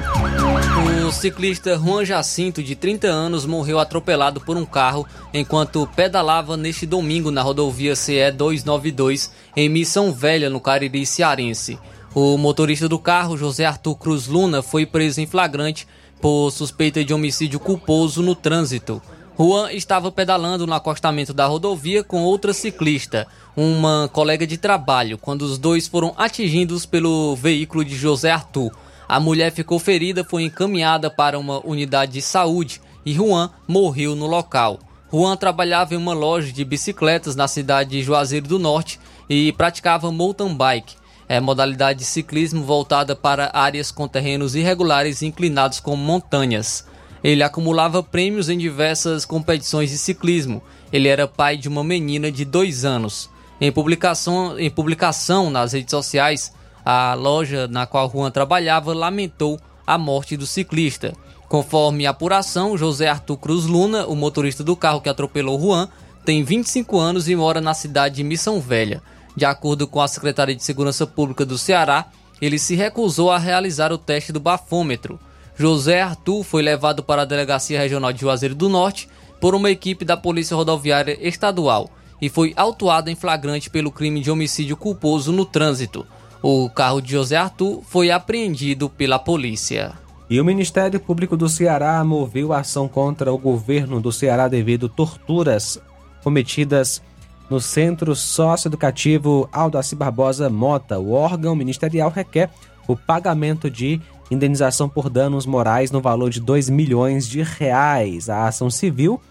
O 1.08 1.12
ciclista 1.12 1.78
Juan 1.78 2.04
Jacinto, 2.04 2.64
de 2.64 2.76
30 2.76 3.08
anos, 3.08 3.46
morreu 3.46 3.78
atropelado 3.78 4.42
por 4.42 4.58
um 4.58 4.66
carro 4.66 5.06
enquanto 5.34 5.88
pedalava 5.96 6.58
neste 6.58 6.86
domingo 6.86 7.30
na 7.30 7.42
rodovia 7.42 7.96
CE 7.96 8.32
292 8.32 9.32
em 9.56 9.70
Missão 9.70 10.12
Velha, 10.12 10.50
no 10.50 10.60
Cariri 10.60 11.06
Cearense. 11.06 11.78
O 12.16 12.38
motorista 12.38 12.90
do 12.90 12.98
carro, 12.98 13.38
José 13.38 13.66
Arthur 13.66 13.96
Cruz 13.96 14.28
Luna, 14.28 14.62
foi 14.62 14.86
preso 14.86 15.22
em 15.22 15.28
flagrante 15.28 15.88
por 16.22 16.52
suspeita 16.52 17.04
de 17.04 17.14
homicídio 17.14 17.60
culposo 17.60 18.24
no 18.24 18.34
trânsito. 18.34 19.02
Juan 19.38 19.72
estava 19.72 20.12
pedalando 20.12 20.68
no 20.68 20.74
acostamento 20.74 21.34
da 21.34 21.46
rodovia 21.48 22.04
com 22.04 22.24
outra 22.24 22.54
ciclista, 22.54 23.28
uma 23.58 24.10
colega 24.14 24.46
de 24.46 24.58
trabalho, 24.58 25.18
quando 25.18 25.42
os 25.42 25.58
dois 25.58 25.88
foram 25.88 26.14
atingidos 26.18 26.86
pelo 26.86 27.36
veículo 27.36 27.84
de 27.84 27.96
José 27.96 28.32
Arthur. 28.32 28.72
A 29.14 29.20
mulher 29.20 29.52
ficou 29.52 29.78
ferida, 29.78 30.24
foi 30.24 30.42
encaminhada 30.42 31.08
para 31.08 31.38
uma 31.38 31.64
unidade 31.64 32.14
de 32.14 32.22
saúde 32.24 32.82
e 33.06 33.14
Juan 33.14 33.52
morreu 33.68 34.16
no 34.16 34.26
local. 34.26 34.80
Juan 35.14 35.38
trabalhava 35.38 35.94
em 35.94 35.98
uma 35.98 36.16
loja 36.16 36.52
de 36.52 36.66
bicicletas 36.66 37.36
na 37.36 37.48
cidade 37.48 37.92
de 37.92 38.02
Juazeiro 38.02 38.48
do 38.48 38.58
Norte 38.58 39.00
e 39.30 39.52
praticava 39.52 40.12
mountain 40.12 40.56
bike, 40.56 40.96
é 41.30 41.40
modalidade 41.40 42.00
de 42.00 42.06
ciclismo 42.06 42.64
voltada 42.64 43.16
para 43.16 43.52
áreas 43.54 43.92
com 43.92 44.08
terrenos 44.08 44.56
irregulares 44.56 45.22
inclinados 45.22 45.80
como 45.80 46.04
montanhas. 46.04 46.88
Ele 47.24 47.44
acumulava 47.44 48.02
prêmios 48.02 48.50
em 48.50 48.58
diversas 48.58 49.26
competições 49.26 49.92
de 49.92 49.98
ciclismo. 50.00 50.60
Ele 50.92 51.08
era 51.08 51.28
pai 51.28 51.56
de 51.56 51.70
uma 51.70 51.84
menina 51.84 52.32
de 52.32 52.44
dois 52.44 52.84
anos. 52.84 53.30
Em 53.62 53.72
publicação, 53.72 54.58
em 54.58 54.72
publicação 54.72 55.52
nas 55.52 55.74
redes 55.74 55.92
sociais, 55.92 56.52
a 56.86 57.14
loja 57.14 57.68
na 57.68 57.86
qual 57.86 58.10
Juan 58.10 58.32
trabalhava 58.32 58.94
lamentou 58.94 59.60
a 59.86 59.98
morte 59.98 60.36
do 60.36 60.46
ciclista. 60.46 61.14
Conforme 61.48 62.06
a 62.06 62.10
apuração, 62.10 62.78
José 62.78 63.08
Arthur 63.08 63.38
Cruz 63.38 63.66
Luna, 63.66 64.08
o 64.08 64.16
motorista 64.16 64.64
do 64.64 64.76
carro 64.76 65.02
que 65.02 65.10
atropelou 65.10 65.60
Juan, 65.60 65.88
tem 66.26 66.44
25 66.44 66.98
anos 66.98 67.28
e 67.30 67.36
mora 67.36 67.62
na 67.62 67.74
cidade 67.74 68.16
de 68.16 68.24
Missão 68.24 68.60
Velha. 68.60 69.02
De 69.36 69.46
acordo 69.46 69.88
com 69.88 70.02
a 70.02 70.08
Secretaria 70.08 70.56
de 70.56 70.64
Segurança 70.64 71.06
Pública 71.06 71.46
do 71.46 71.58
Ceará, 71.58 72.08
ele 72.42 72.58
se 72.58 72.76
recusou 72.76 73.32
a 73.32 73.38
realizar 73.38 73.92
o 73.92 73.98
teste 73.98 74.32
do 74.32 74.40
bafômetro. 74.40 75.20
José 75.56 76.02
Arthur 76.02 76.44
foi 76.44 76.62
levado 76.62 77.04
para 77.04 77.22
a 77.22 77.26
Delegacia 77.26 77.80
Regional 77.80 78.12
de 78.12 78.22
Juazeiro 78.22 78.56
do 78.56 78.68
Norte 78.68 79.08
por 79.40 79.54
uma 79.54 79.70
equipe 79.70 80.04
da 80.04 80.18
Polícia 80.18 80.56
Rodoviária 80.56 81.18
Estadual 81.22 81.90
e 82.22 82.30
foi 82.30 82.54
autuado 82.56 83.10
em 83.10 83.16
flagrante 83.16 83.70
pelo 83.70 83.92
crime 83.92 84.22
de 84.22 84.32
homicídio 84.32 84.78
culposo 84.78 85.32
no 85.32 85.46
trânsito. 85.46 86.08
O 86.46 86.70
carro 86.70 87.00
de 87.00 87.10
José 87.10 87.38
Arthur 87.38 87.82
foi 87.88 88.12
apreendido 88.12 88.90
pela 88.90 89.18
polícia. 89.18 89.94
E 90.30 90.42
o 90.42 90.44
Ministério 90.44 91.00
Público 91.00 91.38
do 91.38 91.48
Ceará 91.48 92.04
moveu 92.04 92.52
ação 92.52 92.86
contra 92.86 93.32
o 93.32 93.38
governo 93.38 94.02
do 94.02 94.12
Ceará 94.12 94.50
devido 94.50 94.90
torturas 94.90 95.80
cometidas 96.22 97.02
no 97.50 97.62
Centro 97.62 98.14
Socioeducativo 98.14 99.48
Aldaci 99.54 99.96
Barbosa 99.96 100.50
Mota. 100.50 101.00
O 101.00 101.14
órgão 101.14 101.56
ministerial 101.56 102.10
requer 102.10 102.50
o 102.90 102.98
pagamento 102.98 103.70
de 103.70 104.02
indenização 104.30 104.90
por 104.90 105.10
danos 105.10 105.46
morais 105.46 105.92
no 105.92 106.02
valor 106.02 106.30
de 106.30 106.42
2 106.42 106.70
milhões 106.70 107.26
de 107.26 107.42
reais. 107.42 108.30
A 108.30 108.48
ação 108.50 108.70
civil 108.70 109.22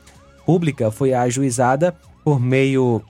pública 0.46 0.90
foi 0.90 1.12
ajuizada 1.12 1.94
por 2.24 2.40
meio 2.40 3.02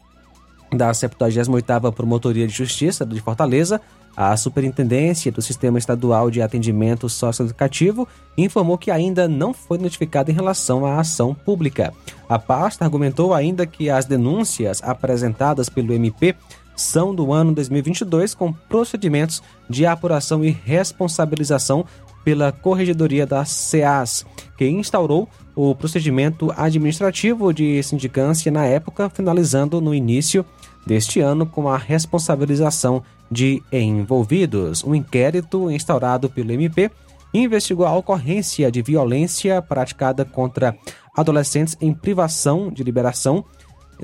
da 0.73 0.91
78ª 0.91 1.93
Promotoria 1.93 2.47
de 2.47 2.53
Justiça 2.53 3.05
de 3.05 3.21
Fortaleza, 3.21 3.81
a 4.17 4.37
Superintendência 4.37 5.33
do 5.33 5.41
Sistema 5.41 5.79
Estadual 5.79 6.31
de 6.31 6.43
Atendimento 6.43 7.09
Socioeducativo 7.09 8.07
informou 8.37 8.77
que 8.77 8.91
ainda 8.91 9.27
não 9.27 9.55
foi 9.55 9.79
notificada 9.79 10.31
em 10.31 10.35
relação 10.35 10.85
à 10.85 11.01
ação 11.01 11.35
pública. 11.35 11.95
A 12.29 12.39
pasta 12.39 12.85
argumentou 12.85 13.33
ainda 13.33 13.67
que 13.67 13.89
as 13.89 14.05
denúncias 14.05 14.83
apresentadas 14.83 15.69
pelo 15.69 15.95
MP 15.95 16.35
são 16.77 17.15
do 17.15 17.33
ano 17.33 17.55
2022 17.55 18.35
com 18.35 18.53
procedimentos 18.53 19.43
de 19.69 19.87
apuração 19.87 20.45
e 20.45 20.51
responsabilização 20.51 21.85
pela 22.25 22.53
Corregedoria 22.53 23.27
da 23.27 23.45
CEAS, 23.45 24.25
que 24.57 24.69
instaurou 24.69 25.29
o 25.55 25.75
procedimento 25.75 26.53
administrativo 26.57 27.53
de 27.53 27.83
sindicância 27.83 28.51
na 28.51 28.65
época, 28.65 29.11
finalizando 29.11 29.81
no 29.81 29.95
início 29.95 30.45
deste 30.87 31.21
ano 31.21 31.47
com 31.47 31.69
a 31.69 31.77
responsabilização 31.77 33.03
de 33.31 33.63
envolvidos. 33.73 34.85
Um 34.85 34.95
inquérito 34.95 35.71
instaurado 35.71 36.29
pelo 36.29 36.53
MP 36.53 36.91
investigou 37.33 37.87
a 37.87 37.97
ocorrência 37.97 38.71
de 38.71 38.83
violência 38.83 39.63
praticada 39.63 40.25
contra 40.25 40.77
adolescentes 41.17 41.77
em 41.81 41.93
privação 41.95 42.71
de 42.71 42.83
liberação 42.83 43.45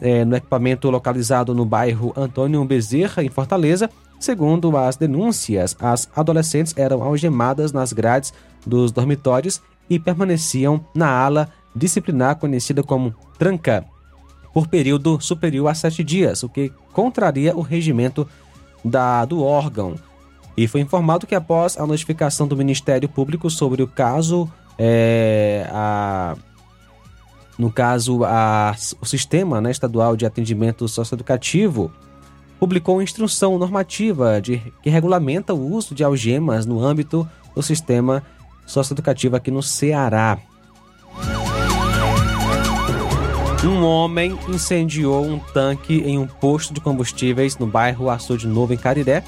eh, 0.00 0.24
no 0.24 0.36
equipamento 0.36 0.90
localizado 0.90 1.54
no 1.54 1.64
bairro 1.64 2.12
Antônio 2.16 2.64
Bezerra, 2.64 3.22
em 3.22 3.28
Fortaleza. 3.28 3.90
Segundo 4.18 4.76
as 4.76 4.96
denúncias, 4.96 5.76
as 5.80 6.08
adolescentes 6.14 6.74
eram 6.76 7.02
algemadas 7.02 7.72
nas 7.72 7.92
grades 7.92 8.32
dos 8.66 8.90
dormitórios 8.90 9.62
e 9.88 9.98
permaneciam 9.98 10.84
na 10.94 11.08
ala 11.08 11.48
disciplinar 11.74 12.36
conhecida 12.36 12.82
como 12.82 13.14
tranca 13.38 13.84
por 14.52 14.66
período 14.66 15.20
superior 15.20 15.68
a 15.68 15.74
sete 15.74 16.02
dias, 16.02 16.42
o 16.42 16.48
que 16.48 16.72
contraria 16.92 17.56
o 17.56 17.60
regimento 17.60 18.26
da, 18.84 19.24
do 19.24 19.44
órgão. 19.44 19.94
E 20.56 20.66
foi 20.66 20.80
informado 20.80 21.26
que 21.26 21.34
após 21.34 21.78
a 21.78 21.86
notificação 21.86 22.48
do 22.48 22.56
Ministério 22.56 23.08
Público 23.08 23.48
sobre 23.48 23.82
o 23.82 23.86
caso, 23.86 24.50
é, 24.76 25.68
a, 25.70 26.34
no 27.56 27.70
caso, 27.70 28.24
a, 28.24 28.74
o 29.00 29.06
Sistema 29.06 29.60
né, 29.60 29.70
Estadual 29.70 30.16
de 30.16 30.26
Atendimento 30.26 30.88
Socioeducativo 30.88 31.92
publicou 32.58 33.02
instrução 33.02 33.58
normativa 33.58 34.40
de, 34.40 34.60
que 34.82 34.90
regulamenta 34.90 35.54
o 35.54 35.72
uso 35.74 35.94
de 35.94 36.02
algemas 36.02 36.66
no 36.66 36.84
âmbito 36.84 37.28
do 37.54 37.62
sistema 37.62 38.22
socioeducativo 38.66 39.36
aqui 39.36 39.50
no 39.50 39.62
Ceará. 39.62 40.38
Um 43.64 43.82
homem 43.84 44.38
incendiou 44.48 45.24
um 45.24 45.38
tanque 45.38 45.94
em 45.94 46.16
um 46.16 46.26
posto 46.26 46.72
de 46.72 46.80
combustíveis 46.80 47.58
no 47.58 47.66
bairro 47.66 48.08
Açude 48.08 48.46
Novo, 48.46 48.72
em 48.72 48.76
Cariré, 48.76 49.24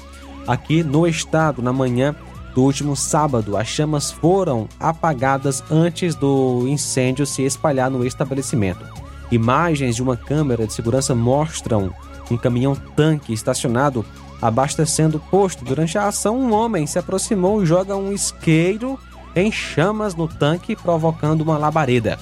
aqui 0.47 0.83
no 0.83 1.05
estado, 1.05 1.61
na 1.61 1.73
manhã 1.73 2.15
do 2.55 2.63
último 2.63 2.95
sábado. 2.95 3.57
As 3.57 3.67
chamas 3.67 4.11
foram 4.11 4.69
apagadas 4.79 5.63
antes 5.69 6.15
do 6.15 6.65
incêndio 6.67 7.25
se 7.25 7.43
espalhar 7.43 7.89
no 7.89 8.05
estabelecimento. 8.05 8.85
Imagens 9.31 9.95
de 9.95 10.03
uma 10.03 10.15
câmera 10.15 10.65
de 10.65 10.73
segurança 10.73 11.13
mostram 11.13 11.93
um 12.31 12.37
caminhão-tanque 12.37 13.33
estacionado 13.33 14.05
abastecendo 14.41 15.17
o 15.17 15.19
posto. 15.19 15.63
Durante 15.63 15.97
a 15.97 16.07
ação, 16.07 16.39
um 16.39 16.51
homem 16.51 16.87
se 16.87 16.97
aproximou 16.97 17.61
e 17.61 17.65
joga 17.65 17.95
um 17.95 18.11
isqueiro 18.11 18.99
em 19.35 19.51
chamas 19.51 20.15
no 20.15 20.27
tanque, 20.27 20.75
provocando 20.75 21.41
uma 21.41 21.57
labareda. 21.57 22.17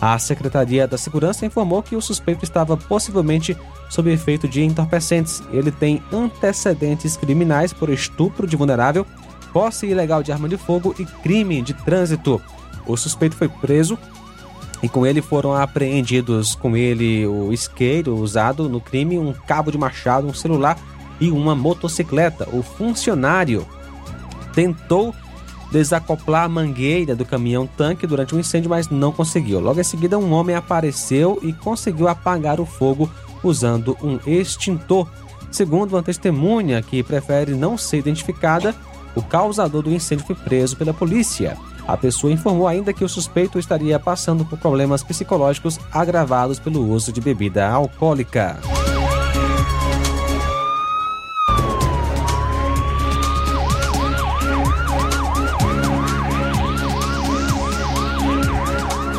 A 0.00 0.18
Secretaria 0.18 0.86
da 0.86 0.98
Segurança 0.98 1.46
informou 1.46 1.82
que 1.82 1.94
o 1.94 2.02
suspeito 2.02 2.44
estava 2.44 2.76
possivelmente 2.76 3.56
sob 3.88 4.10
efeito 4.12 4.48
de 4.48 4.62
entorpecentes. 4.62 5.42
Ele 5.52 5.70
tem 5.70 6.02
antecedentes 6.12 7.16
criminais 7.16 7.72
por 7.72 7.88
estupro 7.88 8.46
de 8.46 8.56
vulnerável, 8.56 9.06
posse 9.52 9.86
ilegal 9.86 10.22
de 10.22 10.32
arma 10.32 10.48
de 10.48 10.56
fogo 10.56 10.94
e 10.98 11.04
crime 11.04 11.62
de 11.62 11.72
trânsito. 11.72 12.42
O 12.84 12.96
suspeito 12.96 13.36
foi 13.36 13.48
preso 13.48 13.96
e 14.82 14.88
com 14.88 15.06
ele 15.06 15.22
foram 15.22 15.54
apreendidos 15.54 16.54
com 16.54 16.76
ele 16.76 17.26
o 17.26 17.52
isqueiro 17.52 18.16
usado 18.16 18.68
no 18.68 18.80
crime, 18.80 19.18
um 19.18 19.32
cabo 19.32 19.70
de 19.70 19.78
machado, 19.78 20.26
um 20.26 20.34
celular 20.34 20.76
e 21.20 21.30
uma 21.30 21.54
motocicleta. 21.54 22.48
O 22.52 22.62
funcionário 22.62 23.66
tentou 24.52 25.14
desacoplar 25.70 26.44
a 26.44 26.48
mangueira 26.48 27.14
do 27.14 27.24
caminhão-tanque 27.24 28.06
durante 28.06 28.34
um 28.34 28.40
incêndio, 28.40 28.68
mas 28.68 28.90
não 28.90 29.12
conseguiu. 29.12 29.60
Logo 29.60 29.80
em 29.80 29.84
seguida, 29.84 30.18
um 30.18 30.32
homem 30.32 30.54
apareceu 30.54 31.38
e 31.42 31.52
conseguiu 31.52 32.08
apagar 32.08 32.60
o 32.60 32.66
fogo 32.66 33.10
usando 33.42 33.96
um 34.02 34.18
extintor. 34.26 35.08
Segundo 35.50 35.92
uma 35.92 36.02
testemunha 36.02 36.82
que 36.82 37.02
prefere 37.02 37.54
não 37.54 37.78
ser 37.78 37.98
identificada, 37.98 38.74
o 39.14 39.22
causador 39.22 39.82
do 39.82 39.92
incêndio 39.92 40.26
foi 40.26 40.36
preso 40.36 40.76
pela 40.76 40.92
polícia. 40.92 41.56
A 41.86 41.96
pessoa 41.96 42.32
informou 42.32 42.68
ainda 42.68 42.92
que 42.92 43.04
o 43.04 43.08
suspeito 43.08 43.58
estaria 43.58 43.98
passando 43.98 44.44
por 44.44 44.58
problemas 44.58 45.02
psicológicos 45.02 45.78
agravados 45.90 46.58
pelo 46.58 46.88
uso 46.88 47.12
de 47.12 47.20
bebida 47.20 47.68
alcoólica. 47.68 48.58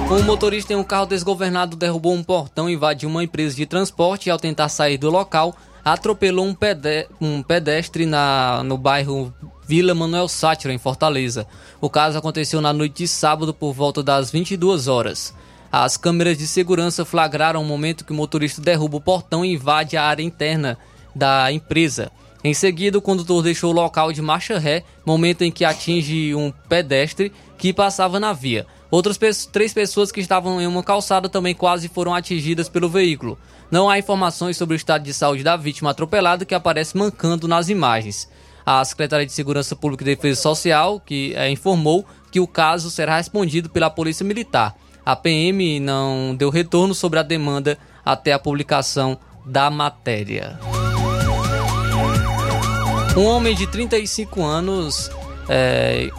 Um 0.09 0.21
motorista 0.21 0.71
em 0.71 0.75
um 0.75 0.83
carro 0.83 1.07
desgovernado 1.07 1.75
derrubou 1.75 2.13
um 2.13 2.23
portão, 2.23 2.69
invadiu 2.69 3.09
uma 3.09 3.23
empresa 3.23 3.55
de 3.55 3.65
transporte 3.65 4.27
e, 4.27 4.31
ao 4.31 4.37
tentar 4.37 4.69
sair 4.69 4.95
do 4.97 5.09
local, 5.09 5.55
atropelou 5.83 6.45
um, 6.45 6.53
pedestre, 6.53 7.15
um 7.19 7.43
pedestre 7.43 8.05
na, 8.05 8.63
no 8.63 8.77
bairro 8.77 9.33
Vila 9.67 9.93
Manuel 9.93 10.27
Sátiro, 10.27 10.73
em 10.73 10.77
Fortaleza. 10.77 11.47
O 11.81 11.89
caso 11.89 12.17
aconteceu 12.17 12.61
na 12.61 12.73
noite 12.73 13.03
de 13.03 13.07
sábado 13.07 13.53
por 13.53 13.73
volta 13.73 14.01
das 14.01 14.31
22 14.31 14.87
horas. 14.87 15.33
As 15.71 15.97
câmeras 15.97 16.37
de 16.37 16.45
segurança 16.45 17.03
flagraram 17.03 17.61
o 17.61 17.65
momento 17.65 18.05
que 18.05 18.11
o 18.11 18.15
motorista 18.15 18.61
derruba 18.61 18.97
o 18.97 19.01
portão 19.01 19.43
e 19.43 19.53
invade 19.53 19.97
a 19.97 20.03
área 20.03 20.23
interna 20.23 20.77
da 21.15 21.51
empresa. 21.51 22.11
Em 22.43 22.53
seguida, 22.53 22.97
o 22.97 23.01
condutor 23.01 23.41
deixou 23.41 23.71
o 23.71 23.75
local 23.75 24.11
de 24.11 24.21
marcha 24.21 24.59
ré, 24.59 24.83
momento 25.05 25.43
em 25.43 25.51
que 25.51 25.63
atinge 25.63 26.35
um 26.35 26.51
pedestre 26.67 27.31
que 27.57 27.73
passava 27.73 28.19
na 28.19 28.33
via. 28.33 28.67
Outras 28.91 29.17
três 29.51 29.73
pessoas 29.73 30.11
que 30.11 30.19
estavam 30.19 30.61
em 30.61 30.67
uma 30.67 30.83
calçada 30.83 31.27
também 31.27 31.55
quase 31.55 31.87
foram 31.87 32.13
atingidas 32.13 32.69
pelo 32.69 32.89
veículo. 32.89 33.39
Não 33.73 33.89
há 33.89 33.97
informações 33.97 34.55
sobre 34.55 34.75
o 34.75 34.77
estado 34.77 35.03
de 35.03 35.11
saúde 35.11 35.41
da 35.41 35.57
vítima 35.57 35.89
atropelada 35.89 36.45
que 36.45 36.53
aparece 36.53 36.95
mancando 36.95 37.47
nas 37.47 37.69
imagens. 37.69 38.29
A 38.63 38.85
Secretaria 38.85 39.25
de 39.25 39.31
Segurança 39.31 39.75
Pública 39.75 40.03
e 40.03 40.15
Defesa 40.15 40.39
Social 40.39 40.99
que 40.99 41.33
é, 41.35 41.49
informou 41.49 42.05
que 42.29 42.39
o 42.39 42.45
caso 42.45 42.91
será 42.91 43.17
respondido 43.17 43.71
pela 43.71 43.89
Polícia 43.89 44.23
Militar. 44.23 44.75
A 45.03 45.15
PM 45.15 45.79
não 45.79 46.35
deu 46.35 46.51
retorno 46.51 46.93
sobre 46.93 47.17
a 47.17 47.23
demanda 47.23 47.75
até 48.05 48.31
a 48.31 48.37
publicação 48.37 49.17
da 49.43 49.71
matéria. 49.71 50.59
Um 53.17 53.25
homem 53.25 53.55
de 53.55 53.65
35 53.65 54.43
anos 54.43 55.09
é, 55.49 56.11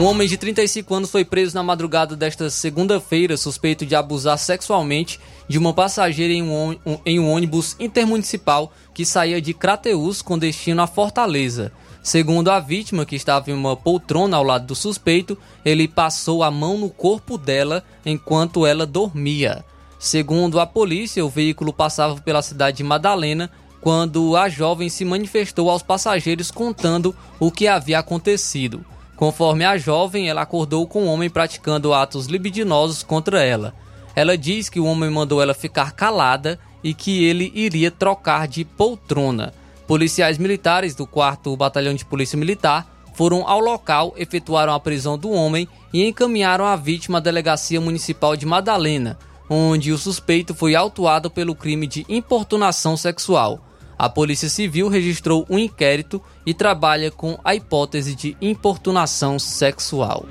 Um 0.00 0.04
homem 0.04 0.26
de 0.26 0.38
35 0.38 0.94
anos 0.94 1.10
foi 1.10 1.26
preso 1.26 1.54
na 1.54 1.62
madrugada 1.62 2.16
desta 2.16 2.48
segunda-feira, 2.48 3.36
suspeito 3.36 3.84
de 3.84 3.94
abusar 3.94 4.38
sexualmente 4.38 5.20
de 5.46 5.58
uma 5.58 5.74
passageira 5.74 6.32
em 6.32 6.42
um, 6.42 6.74
em 7.04 7.20
um 7.20 7.30
ônibus 7.30 7.76
intermunicipal 7.78 8.72
que 8.94 9.04
saía 9.04 9.42
de 9.42 9.52
Crateús 9.52 10.22
com 10.22 10.38
destino 10.38 10.80
a 10.80 10.86
Fortaleza. 10.86 11.70
Segundo 12.02 12.50
a 12.50 12.58
vítima, 12.58 13.04
que 13.04 13.14
estava 13.14 13.50
em 13.50 13.52
uma 13.52 13.76
poltrona 13.76 14.38
ao 14.38 14.42
lado 14.42 14.68
do 14.68 14.74
suspeito, 14.74 15.36
ele 15.62 15.86
passou 15.86 16.42
a 16.42 16.50
mão 16.50 16.78
no 16.78 16.88
corpo 16.88 17.36
dela 17.36 17.84
enquanto 18.06 18.64
ela 18.64 18.86
dormia. 18.86 19.62
Segundo 19.98 20.58
a 20.58 20.66
polícia, 20.66 21.22
o 21.22 21.28
veículo 21.28 21.74
passava 21.74 22.18
pela 22.22 22.40
cidade 22.40 22.78
de 22.78 22.84
Madalena 22.84 23.50
quando 23.82 24.34
a 24.34 24.48
jovem 24.48 24.88
se 24.88 25.04
manifestou 25.04 25.68
aos 25.68 25.82
passageiros 25.82 26.50
contando 26.50 27.14
o 27.38 27.50
que 27.50 27.68
havia 27.68 27.98
acontecido. 27.98 28.82
Conforme 29.20 29.66
a 29.66 29.76
jovem, 29.76 30.30
ela 30.30 30.40
acordou 30.40 30.86
com 30.86 31.02
o 31.02 31.06
homem 31.06 31.28
praticando 31.28 31.92
atos 31.92 32.24
libidinosos 32.24 33.02
contra 33.02 33.44
ela. 33.44 33.74
Ela 34.16 34.34
diz 34.34 34.70
que 34.70 34.80
o 34.80 34.86
homem 34.86 35.10
mandou 35.10 35.42
ela 35.42 35.52
ficar 35.52 35.92
calada 35.92 36.58
e 36.82 36.94
que 36.94 37.22
ele 37.24 37.52
iria 37.54 37.90
trocar 37.90 38.48
de 38.48 38.64
poltrona. 38.64 39.52
Policiais 39.86 40.38
militares 40.38 40.94
do 40.94 41.06
4 41.06 41.54
Batalhão 41.54 41.92
de 41.92 42.02
Polícia 42.02 42.38
Militar 42.38 42.90
foram 43.12 43.46
ao 43.46 43.60
local, 43.60 44.14
efetuaram 44.16 44.72
a 44.72 44.80
prisão 44.80 45.18
do 45.18 45.30
homem 45.30 45.68
e 45.92 46.02
encaminharam 46.02 46.64
a 46.64 46.74
vítima 46.74 47.18
à 47.18 47.20
Delegacia 47.20 47.78
Municipal 47.78 48.34
de 48.34 48.46
Madalena, 48.46 49.18
onde 49.50 49.92
o 49.92 49.98
suspeito 49.98 50.54
foi 50.54 50.74
autuado 50.74 51.30
pelo 51.30 51.54
crime 51.54 51.86
de 51.86 52.06
importunação 52.08 52.96
sexual. 52.96 53.60
A 54.00 54.08
Polícia 54.08 54.48
Civil 54.48 54.88
registrou 54.88 55.44
um 55.50 55.58
inquérito 55.58 56.22
e 56.46 56.54
trabalha 56.54 57.10
com 57.10 57.38
a 57.44 57.54
hipótese 57.54 58.14
de 58.14 58.34
importunação 58.40 59.38
sexual. 59.38 60.24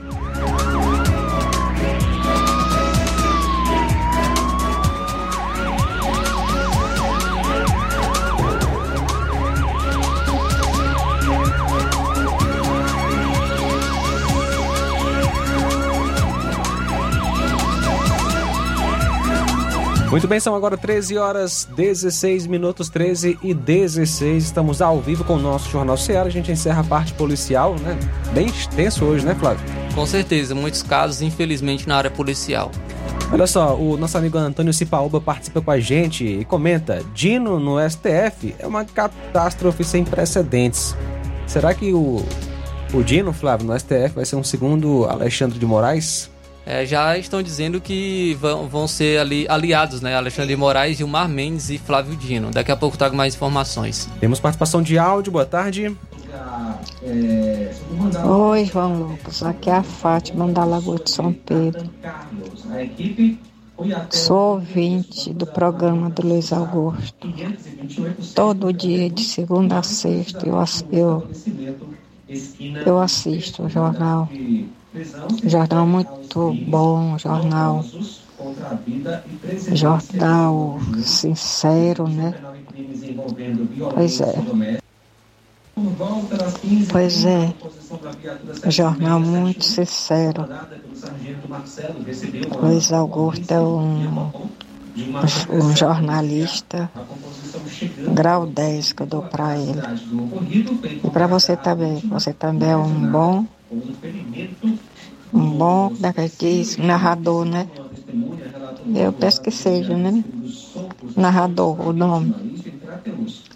Muito 20.09 20.27
bem, 20.27 20.39
são 20.39 20.55
agora 20.55 20.75
13 20.75 21.19
horas 21.19 21.67
16 21.75 22.47
minutos, 22.47 22.89
13 22.89 23.37
e 23.43 23.53
16. 23.53 24.43
Estamos 24.43 24.81
ao 24.81 24.99
vivo 24.99 25.23
com 25.23 25.35
o 25.35 25.39
nosso 25.39 25.69
Jornal 25.69 25.95
Ceará. 25.97 26.25
A 26.25 26.31
gente 26.31 26.51
encerra 26.51 26.81
a 26.81 26.83
parte 26.83 27.13
policial, 27.13 27.75
né? 27.75 27.95
Bem 28.33 28.47
extenso 28.47 29.05
hoje, 29.05 29.23
né, 29.23 29.35
Flávio? 29.35 29.63
Com 29.93 30.07
certeza, 30.07 30.55
muitos 30.55 30.81
casos, 30.81 31.21
infelizmente, 31.21 31.87
na 31.87 31.95
área 31.95 32.09
policial. 32.09 32.71
Olha 33.31 33.45
só, 33.45 33.75
o 33.75 33.97
nosso 33.97 34.17
amigo 34.17 34.35
Antônio 34.39 34.73
Cipaúba 34.73 35.21
participa 35.21 35.61
com 35.61 35.69
a 35.69 35.79
gente 35.79 36.25
e 36.25 36.43
comenta: 36.43 37.03
Dino 37.13 37.59
no 37.59 37.77
STF 37.87 38.55
é 38.57 38.65
uma 38.65 38.83
catástrofe 38.83 39.83
sem 39.83 40.03
precedentes. 40.03 40.97
Será 41.45 41.71
que 41.75 41.93
o, 41.93 42.25
o 42.95 43.03
Dino, 43.03 43.31
Flávio, 43.31 43.67
no 43.67 43.79
STF 43.79 44.15
vai 44.15 44.25
ser 44.25 44.37
um 44.37 44.43
segundo 44.43 45.05
Alexandre 45.05 45.59
de 45.59 45.65
Moraes? 45.67 46.31
É, 46.69 46.85
já 46.85 47.17
estão 47.17 47.41
dizendo 47.41 47.81
que 47.81 48.37
vão, 48.39 48.67
vão 48.67 48.87
ser 48.87 49.19
ali 49.19 49.47
aliados, 49.49 50.01
né? 50.01 50.15
Alexandre 50.15 50.55
Moraes, 50.55 50.97
Gilmar 50.97 51.27
Mendes 51.27 51.71
e 51.71 51.79
Flávio 51.79 52.15
Dino. 52.15 52.51
Daqui 52.51 52.71
a 52.71 52.75
pouco 52.77 52.95
trago 52.95 53.15
mais 53.15 53.33
informações. 53.33 54.07
Temos 54.19 54.39
participação 54.39 54.79
de 54.79 54.95
áudio, 54.95 55.31
boa 55.31 55.47
tarde. 55.47 55.97
Oi, 58.23 58.65
João 58.65 59.01
Lucas. 59.01 59.41
Aqui 59.41 59.71
é 59.71 59.77
a 59.77 59.81
Fátima 59.81 60.47
da 60.47 60.63
Lagoa 60.63 60.99
de 60.99 61.09
São 61.09 61.33
Pedro. 61.33 61.89
Sou 64.11 64.53
ouvinte 64.53 65.33
do 65.33 65.47
programa 65.47 66.11
do 66.11 66.21
Luiz 66.21 66.53
Augusto. 66.53 67.33
Todo 68.35 68.71
dia, 68.71 69.09
de 69.09 69.23
segunda 69.23 69.79
a 69.79 69.83
sexta, 69.83 70.47
eu, 70.47 70.63
eu, 70.91 71.27
eu 72.85 72.99
assisto 72.99 73.63
o 73.63 73.69
jornal. 73.69 74.29
Jornal 75.45 75.85
muito 75.85 76.53
bom, 76.67 77.17
jornal. 77.17 77.85
Jornal 79.71 80.79
sincero, 81.03 82.07
né? 82.07 82.33
Pois 83.93 84.19
é. 84.21 84.33
Pois 86.91 87.25
é. 87.25 87.53
Jornal 88.67 89.19
muito 89.19 89.63
sincero. 89.63 90.47
Luiz 92.61 92.91
Augusto 92.91 93.51
é 93.53 93.61
um, 93.61 94.31
um 95.51 95.75
jornalista 95.75 96.89
grau 98.13 98.45
10 98.47 98.93
que 98.93 99.03
eu 99.03 99.07
dou 99.07 99.21
para 99.21 99.55
ele. 99.57 99.83
E 101.03 101.09
para 101.09 101.27
você 101.27 101.55
também. 101.55 101.99
Você 102.09 102.33
também 102.33 102.71
é 102.71 102.77
um 102.77 103.11
bom 103.11 103.45
um 105.33 105.57
bom, 105.57 105.91
diz, 106.39 106.77
narrador, 106.77 107.45
né? 107.45 107.67
Eu 108.95 109.13
peço 109.13 109.41
que 109.41 109.51
seja, 109.51 109.95
né? 109.95 110.23
Narrador, 111.15 111.79
o 111.87 111.93
nome. 111.93 112.33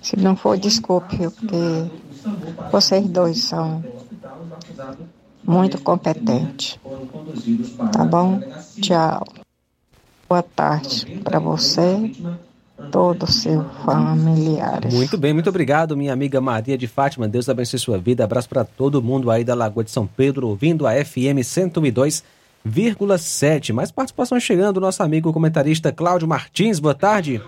Se 0.02 0.16
não 0.18 0.36
for, 0.36 0.58
desculpe, 0.58 1.18
porque 1.18 1.86
vocês 2.72 3.08
dois 3.08 3.40
são 3.40 3.84
muito 5.46 5.82
competentes. 5.82 6.78
Tá 7.92 8.04
bom? 8.06 8.42
Tchau. 8.82 9.26
Boa 10.30 10.44
tarde 10.44 11.06
para 11.24 11.40
você 11.40 12.10
todos 12.92 13.30
os 13.30 13.36
seus 13.42 13.66
familiares. 13.86 14.94
Muito 14.94 15.18
bem, 15.18 15.34
muito 15.34 15.50
obrigado, 15.50 15.98
minha 15.98 16.14
amiga 16.14 16.40
Maria 16.42 16.78
de 16.78 16.88
Fátima. 16.88 17.28
Deus 17.28 17.50
abençoe 17.50 17.80
sua 17.80 17.98
vida. 17.98 18.24
Abraço 18.24 18.48
para 18.50 18.64
todo 18.64 19.02
mundo 19.02 19.32
aí 19.32 19.44
da 19.44 19.56
Lagoa 19.56 19.84
de 19.84 19.92
São 19.92 20.08
Pedro, 20.08 20.48
ouvindo 20.48 20.88
a 20.88 20.94
FM 20.94 21.44
102,7. 21.44 23.74
Mais 23.74 23.92
participação 23.92 24.40
chegando, 24.40 24.80
nosso 24.80 25.04
amigo 25.04 25.34
comentarista 25.34 25.92
Cláudio 25.92 26.28
Martins. 26.28 26.80
Boa 26.80 26.96
tarde. 26.96 27.42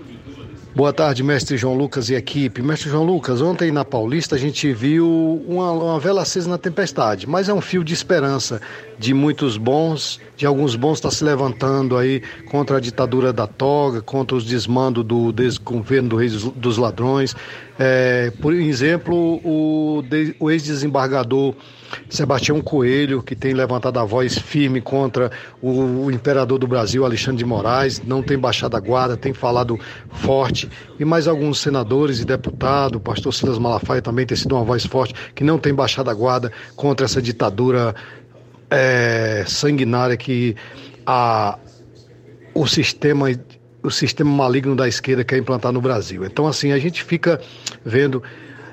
Boa 0.76 0.92
tarde, 0.92 1.24
mestre 1.24 1.56
João 1.56 1.74
Lucas 1.74 2.10
e 2.10 2.16
equipe. 2.16 2.62
Mestre 2.62 2.90
João 2.90 3.06
Lucas, 3.06 3.40
ontem 3.42 3.72
na 3.72 3.86
Paulista 3.86 4.36
a 4.36 4.38
gente 4.38 4.74
viu 4.74 5.42
uma, 5.48 5.72
uma, 5.72 6.00
vela 6.02 6.24
acesa 6.24 6.50
na 6.50 6.58
tempestade, 6.58 7.26
mas 7.26 7.48
é 7.48 7.54
um 7.54 7.62
fio 7.62 7.82
de 7.82 7.94
esperança 7.94 8.62
de 9.00 9.14
muitos 9.14 9.56
bons, 9.56 10.20
de 10.36 10.46
alguns 10.46 10.76
bons 10.76 10.96
está 10.96 11.10
se 11.10 11.24
levantando 11.24 11.96
aí 11.96 12.22
contra 12.52 12.76
a 12.76 12.80
ditadura 12.82 13.32
da 13.32 13.48
toga, 13.48 14.02
contra 14.02 14.36
os 14.36 14.44
desmandos 14.44 15.06
do 15.06 15.32
desgoverno 15.32 16.10
do 16.10 16.18
Rei 16.18 16.28
dos 16.28 16.78
Ladrões. 16.78 17.34
É, 17.80 18.34
por 18.42 18.54
exemplo, 18.54 19.16
o, 19.46 20.04
o 20.42 20.52
ex-desembargador 20.52 21.56
Sebastião 22.10 22.62
Coelho, 22.62 23.22
que 23.22 23.36
tem 23.36 23.54
levantado 23.54 24.00
a 24.00 24.06
voz 24.06 24.38
firme 24.38 24.82
contra 24.82 25.32
o, 25.62 26.06
o, 26.06 26.12
imperador 26.12 26.58
do 26.58 26.68
Brasil, 26.68 27.06
Alexandre 27.06 27.38
de 27.38 27.46
Moraes, 27.46 28.02
não 28.06 28.22
tem 28.22 28.38
baixado 28.38 28.76
a 28.76 28.80
guarda, 28.80 29.18
tem 29.18 29.34
falado 29.34 29.80
forte, 30.10 30.70
e 31.00 31.06
mais 31.06 31.28
alguns 31.28 31.60
senadores 31.60 32.20
e 32.20 32.26
deputados, 32.26 32.98
o 32.98 33.00
pastor 33.00 33.34
Silas 33.34 33.58
Malafaia 33.58 34.02
também 34.02 34.26
tem 34.26 34.38
sido 34.38 34.56
uma 34.56 34.64
voz 34.64 34.86
forte, 34.86 35.14
que 35.34 35.44
não 35.44 35.58
tem 35.58 35.74
baixado 35.74 36.10
a 36.10 36.14
guarda 36.14 36.52
contra 36.76 37.06
essa 37.06 37.22
ditadura 37.22 37.96
é, 38.70 39.44
sanguinária 39.48 40.18
que 40.18 40.56
a, 41.06 41.58
o 42.54 42.66
sistema 42.68 43.30
o 43.86 43.92
sistema 43.92 44.32
maligno 44.32 44.76
da 44.76 44.88
esquerda 44.88 45.24
quer 45.24 45.38
implantar 45.38 45.72
no 45.72 45.80
Brasil. 45.80 46.26
Então, 46.26 46.48
assim, 46.48 46.72
a 46.72 46.80
gente 46.80 47.04
fica 47.04 47.40
vendo, 47.86 48.24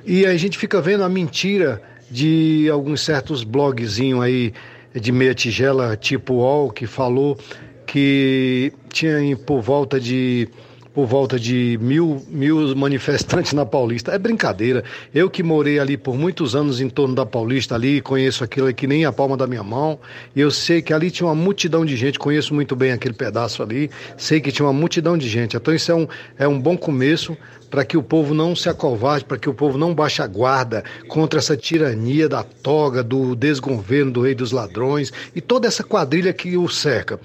e 0.06 0.24
a 0.24 0.34
gente 0.36 0.56
fica 0.56 0.80
vendo 0.80 1.04
a 1.04 1.08
mentira 1.08 1.82
de 2.12 2.68
alguns 2.70 3.00
certos 3.00 3.42
blogzinhos 3.42 4.22
aí 4.22 4.52
de 4.94 5.10
meia 5.10 5.34
tigela, 5.34 5.96
tipo 5.96 6.34
UOL, 6.34 6.70
que 6.70 6.86
falou 6.86 7.38
que 7.86 8.70
tinha 8.90 9.34
por 9.36 9.62
volta 9.62 9.98
de 9.98 10.46
por 10.92 11.06
volta 11.06 11.40
de 11.40 11.78
mil, 11.80 12.22
mil 12.28 12.76
manifestantes 12.76 13.54
na 13.54 13.64
Paulista. 13.64 14.12
É 14.12 14.18
brincadeira. 14.18 14.84
Eu 15.14 15.30
que 15.30 15.42
morei 15.42 15.78
ali 15.78 15.96
por 15.96 16.14
muitos 16.14 16.54
anos 16.54 16.82
em 16.82 16.88
torno 16.90 17.14
da 17.14 17.24
Paulista 17.24 17.74
ali, 17.74 18.02
conheço 18.02 18.44
aquilo 18.44 18.70
que 18.74 18.86
nem 18.86 19.06
a 19.06 19.10
palma 19.10 19.34
da 19.34 19.46
minha 19.46 19.62
mão, 19.62 19.98
e 20.36 20.40
eu 20.42 20.50
sei 20.50 20.82
que 20.82 20.92
ali 20.92 21.10
tinha 21.10 21.26
uma 21.26 21.34
multidão 21.34 21.82
de 21.82 21.96
gente, 21.96 22.18
conheço 22.18 22.52
muito 22.52 22.76
bem 22.76 22.92
aquele 22.92 23.14
pedaço 23.14 23.62
ali, 23.62 23.90
sei 24.18 24.38
que 24.38 24.52
tinha 24.52 24.66
uma 24.66 24.72
multidão 24.72 25.16
de 25.16 25.30
gente. 25.30 25.56
Então 25.56 25.74
isso 25.74 25.90
é 25.90 25.94
um, 25.94 26.06
é 26.38 26.46
um 26.46 26.60
bom 26.60 26.76
começo 26.76 27.34
para 27.72 27.86
que 27.86 27.96
o 27.96 28.02
povo 28.02 28.34
não 28.34 28.54
se 28.54 28.68
acovarde, 28.68 29.24
para 29.24 29.38
que 29.38 29.48
o 29.48 29.54
povo 29.54 29.78
não 29.78 29.94
baixe 29.94 30.20
a 30.20 30.26
guarda 30.26 30.84
contra 31.08 31.38
essa 31.38 31.56
tirania 31.56 32.28
da 32.28 32.42
toga, 32.42 33.02
do 33.02 33.34
desgoverno 33.34 34.12
do 34.12 34.20
rei 34.20 34.34
dos 34.34 34.52
ladrões 34.52 35.10
e 35.34 35.40
toda 35.40 35.66
essa 35.66 35.82
quadrilha 35.82 36.34
que 36.34 36.54
o 36.54 36.68
cerca. 36.68 37.18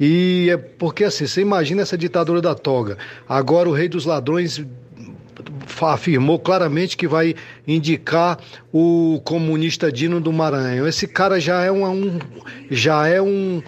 E 0.00 0.48
é 0.50 0.56
porque 0.56 1.04
assim, 1.04 1.26
você 1.26 1.42
imagina 1.42 1.82
essa 1.82 1.98
ditadura 1.98 2.40
da 2.40 2.54
toga. 2.54 2.96
Agora 3.28 3.68
o 3.68 3.72
rei 3.72 3.86
dos 3.86 4.06
ladrões 4.06 4.64
afirmou 5.82 6.38
claramente 6.38 6.96
que 6.96 7.06
vai 7.06 7.34
indicar 7.68 8.38
o 8.72 9.20
comunista 9.22 9.92
Dino 9.92 10.22
do 10.22 10.32
Maranhão. 10.32 10.88
Esse 10.88 11.06
cara 11.06 11.38
já 11.38 11.62
é 11.64 11.70
um, 11.70 11.86
um 11.86 12.18
já 12.70 13.06
é 13.06 13.20
um, 13.20 13.62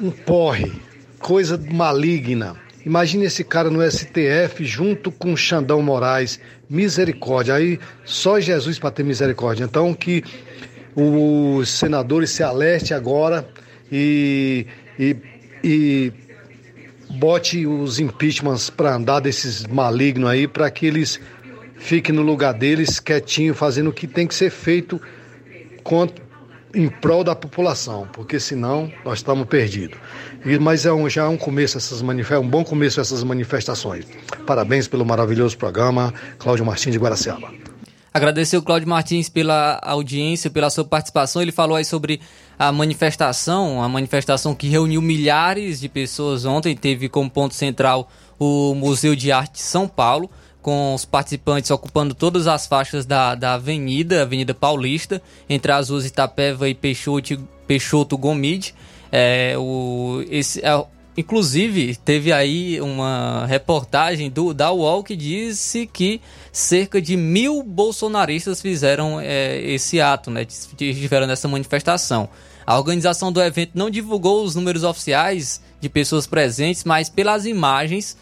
um 0.00 0.10
porre, 0.10 0.72
coisa 1.20 1.56
maligna. 1.70 2.65
Imagine 2.86 3.24
esse 3.24 3.42
cara 3.42 3.68
no 3.68 3.82
STF 3.82 4.64
junto 4.64 5.10
com 5.10 5.36
Xandão 5.36 5.82
Moraes. 5.82 6.38
Misericórdia. 6.70 7.54
Aí 7.54 7.80
só 8.04 8.38
Jesus 8.38 8.78
para 8.78 8.92
ter 8.92 9.02
misericórdia. 9.02 9.64
Então 9.64 9.92
que 9.92 10.22
os 10.94 11.68
senadores 11.68 12.30
se 12.30 12.44
alertem 12.44 12.96
agora 12.96 13.46
e, 13.90 14.68
e, 14.96 15.16
e 15.64 16.12
bote 17.18 17.66
os 17.66 17.98
impeachments 17.98 18.70
para 18.70 18.94
andar 18.94 19.18
desses 19.18 19.66
malignos 19.66 20.30
aí, 20.30 20.46
para 20.46 20.70
que 20.70 20.86
eles 20.86 21.20
fiquem 21.74 22.14
no 22.14 22.22
lugar 22.22 22.54
deles, 22.54 23.00
quietinho, 23.00 23.52
fazendo 23.52 23.90
o 23.90 23.92
que 23.92 24.06
tem 24.06 24.28
que 24.28 24.34
ser 24.34 24.50
feito 24.50 25.00
contra, 25.82 26.24
em 26.72 26.88
prol 26.88 27.24
da 27.24 27.34
população, 27.34 28.08
porque 28.12 28.38
senão 28.38 28.92
nós 29.04 29.18
estamos 29.18 29.46
perdidos. 29.48 29.98
E, 30.46 30.58
mas 30.60 30.86
é 30.86 30.92
um, 30.92 31.10
já 31.10 31.24
é 31.24 31.28
um 31.28 31.36
começo 31.36 31.76
essas 31.76 32.00
manifestações, 32.00 32.46
um 32.46 32.48
bom 32.48 32.62
começo 32.62 33.00
essas 33.00 33.24
manifestações. 33.24 34.06
Parabéns 34.46 34.86
pelo 34.86 35.04
maravilhoso 35.04 35.58
programa, 35.58 36.14
Cláudio 36.38 36.64
Martins 36.64 36.92
de 36.92 36.98
Guaraciaba. 36.98 37.52
Agradecer 38.14 38.56
o 38.56 38.62
Cláudio 38.62 38.88
Martins 38.88 39.28
pela 39.28 39.78
audiência, 39.82 40.48
pela 40.48 40.70
sua 40.70 40.84
participação. 40.84 41.42
Ele 41.42 41.52
falou 41.52 41.76
aí 41.76 41.84
sobre 41.84 42.20
a 42.58 42.70
manifestação, 42.70 43.82
a 43.82 43.88
manifestação 43.88 44.54
que 44.54 44.68
reuniu 44.68 45.02
milhares 45.02 45.80
de 45.80 45.88
pessoas 45.88 46.44
ontem, 46.44 46.76
teve 46.76 47.08
como 47.08 47.28
ponto 47.28 47.54
central 47.54 48.08
o 48.38 48.72
Museu 48.74 49.16
de 49.16 49.32
Arte 49.32 49.54
de 49.54 49.62
São 49.62 49.88
Paulo 49.88 50.30
com 50.62 50.94
os 50.94 51.04
participantes 51.04 51.70
ocupando 51.70 52.12
todas 52.12 52.48
as 52.48 52.66
faixas 52.66 53.06
da, 53.06 53.36
da 53.36 53.54
avenida, 53.54 54.22
Avenida 54.22 54.52
Paulista, 54.52 55.22
entre 55.48 55.70
as 55.70 55.90
ruas 55.90 56.04
Itapeva 56.04 56.68
e 56.68 56.74
Peixoto, 56.74 57.38
Peixoto 57.68 58.18
Gomide. 58.18 58.74
É, 59.10 59.54
o, 59.56 60.24
esse, 60.28 60.62
inclusive, 61.16 61.96
teve 61.96 62.32
aí 62.32 62.80
uma 62.80 63.46
reportagem 63.46 64.30
do, 64.30 64.52
da 64.52 64.70
UOL 64.70 65.02
que 65.02 65.16
disse 65.16 65.86
que 65.86 66.20
cerca 66.52 67.00
de 67.00 67.16
mil 67.16 67.62
bolsonaristas 67.62 68.60
fizeram 68.60 69.20
é, 69.20 69.60
esse 69.62 70.00
ato, 70.00 70.30
né, 70.30 70.46
estiveram 70.48 71.26
nessa 71.26 71.48
manifestação. 71.48 72.28
A 72.66 72.76
organização 72.76 73.30
do 73.30 73.40
evento 73.40 73.72
não 73.74 73.88
divulgou 73.88 74.42
os 74.42 74.54
números 74.54 74.82
oficiais 74.82 75.62
de 75.80 75.88
pessoas 75.88 76.26
presentes, 76.26 76.82
mas 76.84 77.08
pelas 77.08 77.46
imagens 77.46 78.16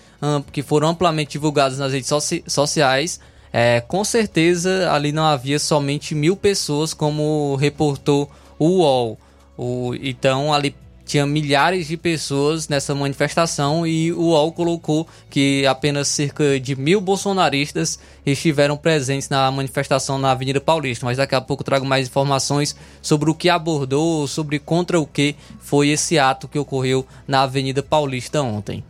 que 0.52 0.62
foram 0.62 0.88
amplamente 0.88 1.32
divulgadas 1.32 1.78
nas 1.78 1.92
redes 1.92 2.08
soci 2.08 2.42
sociais, 2.46 3.20
é, 3.52 3.80
com 3.80 4.02
certeza 4.04 4.90
ali 4.92 5.12
não 5.12 5.24
havia 5.24 5.58
somente 5.58 6.14
mil 6.14 6.36
pessoas, 6.36 6.92
como 6.92 7.56
reportou 7.56 8.30
o 8.58 8.80
UOL. 8.80 9.18
O, 9.56 9.94
então 10.00 10.52
ali 10.52 10.74
tinha 11.04 11.26
milhares 11.26 11.86
de 11.86 11.96
pessoas 11.96 12.68
nessa 12.68 12.94
manifestação 12.94 13.86
e 13.86 14.12
o 14.12 14.30
UOL 14.30 14.52
colocou 14.52 15.06
que 15.28 15.66
apenas 15.66 16.08
cerca 16.08 16.58
de 16.58 16.74
mil 16.74 17.00
bolsonaristas 17.00 17.98
estiveram 18.24 18.76
presentes 18.76 19.28
na 19.28 19.50
manifestação 19.50 20.18
na 20.18 20.30
Avenida 20.30 20.60
Paulista. 20.60 21.04
Mas 21.04 21.18
daqui 21.18 21.34
a 21.34 21.40
pouco 21.40 21.62
trago 21.62 21.84
mais 21.84 22.08
informações 22.08 22.74
sobre 23.02 23.30
o 23.30 23.34
que 23.34 23.50
abordou, 23.50 24.26
sobre 24.26 24.58
contra 24.58 24.98
o 24.98 25.06
que 25.06 25.36
foi 25.60 25.88
esse 25.88 26.18
ato 26.18 26.48
que 26.48 26.58
ocorreu 26.58 27.06
na 27.28 27.42
Avenida 27.42 27.82
Paulista 27.82 28.40
ontem. 28.42 28.82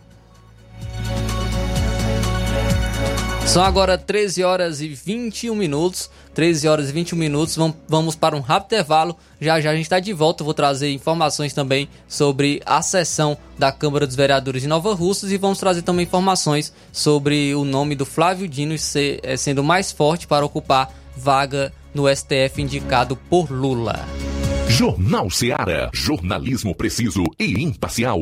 São 3.55 3.63
agora 3.63 3.97
13 3.97 4.43
horas 4.43 4.81
e 4.81 4.89
21 4.89 5.55
minutos. 5.55 6.11
13 6.35 6.67
horas 6.67 6.89
e 6.89 6.93
21 6.93 7.17
minutos. 7.17 7.57
Vamos 7.87 8.17
para 8.17 8.35
um 8.35 8.41
rápido 8.41 8.73
intervalo. 8.73 9.17
Já 9.41 9.61
já 9.61 9.71
a 9.71 9.77
gente 9.77 9.85
está 9.85 10.01
de 10.01 10.13
volta. 10.13 10.43
Vou 10.43 10.53
trazer 10.53 10.91
informações 10.91 11.55
também 11.55 11.89
sobre 12.09 12.61
a 12.67 12.83
sessão 12.83 13.39
da 13.57 13.71
Câmara 13.71 14.09
dos 14.09 14.17
Vereadores 14.17 14.63
de 14.63 14.67
Nova 14.67 14.93
Russas 14.93 15.31
e 15.31 15.37
vamos 15.37 15.59
trazer 15.59 15.83
também 15.83 16.05
informações 16.05 16.75
sobre 16.91 17.55
o 17.55 17.65
nome 17.65 17.95
do 17.95 18.05
Flávio 18.05 18.49
Dino 18.49 18.77
ser, 18.77 19.21
é, 19.23 19.37
sendo 19.37 19.63
mais 19.63 19.93
forte 19.93 20.27
para 20.27 20.45
ocupar 20.45 20.93
vaga 21.17 21.73
no 21.95 22.13
STF 22.13 22.61
indicado 22.61 23.15
por 23.15 23.53
Lula. 23.53 24.05
Jornal 24.67 25.31
Seara. 25.31 25.91
Jornalismo 25.95 26.75
preciso 26.75 27.23
e 27.39 27.63
imparcial. 27.63 28.19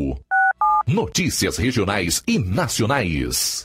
Notícias 0.87 1.57
regionais 1.57 2.23
e 2.29 2.39
nacionais. 2.39 3.65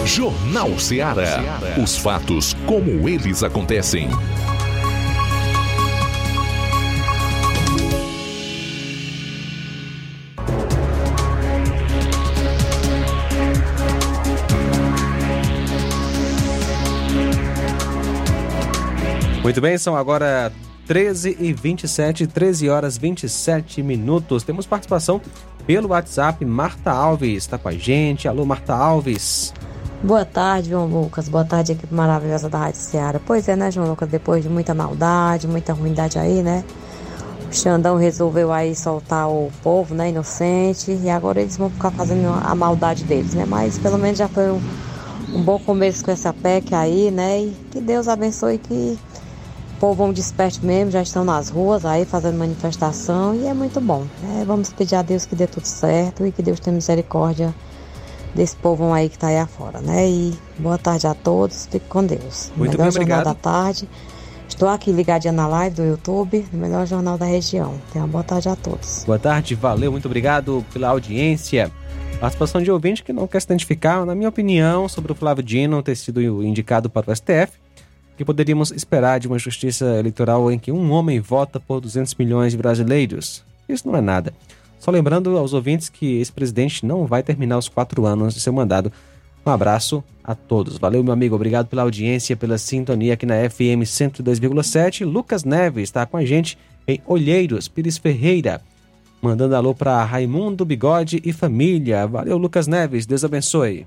Jornal 0.06 0.78
Ceará. 0.78 1.42
Os 1.82 1.96
fatos 1.96 2.54
como 2.66 3.08
eles 3.08 3.42
acontecem. 3.42 4.10
Muito 19.44 19.60
bem, 19.60 19.76
são 19.76 19.94
agora 19.94 20.50
13 20.86 21.36
e 21.38 21.52
27, 21.52 22.26
13 22.26 22.70
horas 22.70 22.96
27 22.96 23.82
minutos. 23.82 24.42
Temos 24.42 24.64
participação 24.64 25.20
pelo 25.66 25.90
WhatsApp. 25.90 26.42
Marta 26.46 26.90
Alves 26.90 27.42
está 27.42 27.58
com 27.58 27.68
a 27.68 27.72
gente. 27.72 28.26
Alô, 28.26 28.46
Marta 28.46 28.74
Alves. 28.74 29.52
Boa 30.02 30.24
tarde, 30.24 30.70
João 30.70 30.86
Lucas. 30.86 31.28
Boa 31.28 31.44
tarde, 31.44 31.72
equipe 31.72 31.92
maravilhosa 31.92 32.48
da 32.48 32.56
Rádio 32.56 32.80
Ceará. 32.80 33.20
Pois 33.22 33.46
é, 33.46 33.54
né, 33.54 33.70
João 33.70 33.86
Lucas? 33.86 34.08
Depois 34.08 34.42
de 34.42 34.48
muita 34.48 34.72
maldade, 34.72 35.46
muita 35.46 35.74
ruindade 35.74 36.18
aí, 36.18 36.42
né? 36.42 36.64
O 37.46 37.54
Xandão 37.54 37.98
resolveu 37.98 38.50
aí 38.50 38.74
soltar 38.74 39.28
o 39.28 39.52
povo, 39.62 39.94
né, 39.94 40.08
inocente. 40.08 40.90
E 40.90 41.10
agora 41.10 41.42
eles 41.42 41.58
vão 41.58 41.68
ficar 41.68 41.90
fazendo 41.90 42.28
a 42.42 42.54
maldade 42.54 43.04
deles, 43.04 43.34
né? 43.34 43.44
Mas 43.46 43.76
pelo 43.76 43.98
menos 43.98 44.16
já 44.16 44.26
foi 44.26 44.50
um, 44.50 44.60
um 45.34 45.42
bom 45.42 45.58
começo 45.58 46.02
com 46.02 46.10
essa 46.10 46.32
PEC 46.32 46.74
aí, 46.74 47.10
né? 47.10 47.42
E 47.42 47.56
que 47.70 47.78
Deus 47.78 48.08
abençoe 48.08 48.56
que 48.56 48.98
o 49.92 49.96
povo 49.96 50.12
desperto 50.12 50.64
mesmo, 50.64 50.90
já 50.90 51.02
estão 51.02 51.24
nas 51.24 51.50
ruas 51.50 51.84
aí 51.84 52.06
fazendo 52.06 52.38
manifestação 52.38 53.34
e 53.34 53.46
é 53.46 53.52
muito 53.52 53.80
bom. 53.80 54.06
É, 54.40 54.44
vamos 54.44 54.72
pedir 54.72 54.94
a 54.94 55.02
Deus 55.02 55.26
que 55.26 55.36
dê 55.36 55.46
tudo 55.46 55.66
certo 55.66 56.26
e 56.26 56.32
que 56.32 56.42
Deus 56.42 56.58
tenha 56.58 56.74
misericórdia 56.74 57.54
desse 58.34 58.56
povo 58.56 58.90
aí 58.92 59.08
que 59.08 59.16
está 59.16 59.28
aí 59.28 59.38
afora, 59.38 59.80
né? 59.80 60.08
E 60.08 60.34
boa 60.58 60.78
tarde 60.78 61.06
a 61.06 61.14
todos, 61.14 61.66
fique 61.66 61.86
com 61.86 62.04
Deus. 62.04 62.50
Muito 62.56 62.72
melhor 62.72 62.84
bem, 62.84 63.02
jornal 63.02 63.20
obrigado. 63.20 63.24
da 63.24 63.34
tarde. 63.34 63.88
Estou 64.48 64.68
aqui 64.68 64.90
ligadinha 64.90 65.32
na 65.32 65.46
live 65.46 65.76
do 65.76 65.84
YouTube, 65.84 66.46
o 66.52 66.56
melhor 66.56 66.86
jornal 66.86 67.18
da 67.18 67.26
região. 67.26 67.74
Tenha 67.92 68.04
uma 68.04 68.10
boa 68.10 68.24
tarde 68.24 68.48
a 68.48 68.56
todos. 68.56 69.04
Boa 69.04 69.18
tarde, 69.18 69.54
valeu, 69.54 69.92
muito 69.92 70.06
obrigado 70.06 70.64
pela 70.72 70.88
audiência. 70.88 71.70
Participação 72.20 72.62
de 72.62 72.70
ouvinte 72.70 73.02
que 73.02 73.12
não 73.12 73.26
quer 73.26 73.40
se 73.40 73.46
identificar, 73.46 74.06
na 74.06 74.14
minha 74.14 74.28
opinião, 74.28 74.88
sobre 74.88 75.12
o 75.12 75.14
Flávio 75.14 75.42
Dino 75.42 75.82
ter 75.82 75.94
sido 75.94 76.42
indicado 76.42 76.88
para 76.88 77.10
o 77.10 77.14
STF, 77.14 77.63
que 78.16 78.24
poderíamos 78.24 78.70
esperar 78.70 79.18
de 79.18 79.26
uma 79.26 79.38
justiça 79.38 79.84
eleitoral 79.98 80.50
em 80.50 80.58
que 80.58 80.70
um 80.70 80.90
homem 80.92 81.20
vota 81.20 81.58
por 81.58 81.80
200 81.80 82.14
milhões 82.14 82.52
de 82.52 82.58
brasileiros. 82.58 83.44
Isso 83.68 83.86
não 83.88 83.96
é 83.96 84.00
nada. 84.00 84.32
Só 84.78 84.90
lembrando 84.90 85.36
aos 85.38 85.52
ouvintes 85.52 85.88
que 85.88 86.20
esse 86.20 86.30
presidente 86.30 86.84
não 86.84 87.06
vai 87.06 87.22
terminar 87.22 87.58
os 87.58 87.68
quatro 87.68 88.04
anos 88.04 88.34
de 88.34 88.40
seu 88.40 88.52
mandato. 88.52 88.92
Um 89.44 89.50
abraço 89.50 90.04
a 90.22 90.34
todos. 90.34 90.78
Valeu, 90.78 91.02
meu 91.02 91.12
amigo. 91.12 91.34
Obrigado 91.34 91.66
pela 91.66 91.82
audiência, 91.82 92.36
pela 92.36 92.58
sintonia 92.58 93.14
aqui 93.14 93.26
na 93.26 93.48
FM 93.48 93.84
102,7. 93.84 95.04
Lucas 95.04 95.44
Neves 95.44 95.84
está 95.84 96.06
com 96.06 96.16
a 96.16 96.24
gente 96.24 96.58
em 96.86 97.00
Olheiros, 97.06 97.66
Pires 97.68 97.98
Ferreira. 97.98 98.60
Mandando 99.20 99.56
alô 99.56 99.74
para 99.74 100.04
Raimundo 100.04 100.64
Bigode 100.66 101.20
e 101.24 101.32
família. 101.32 102.06
Valeu, 102.06 102.36
Lucas 102.36 102.66
Neves. 102.66 103.06
Deus 103.06 103.24
abençoe. 103.24 103.86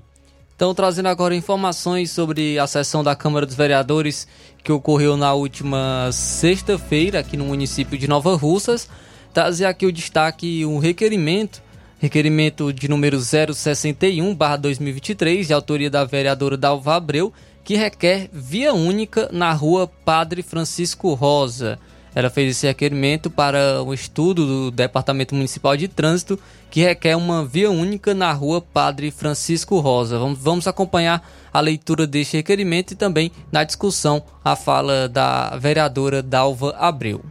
Então, 0.58 0.74
trazendo 0.74 1.06
agora 1.06 1.36
informações 1.36 2.10
sobre 2.10 2.58
a 2.58 2.66
sessão 2.66 3.04
da 3.04 3.14
Câmara 3.14 3.46
dos 3.46 3.54
Vereadores 3.54 4.26
que 4.64 4.72
ocorreu 4.72 5.16
na 5.16 5.32
última 5.32 6.10
sexta-feira 6.10 7.20
aqui 7.20 7.36
no 7.36 7.44
município 7.44 7.96
de 7.96 8.08
Nova 8.08 8.34
Russas. 8.34 8.88
Trazer 9.32 9.66
aqui 9.66 9.86
o 9.86 9.92
destaque 9.92 10.66
um 10.66 10.80
requerimento, 10.80 11.62
requerimento 12.00 12.72
de 12.72 12.88
número 12.88 13.18
061/2023, 13.18 15.46
de 15.46 15.52
autoria 15.52 15.88
da 15.88 16.04
vereadora 16.04 16.56
Dalva 16.56 16.96
Abreu, 16.96 17.32
que 17.62 17.76
requer 17.76 18.28
via 18.32 18.74
única 18.74 19.30
na 19.32 19.52
rua 19.52 19.86
Padre 19.86 20.42
Francisco 20.42 21.14
Rosa. 21.14 21.78
Ela 22.14 22.30
fez 22.30 22.50
esse 22.50 22.66
requerimento 22.66 23.30
para 23.30 23.82
um 23.82 23.92
estudo 23.92 24.46
do 24.46 24.70
Departamento 24.70 25.34
Municipal 25.34 25.76
de 25.76 25.88
Trânsito 25.88 26.38
que 26.70 26.82
requer 26.82 27.16
uma 27.16 27.44
via 27.44 27.70
única 27.70 28.14
na 28.14 28.32
rua 28.32 28.60
Padre 28.60 29.10
Francisco 29.10 29.78
Rosa. 29.78 30.18
Vamos, 30.18 30.38
vamos 30.38 30.66
acompanhar 30.66 31.26
a 31.52 31.60
leitura 31.60 32.06
deste 32.06 32.36
requerimento 32.36 32.92
e 32.92 32.96
também 32.96 33.32
na 33.50 33.64
discussão 33.64 34.22
a 34.44 34.54
fala 34.54 35.08
da 35.08 35.56
vereadora 35.56 36.22
Dalva 36.22 36.74
Abreu. 36.78 37.22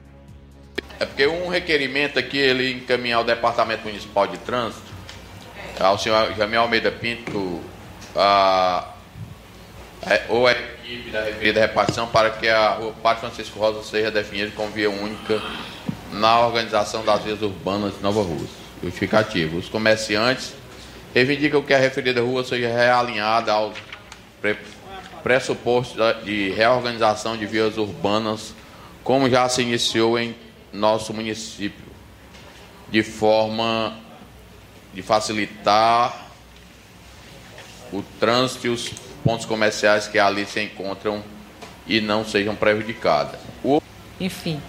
É 0.99 1.06
porque 1.06 1.28
um 1.28 1.48
requerimento 1.48 2.18
aqui 2.18 2.38
ele 2.38 2.74
encaminhar 2.74 3.20
ao 3.20 3.24
Departamento 3.24 3.88
Municipal 3.88 4.26
de 4.28 4.38
Trânsito, 4.38 4.82
ao 5.80 5.98
senhor 5.98 6.34
Jamil 6.36 6.62
Almeida 6.62 6.91
Pinto, 6.91 7.62
a, 8.16 8.94
ou 10.30 10.48
a 10.48 10.52
equipe 10.52 11.10
da 11.12 11.24
referida 11.24 11.60
repartição 11.60 12.08
para 12.08 12.30
que 12.30 12.48
a 12.48 12.72
rua 12.72 12.94
Padre 13.02 13.22
Francisco 13.22 13.60
Rosa 13.60 13.84
seja 13.84 14.10
definida 14.10 14.52
como 14.56 14.70
via 14.72 14.90
única 14.90 15.42
na 16.12 16.40
organização 16.40 17.04
das 17.04 17.22
vias 17.24 17.42
urbanas 17.42 17.96
de 17.96 18.02
Nova 18.02 18.22
Rússia. 18.22 18.48
Justificativo. 18.84 19.58
Os 19.58 19.68
comerciantes 19.68 20.54
reivindicam 21.14 21.62
que 21.62 21.74
a 21.74 21.78
referida 21.78 22.22
rua 22.22 22.44
seja 22.44 22.68
realinhada 22.68 23.52
aos 23.52 23.76
pre- 24.42 24.58
pressupostos 25.24 25.98
de 26.24 26.52
reorganização 26.52 27.36
de 27.36 27.46
vias 27.46 27.78
urbanas, 27.78 28.54
como 29.04 29.30
já 29.30 29.50
se 29.50 29.62
iniciou 29.62 30.18
em 30.18 30.36
nosso 30.72 31.14
município, 31.14 31.86
de 32.90 33.04
forma 33.04 33.98
de 34.94 35.02
facilitar 35.02 36.28
o 37.92 38.04
trânsito 38.20 38.68
e 38.68 38.70
os 38.70 38.92
pontos 39.23 39.45
comerciais 39.45 40.07
que 40.07 40.19
ali 40.19 40.45
se 40.45 40.61
encontram 40.61 41.23
e 41.85 42.02
não 42.02 42.26
sejam 42.26 42.56
prejudicadas. 42.56 43.39
O... 43.64 43.81
Enfim, 44.19 44.61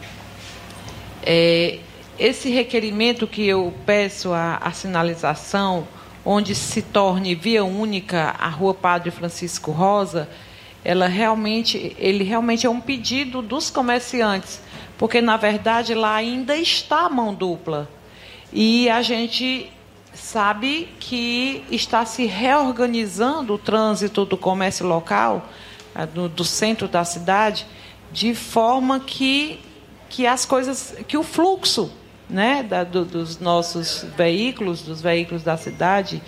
é, 1.23 1.79
esse 2.19 2.51
requerimento 2.51 3.27
que 3.27 3.47
eu 3.47 3.73
peço 3.87 4.33
a, 4.33 4.57
a 4.57 4.73
sinalização, 4.73 5.87
onde 6.25 6.55
se 6.55 6.83
torne 6.83 7.35
via 7.35 7.65
única 7.65 8.35
a 8.39 8.49
Rua 8.49 8.75
Padre 8.75 9.11
Francisco 9.11 9.71
Rosa, 9.71 10.29
ela 10.85 11.07
realmente, 11.07 11.95
ele 11.99 12.25
realmente 12.25 12.67
é 12.67 12.71
um 12.71 12.81
pedido 12.81 13.43
dos 13.43 13.71
comerciantes, 13.71 14.61
porque 14.97 15.21
na 15.21 15.37
verdade 15.37 15.95
lá 15.95 16.15
ainda 16.15 16.57
está 16.57 17.07
a 17.07 17.09
mão 17.09 17.35
dupla. 17.35 17.89
E 18.53 18.89
a 18.89 19.03
gente 19.03 19.71
sabe 20.21 20.89
que 21.01 21.65
está 21.71 22.05
se 22.05 22.27
reorganizando 22.27 23.55
o 23.55 23.59
trânsito 23.59 24.25
do 24.25 24.37
comércio 24.37 24.87
local, 24.87 25.49
eh, 25.95 26.07
do, 26.07 26.29
do 26.29 26.45
centro 26.45 26.87
da 26.89 27.05
cidade, 27.05 27.67
de 28.13 28.35
forma 28.35 29.01
que, 29.01 29.61
que 30.09 30.27
as 30.27 30.45
coisas, 30.45 30.97
que 31.07 31.17
o 31.17 31.23
fluxo 31.23 31.91
né, 32.29 32.63
da, 32.63 32.85
do, 32.85 33.05
dos 33.05 33.39
nossos 33.39 34.05
veículos, 34.17 34.83
dos 34.83 35.01
veículos 35.01 35.43
da 35.43 35.57
cidade, 35.57 36.23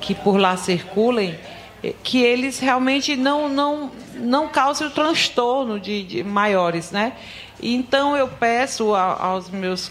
que 0.00 0.14
por 0.14 0.38
lá 0.38 0.56
circulem, 0.56 1.38
eh, 1.82 1.94
que 2.02 2.22
eles 2.22 2.58
realmente 2.58 3.16
não, 3.16 3.48
não, 3.48 3.90
não 4.14 4.48
causem 4.48 4.86
o 4.86 4.90
transtorno 4.90 5.80
de, 5.80 6.02
de 6.04 6.22
maiores. 6.22 6.90
Né? 6.90 7.14
Então 7.62 8.16
eu 8.16 8.28
peço 8.28 8.94
a, 8.94 9.20
aos 9.20 9.50
meus 9.50 9.90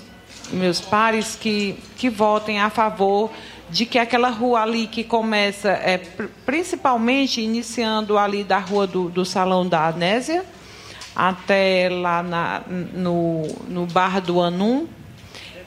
meus 0.51 0.81
pares 0.81 1.35
que, 1.35 1.77
que 1.97 2.09
votem 2.09 2.59
a 2.59 2.69
favor 2.69 3.31
de 3.69 3.85
que 3.85 3.99
aquela 3.99 4.30
rua 4.30 4.61
ali 4.63 4.88
que 4.88 5.03
começa, 5.03 5.69
é, 5.69 5.97
principalmente 6.45 7.41
iniciando 7.41 8.17
ali 8.17 8.43
da 8.43 8.57
rua 8.57 8.88
do, 8.88 9.09
do 9.09 9.23
Salão 9.23 9.67
da 9.67 9.88
Anésia, 9.88 10.43
até 11.15 11.89
lá 11.89 12.23
na, 12.23 12.61
no, 12.67 13.43
no 13.67 13.85
Bar 13.85 14.21
do 14.21 14.41
Anum, 14.41 14.88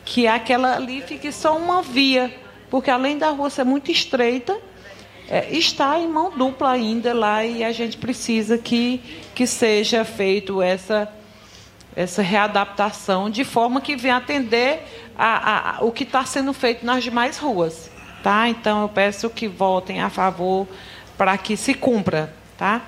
que 0.04 0.26
aquela 0.26 0.76
ali 0.76 1.00
fique 1.02 1.30
só 1.30 1.56
uma 1.56 1.82
via, 1.82 2.34
porque 2.70 2.90
além 2.90 3.18
da 3.18 3.30
rua 3.30 3.50
ser 3.50 3.64
muito 3.64 3.90
estreita, 3.90 4.58
é, 5.28 5.48
está 5.50 5.98
em 5.98 6.08
mão 6.08 6.30
dupla 6.36 6.72
ainda 6.72 7.14
lá 7.14 7.44
e 7.44 7.62
a 7.62 7.70
gente 7.70 7.96
precisa 7.96 8.58
que, 8.58 9.00
que 9.34 9.46
seja 9.46 10.04
feito 10.04 10.60
essa 10.60 11.08
essa 11.94 12.22
readaptação 12.22 13.28
de 13.28 13.44
forma 13.44 13.80
que 13.80 13.96
venha 13.96 14.16
atender 14.16 14.82
a, 15.16 15.78
a, 15.78 15.84
o 15.84 15.92
que 15.92 16.04
está 16.04 16.24
sendo 16.24 16.52
feito 16.52 16.84
nas 16.84 17.04
demais 17.04 17.38
ruas. 17.38 17.90
Tá? 18.22 18.48
Então 18.48 18.82
eu 18.82 18.88
peço 18.88 19.28
que 19.28 19.48
votem 19.48 20.00
a 20.00 20.08
favor 20.08 20.66
para 21.16 21.36
que 21.36 21.56
se 21.56 21.74
cumpra. 21.74 22.32
Tá? 22.56 22.82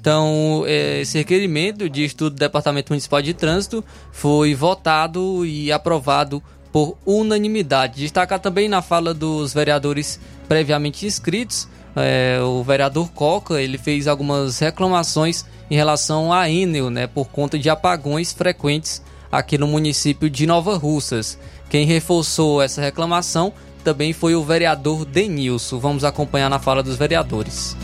Então, 0.00 0.62
é, 0.68 1.00
esse 1.00 1.18
requerimento 1.18 1.90
de 1.90 2.04
estudo 2.04 2.34
do 2.34 2.38
Departamento 2.38 2.92
Municipal 2.92 3.20
de 3.20 3.34
Trânsito 3.34 3.84
foi 4.12 4.54
votado 4.54 5.44
e 5.44 5.72
aprovado 5.72 6.40
por 6.70 6.96
unanimidade. 7.04 8.02
Destacar 8.02 8.38
também 8.38 8.68
na 8.68 8.80
fala 8.80 9.12
dos 9.12 9.52
vereadores 9.52 10.20
previamente 10.46 11.04
inscritos, 11.06 11.66
é, 11.96 12.40
o 12.42 12.62
vereador 12.62 13.10
Coca 13.12 13.60
ele 13.60 13.78
fez 13.78 14.06
algumas 14.06 14.58
reclamações 14.58 15.44
em 15.70 15.74
relação 15.74 16.32
à 16.32 16.48
Enel, 16.48 16.90
né, 16.90 17.06
por 17.06 17.28
conta 17.28 17.58
de 17.58 17.70
apagões 17.70 18.32
frequentes 18.32 19.02
aqui 19.32 19.58
no 19.58 19.66
município 19.66 20.28
de 20.28 20.46
Nova 20.46 20.76
Russas. 20.76 21.38
Quem 21.68 21.86
reforçou 21.86 22.62
essa 22.62 22.80
reclamação 22.80 23.52
também 23.82 24.12
foi 24.12 24.34
o 24.34 24.42
vereador 24.42 25.04
Denilson. 25.04 25.78
Vamos 25.78 26.04
acompanhar 26.04 26.50
na 26.50 26.58
fala 26.58 26.82
dos 26.82 26.96
vereadores. 26.96 27.76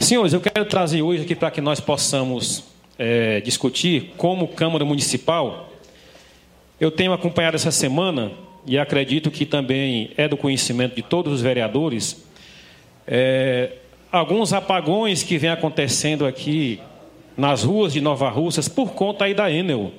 Senhores, 0.00 0.32
eu 0.32 0.40
quero 0.40 0.64
trazer 0.64 1.02
hoje 1.02 1.22
aqui 1.22 1.34
para 1.34 1.50
que 1.50 1.60
nós 1.60 1.80
possamos 1.80 2.64
é, 2.98 3.40
discutir 3.40 4.14
como 4.16 4.48
Câmara 4.48 4.84
Municipal. 4.84 5.70
Eu 6.80 6.90
tenho 6.90 7.12
acompanhado 7.12 7.56
essa 7.56 7.70
semana 7.70 8.32
e 8.66 8.78
acredito 8.78 9.30
que 9.30 9.46
também 9.46 10.10
é 10.16 10.28
do 10.28 10.36
conhecimento 10.36 10.94
de 10.94 11.02
todos 11.02 11.32
os 11.32 11.40
vereadores 11.40 12.27
é, 13.10 13.72
alguns 14.12 14.52
apagões 14.52 15.22
que 15.22 15.38
vem 15.38 15.48
acontecendo 15.48 16.26
aqui 16.26 16.78
nas 17.36 17.64
ruas 17.64 17.94
de 17.94 18.00
Nova 18.02 18.28
Russas 18.28 18.68
por 18.68 18.92
conta 18.92 19.24
aí 19.24 19.32
da 19.32 19.50
Enel. 19.50 19.92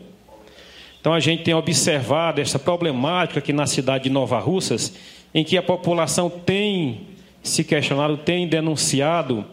Então 1.02 1.14
a 1.14 1.19
gente 1.19 1.44
tem 1.44 1.53
observado 1.53 2.40
essa 2.40 2.60
problemática 2.60 3.40
aqui 3.40 3.52
na 3.52 3.65
cidade 3.65 4.03
de 4.03 4.10
Nova 4.11 4.38
Russas, 4.38 4.94
em 5.34 5.44
que 5.44 5.57
a 5.57 5.64
população 5.64 6.30
tem 6.30 7.07
se 7.41 7.64
questionado, 7.64 8.18
tem 8.18 8.48
denunciado 8.48 9.45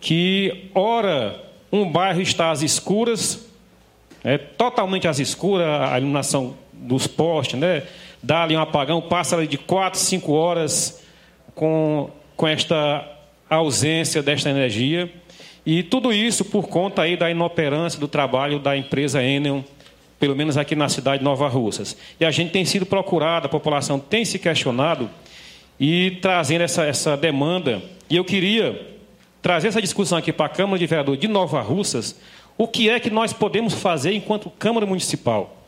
que, 0.00 0.70
ora, 0.74 1.42
um 1.70 1.90
bairro 1.90 2.22
está 2.22 2.50
às 2.50 2.62
escuras, 2.62 3.46
é, 4.22 4.38
totalmente 4.38 5.06
às 5.06 5.18
escuras, 5.18 5.66
a 5.66 5.98
iluminação 5.98 6.56
dos 6.72 7.06
postes, 7.06 7.58
né? 7.58 7.82
dá 8.22 8.44
ali 8.44 8.56
um 8.56 8.60
apagão, 8.60 9.02
passa 9.02 9.36
ali 9.36 9.46
de 9.46 9.58
4, 9.58 10.00
5 10.00 10.32
horas 10.32 11.02
com, 11.54 12.08
com 12.36 12.46
esta 12.46 13.06
ausência 13.48 14.22
desta 14.22 14.50
energia. 14.50 15.12
E 15.66 15.82
tudo 15.82 16.12
isso 16.12 16.44
por 16.44 16.68
conta 16.68 17.02
aí 17.02 17.16
da 17.16 17.30
inoperância 17.30 17.98
do 17.98 18.08
trabalho 18.08 18.58
da 18.58 18.76
empresa 18.76 19.22
Enel, 19.22 19.64
pelo 20.18 20.36
menos 20.36 20.56
aqui 20.56 20.74
na 20.74 20.88
cidade 20.88 21.18
de 21.18 21.24
Nova 21.24 21.48
Russas. 21.48 21.96
E 22.20 22.24
a 22.24 22.30
gente 22.30 22.50
tem 22.50 22.64
sido 22.64 22.84
procurado, 22.84 23.46
a 23.46 23.48
população 23.48 23.98
tem 23.98 24.24
se 24.24 24.38
questionado 24.38 25.10
e 25.78 26.18
trazendo 26.20 26.62
essa, 26.62 26.84
essa 26.84 27.16
demanda. 27.16 27.82
E 28.10 28.16
eu 28.16 28.24
queria 28.24 28.94
trazer 29.40 29.68
essa 29.68 29.80
discussão 29.80 30.18
aqui 30.18 30.32
para 30.32 30.46
a 30.46 30.50
Câmara 30.50 30.78
de 30.78 30.86
Vereadores 30.86 31.20
de 31.20 31.28
Nova 31.28 31.60
Russas, 31.60 32.18
o 32.56 32.68
que 32.68 32.88
é 32.88 33.00
que 33.00 33.10
nós 33.10 33.32
podemos 33.32 33.74
fazer 33.74 34.12
enquanto 34.12 34.50
Câmara 34.50 34.86
Municipal 34.86 35.64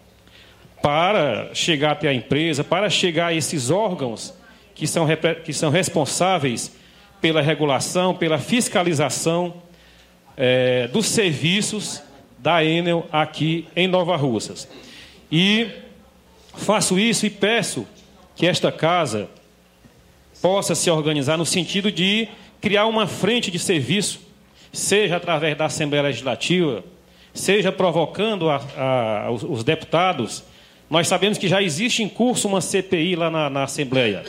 para 0.82 1.50
chegar 1.52 1.92
até 1.92 2.08
a 2.08 2.14
empresa, 2.14 2.62
para 2.62 2.88
chegar 2.88 3.28
a 3.28 3.34
esses 3.34 3.70
órgãos 3.70 4.32
que 4.76 4.86
são, 4.86 5.06
que 5.44 5.52
são 5.52 5.70
responsáveis 5.70 6.72
pela 7.20 7.42
regulação, 7.42 8.14
pela 8.14 8.38
fiscalização 8.38 9.54
é, 10.36 10.86
dos 10.88 11.06
serviços 11.06 12.02
da 12.38 12.64
Enel 12.64 13.06
aqui 13.10 13.66
em 13.74 13.88
Nova 13.88 14.14
Russas. 14.16 14.68
E 15.32 15.68
faço 16.54 16.98
isso 16.98 17.26
e 17.26 17.30
peço 17.30 17.86
que 18.36 18.46
esta 18.46 18.70
casa 18.70 19.28
possa 20.40 20.74
se 20.74 20.90
organizar 20.90 21.36
no 21.36 21.46
sentido 21.46 21.90
de 21.90 22.28
criar 22.60 22.86
uma 22.86 23.06
frente 23.06 23.50
de 23.50 23.58
serviço, 23.58 24.20
seja 24.72 25.16
através 25.16 25.56
da 25.56 25.64
Assembleia 25.64 26.04
Legislativa, 26.04 26.84
seja 27.32 27.72
provocando 27.72 28.50
a, 28.50 28.60
a, 28.76 29.30
os, 29.30 29.42
os, 29.42 29.64
deputados. 29.64 30.44
Nós 30.88 31.08
sabemos 31.08 31.36
que 31.36 31.48
já 31.48 31.60
existe 31.60 32.02
em 32.02 32.08
curso 32.08 32.46
uma 32.46 32.60
CPI 32.60 33.16
lá 33.16 33.30
na, 33.30 33.50
na 33.50 33.64
Assembleia. 33.64 34.24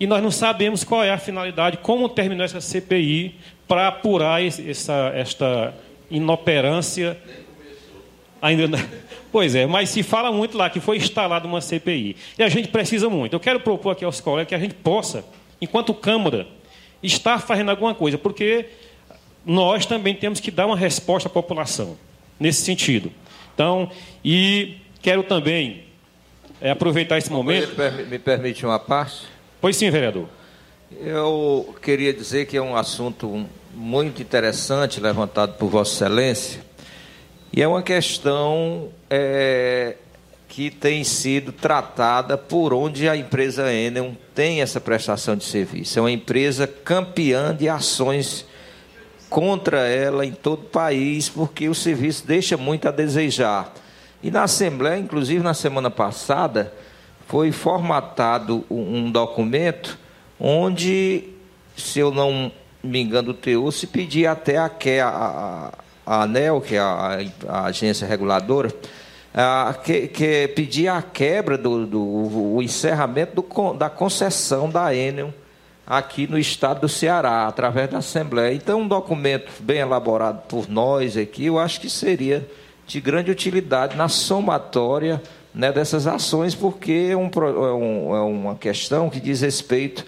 E 0.00 0.06
nós 0.06 0.22
não 0.22 0.32
sabemos 0.32 0.82
qual 0.82 1.04
é 1.04 1.10
a 1.10 1.18
finalidade, 1.18 1.76
como 1.76 2.08
terminou 2.08 2.44
essa 2.44 2.60
CPI, 2.60 3.36
para 3.68 3.88
apurar 3.88 4.42
essa, 4.42 5.12
esta 5.14 5.74
inoperância. 6.10 7.16
Ainda 8.40 8.66
não... 8.66 8.78
Pois 9.30 9.54
é, 9.54 9.64
mas 9.64 9.88
se 9.88 10.02
fala 10.02 10.30
muito 10.30 10.58
lá 10.58 10.68
que 10.68 10.78
foi 10.78 10.98
instalada 10.98 11.46
uma 11.46 11.60
CPI. 11.60 12.16
E 12.38 12.42
a 12.42 12.50
gente 12.50 12.68
precisa 12.68 13.08
muito. 13.08 13.32
Eu 13.32 13.40
quero 13.40 13.60
propor 13.60 13.92
aqui 13.92 14.04
aos 14.04 14.20
colegas 14.20 14.48
que 14.48 14.54
a 14.54 14.58
gente 14.58 14.74
possa, 14.74 15.24
enquanto 15.58 15.94
Câmara, 15.94 16.46
estar 17.02 17.38
fazendo 17.38 17.70
alguma 17.70 17.94
coisa, 17.94 18.18
porque 18.18 18.66
nós 19.46 19.86
também 19.86 20.14
temos 20.14 20.38
que 20.38 20.50
dar 20.50 20.66
uma 20.66 20.76
resposta 20.76 21.28
à 21.28 21.32
população 21.32 21.96
nesse 22.38 22.60
sentido. 22.62 23.10
Então, 23.54 23.90
e 24.22 24.76
quero 25.00 25.22
também 25.22 25.84
é, 26.62 26.70
aproveitar 26.70 27.18
esse 27.18 27.30
momento. 27.30 27.74
Me 28.08 28.18
permite 28.18 28.64
uma 28.64 28.78
parte? 28.78 29.26
Pois 29.60 29.76
sim, 29.76 29.90
vereador. 29.90 30.28
Eu 31.00 31.74
queria 31.82 32.12
dizer 32.12 32.46
que 32.46 32.56
é 32.56 32.62
um 32.62 32.76
assunto 32.76 33.46
muito 33.74 34.22
interessante 34.22 35.00
levantado 35.00 35.54
por 35.54 35.68
Vossa 35.68 36.04
Excelência, 36.04 36.60
e 37.52 37.60
é 37.60 37.68
uma 37.68 37.82
questão 37.82 38.88
é, 39.10 39.96
que 40.48 40.70
tem 40.70 41.02
sido 41.04 41.50
tratada 41.52 42.38
por 42.38 42.72
onde 42.72 43.08
a 43.08 43.16
empresa 43.16 43.72
Enel 43.72 44.16
tem 44.34 44.62
essa 44.62 44.80
prestação 44.80 45.36
de 45.36 45.44
serviço. 45.44 45.98
É 45.98 46.02
uma 46.02 46.10
empresa 46.10 46.66
campeã 46.66 47.54
de 47.54 47.68
ações 47.68 48.46
contra 49.28 49.88
ela 49.88 50.24
em 50.24 50.32
todo 50.32 50.60
o 50.60 50.68
país, 50.68 51.28
porque 51.28 51.68
o 51.68 51.74
serviço 51.74 52.26
deixa 52.26 52.56
muito 52.56 52.86
a 52.86 52.90
desejar. 52.90 53.72
E 54.22 54.30
na 54.30 54.44
Assembleia, 54.44 54.98
inclusive 54.98 55.42
na 55.42 55.54
semana 55.54 55.90
passada, 55.90 56.72
foi 57.26 57.50
formatado 57.50 58.64
um 58.70 59.10
documento 59.10 59.98
onde, 60.38 61.24
se 61.76 61.98
eu 61.98 62.12
não 62.12 62.52
me 62.82 63.00
engano, 63.00 63.30
o 63.30 63.34
teor 63.34 63.72
se 63.72 63.86
pedia 63.86 64.32
até 64.32 64.58
a, 64.58 64.70
a, 65.08 65.72
a 66.04 66.22
ANEL, 66.22 66.60
que 66.60 66.74
é 66.74 66.78
a, 66.78 67.18
a 67.48 67.64
agência 67.66 68.06
reguladora, 68.06 68.72
a, 69.34 69.74
que, 69.82 70.08
que 70.08 70.48
pedia 70.48 70.94
a 70.94 71.02
quebra 71.02 71.56
do, 71.56 71.86
do 71.86 72.54
o 72.54 72.62
encerramento 72.62 73.40
do, 73.40 73.72
da 73.74 73.88
concessão 73.88 74.68
da 74.68 74.94
Enel 74.94 75.32
aqui 75.86 76.26
no 76.26 76.38
estado 76.38 76.82
do 76.82 76.88
Ceará, 76.88 77.46
através 77.46 77.90
da 77.90 77.98
Assembleia. 77.98 78.54
Então, 78.54 78.82
um 78.82 78.88
documento 78.88 79.50
bem 79.60 79.78
elaborado 79.78 80.42
por 80.48 80.68
nós 80.68 81.16
aqui, 81.16 81.46
eu 81.46 81.58
acho 81.58 81.80
que 81.80 81.90
seria 81.90 82.48
de 82.92 83.00
grande 83.00 83.30
utilidade 83.30 83.96
na 83.96 84.06
somatória 84.06 85.22
né, 85.54 85.72
dessas 85.72 86.06
ações, 86.06 86.54
porque 86.54 87.08
é, 87.08 87.12
é, 87.12 87.16
um, 87.16 88.14
é 88.14 88.20
uma 88.20 88.54
questão 88.54 89.08
que 89.08 89.18
diz 89.18 89.40
respeito 89.40 90.04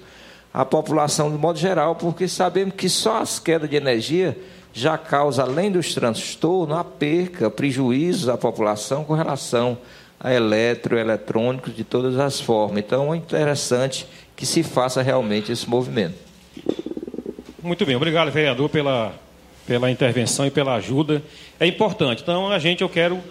à 0.52 0.66
população 0.66 1.30
de 1.30 1.38
modo 1.38 1.58
geral, 1.58 1.96
porque 1.96 2.28
sabemos 2.28 2.74
que 2.74 2.90
só 2.90 3.22
as 3.22 3.38
quedas 3.38 3.70
de 3.70 3.76
energia 3.76 4.36
já 4.70 4.98
causa, 4.98 5.42
além 5.42 5.72
dos 5.72 5.94
transtornos, 5.94 6.76
a 6.76 6.84
perca, 6.84 7.50
prejuízos 7.50 8.28
à 8.28 8.36
população 8.36 9.02
com 9.02 9.14
relação 9.14 9.78
a 10.20 10.34
eletro, 10.34 10.98
eletrônicos 10.98 11.74
de 11.74 11.84
todas 11.84 12.18
as 12.18 12.38
formas. 12.38 12.84
Então 12.84 13.14
é 13.14 13.16
interessante 13.16 14.06
que 14.36 14.44
se 14.44 14.62
faça 14.62 15.00
realmente 15.00 15.50
esse 15.50 15.66
movimento. 15.68 16.16
Muito 17.62 17.86
bem, 17.86 17.96
obrigado, 17.96 18.30
vereador, 18.30 18.68
pela, 18.68 19.14
pela 19.66 19.90
intervenção 19.90 20.46
e 20.46 20.50
pela 20.50 20.74
ajuda. 20.74 21.22
É 21.58 21.66
importante. 21.66 22.22
Então, 22.22 22.50
a 22.50 22.58
gente, 22.58 22.82
eu 22.82 22.88
quero 22.88 23.22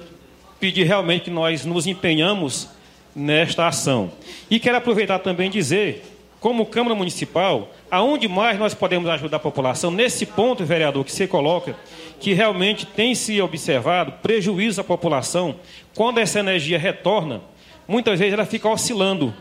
pedir 0.59 0.83
realmente 0.83 1.23
que 1.23 1.31
nós 1.31 1.65
nos 1.65 1.87
empenhamos 1.87 2.69
nesta 3.15 3.67
ação. 3.67 4.11
E 4.49 4.59
quero 4.59 4.77
aproveitar 4.77 5.19
também 5.19 5.49
dizer, 5.49 6.03
como 6.39 6.65
Câmara 6.65 6.95
Municipal, 6.95 7.71
aonde 7.91 8.27
mais 8.27 8.57
nós 8.57 8.73
podemos 8.73 9.09
ajudar 9.09 9.37
a 9.37 9.39
população, 9.39 9.91
nesse 9.91 10.25
ponto, 10.25 10.65
vereador, 10.65 11.03
que 11.03 11.11
você 11.11 11.27
coloca, 11.27 11.75
que 12.19 12.33
realmente 12.33 12.85
tem 12.85 13.13
se 13.13 13.41
observado 13.41 14.13
prejuízo 14.21 14.81
à 14.81 14.83
população, 14.83 15.55
quando 15.95 16.19
essa 16.19 16.39
energia 16.39 16.79
retorna, 16.79 17.41
muitas 17.87 18.19
vezes 18.19 18.33
ela 18.33 18.45
fica 18.45 18.69
oscilando, 18.69 19.33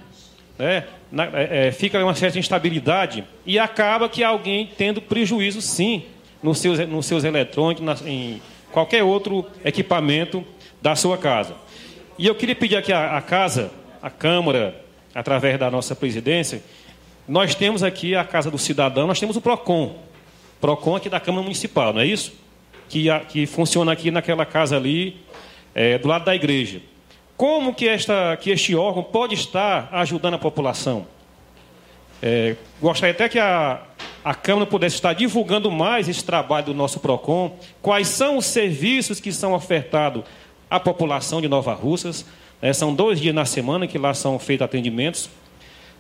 né? 0.59 0.85
Na, 1.11 1.25
é, 1.25 1.69
é 1.69 1.73
fica 1.73 2.03
uma 2.03 2.15
certa 2.15 2.39
instabilidade 2.39 3.25
e 3.45 3.59
acaba 3.59 4.09
que 4.09 4.25
alguém 4.25 4.71
tendo 4.77 5.01
prejuízo, 5.01 5.61
sim, 5.61 6.05
nos 6.43 6.59
seus, 6.59 6.79
nos 6.89 7.07
seus 7.07 7.23
eletrônicos, 7.23 7.85
na, 7.85 7.97
em 8.09 8.41
qualquer 8.73 9.05
outro 9.05 9.47
equipamento 9.65 10.45
da 10.81 10.97
sua 10.97 11.17
casa. 11.17 11.55
E 12.19 12.27
eu 12.27 12.35
queria 12.35 12.57
pedir 12.57 12.77
aqui 12.77 12.93
à, 12.93 13.21
casa, 13.21 13.71
à 14.03 14.11
Câmara, 14.11 14.75
através 15.15 15.59
da 15.59 15.71
nossa 15.71 15.95
presidência, 15.95 16.63
nós 17.29 17.55
temos 17.55 17.83
aqui 17.83 18.17
a 18.17 18.25
Casa 18.25 18.51
do 18.51 18.59
Cidadão, 18.59 19.07
nós 19.07 19.21
temos 19.21 19.37
o 19.37 19.41
PROCON. 19.41 19.97
PROCON 20.61 20.97
aqui 20.97 21.09
da 21.09 21.21
Câmara 21.21 21.43
Municipal, 21.43 21.93
não 21.93 22.01
é 22.01 22.07
isso? 22.07 22.33
Que, 22.89 23.07
que 23.29 23.47
funciona 23.47 23.93
aqui 23.93 24.11
naquela 24.11 24.45
casa 24.45 24.77
ali, 24.77 25.17
é, 25.75 25.99
do 25.99 26.09
lado 26.09 26.25
da 26.25 26.35
igreja. 26.35 26.81
Como 27.37 27.75
que, 27.75 27.89
esta, 27.89 28.37
que 28.37 28.51
este 28.51 28.75
órgão 28.75 29.03
pode 29.03 29.35
estar 29.35 29.89
ajudando 29.93 30.35
a 30.35 30.39
população? 30.39 31.07
É, 32.25 32.55
gostaria 32.81 33.13
até 33.13 33.29
que 33.29 33.39
a, 33.41 33.83
a 34.25 34.33
Câmara 34.33 34.65
pudesse 34.65 34.95
estar 34.95 35.13
divulgando 35.13 35.69
mais 35.73 36.09
esse 36.09 36.25
trabalho 36.25 36.67
do 36.67 36.75
nosso 36.75 37.01
PROCON, 37.01 37.59
quais 37.83 38.07
são 38.07 38.39
os 38.39 38.47
serviços 38.47 39.19
que 39.19 39.33
são 39.33 39.53
ofertados 39.53 40.23
à 40.71 40.79
população 40.79 41.41
de 41.41 41.49
Nova 41.49 41.75
Russas. 41.75 42.25
É, 42.63 42.73
são 42.73 42.95
dois 42.95 43.21
dias 43.21 43.35
na 43.35 43.45
semana 43.45 43.89
que 43.89 43.99
lá 43.99 44.15
são 44.15 44.39
feitos 44.39 44.65
atendimentos 44.65 45.29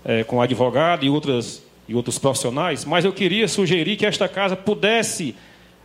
é, 0.04 0.22
com 0.22 0.40
advogado 0.40 1.04
e, 1.04 1.10
outras, 1.10 1.60
e 1.88 1.94
outros 1.94 2.20
profissionais, 2.20 2.84
mas 2.84 3.04
eu 3.04 3.12
queria 3.12 3.48
sugerir 3.48 3.96
que 3.96 4.06
esta 4.06 4.28
casa 4.28 4.54
pudesse 4.54 5.34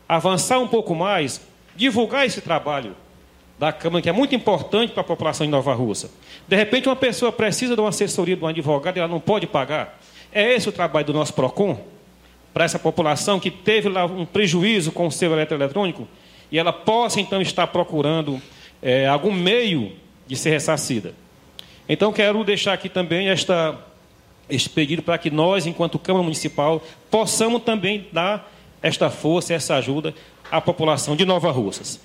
avançar 0.08 0.60
um 0.60 0.68
pouco 0.68 0.94
mais, 0.94 1.42
divulgar 1.76 2.28
esse 2.28 2.42
trabalho 2.42 2.96
da 3.58 3.74
Câmara, 3.74 4.04
que 4.04 4.10
é 4.10 4.12
muito 4.14 4.36
importante 4.36 4.94
para 4.94 5.02
a 5.02 5.04
população 5.04 5.48
de 5.48 5.52
Nova 5.52 5.74
Russa. 5.74 6.12
De 6.48 6.56
repente, 6.56 6.88
uma 6.88 6.96
pessoa 6.96 7.32
precisa 7.32 7.74
de 7.74 7.82
uma 7.82 7.90
assessoria 7.90 8.36
de 8.36 8.44
um 8.44 8.48
advogado 8.48 8.98
e 8.98 9.00
ela 9.00 9.08
não 9.08 9.20
pode 9.20 9.48
pagar. 9.48 10.00
É 10.38 10.54
esse 10.54 10.70
o 10.70 10.72
trabalho 10.72 11.08
do 11.08 11.14
nosso 11.14 11.34
PROCON? 11.34 11.80
Para 12.54 12.64
essa 12.64 12.78
população 12.78 13.40
que 13.40 13.50
teve 13.50 13.90
lá 13.90 14.06
um 14.06 14.24
prejuízo 14.24 14.92
com 14.92 15.08
o 15.08 15.12
seu 15.12 15.34
eletroeletrônico 15.34 16.08
e 16.52 16.60
ela 16.60 16.72
possa, 16.72 17.20
então, 17.20 17.42
estar 17.42 17.66
procurando 17.66 18.40
é, 18.80 19.08
algum 19.08 19.34
meio 19.34 19.94
de 20.28 20.36
ser 20.36 20.52
ressarcida. 20.52 21.16
Então, 21.90 22.14
quero 22.14 22.44
deixar 22.44 22.74
aqui 22.74 22.88
também 22.88 23.30
esta 23.30 23.80
este 24.48 24.70
pedido 24.70 25.02
para 25.02 25.18
que 25.18 25.32
nós, 25.32 25.66
enquanto 25.66 25.98
Câmara 25.98 26.22
Municipal, 26.22 26.84
possamos 27.10 27.64
também 27.64 28.06
dar 28.14 28.48
esta 28.80 29.10
força, 29.10 29.56
essa 29.56 29.74
ajuda 29.74 30.14
à 30.52 30.62
população 30.62 31.16
de 31.16 31.26
Nova 31.26 31.50
Russas. 31.50 32.00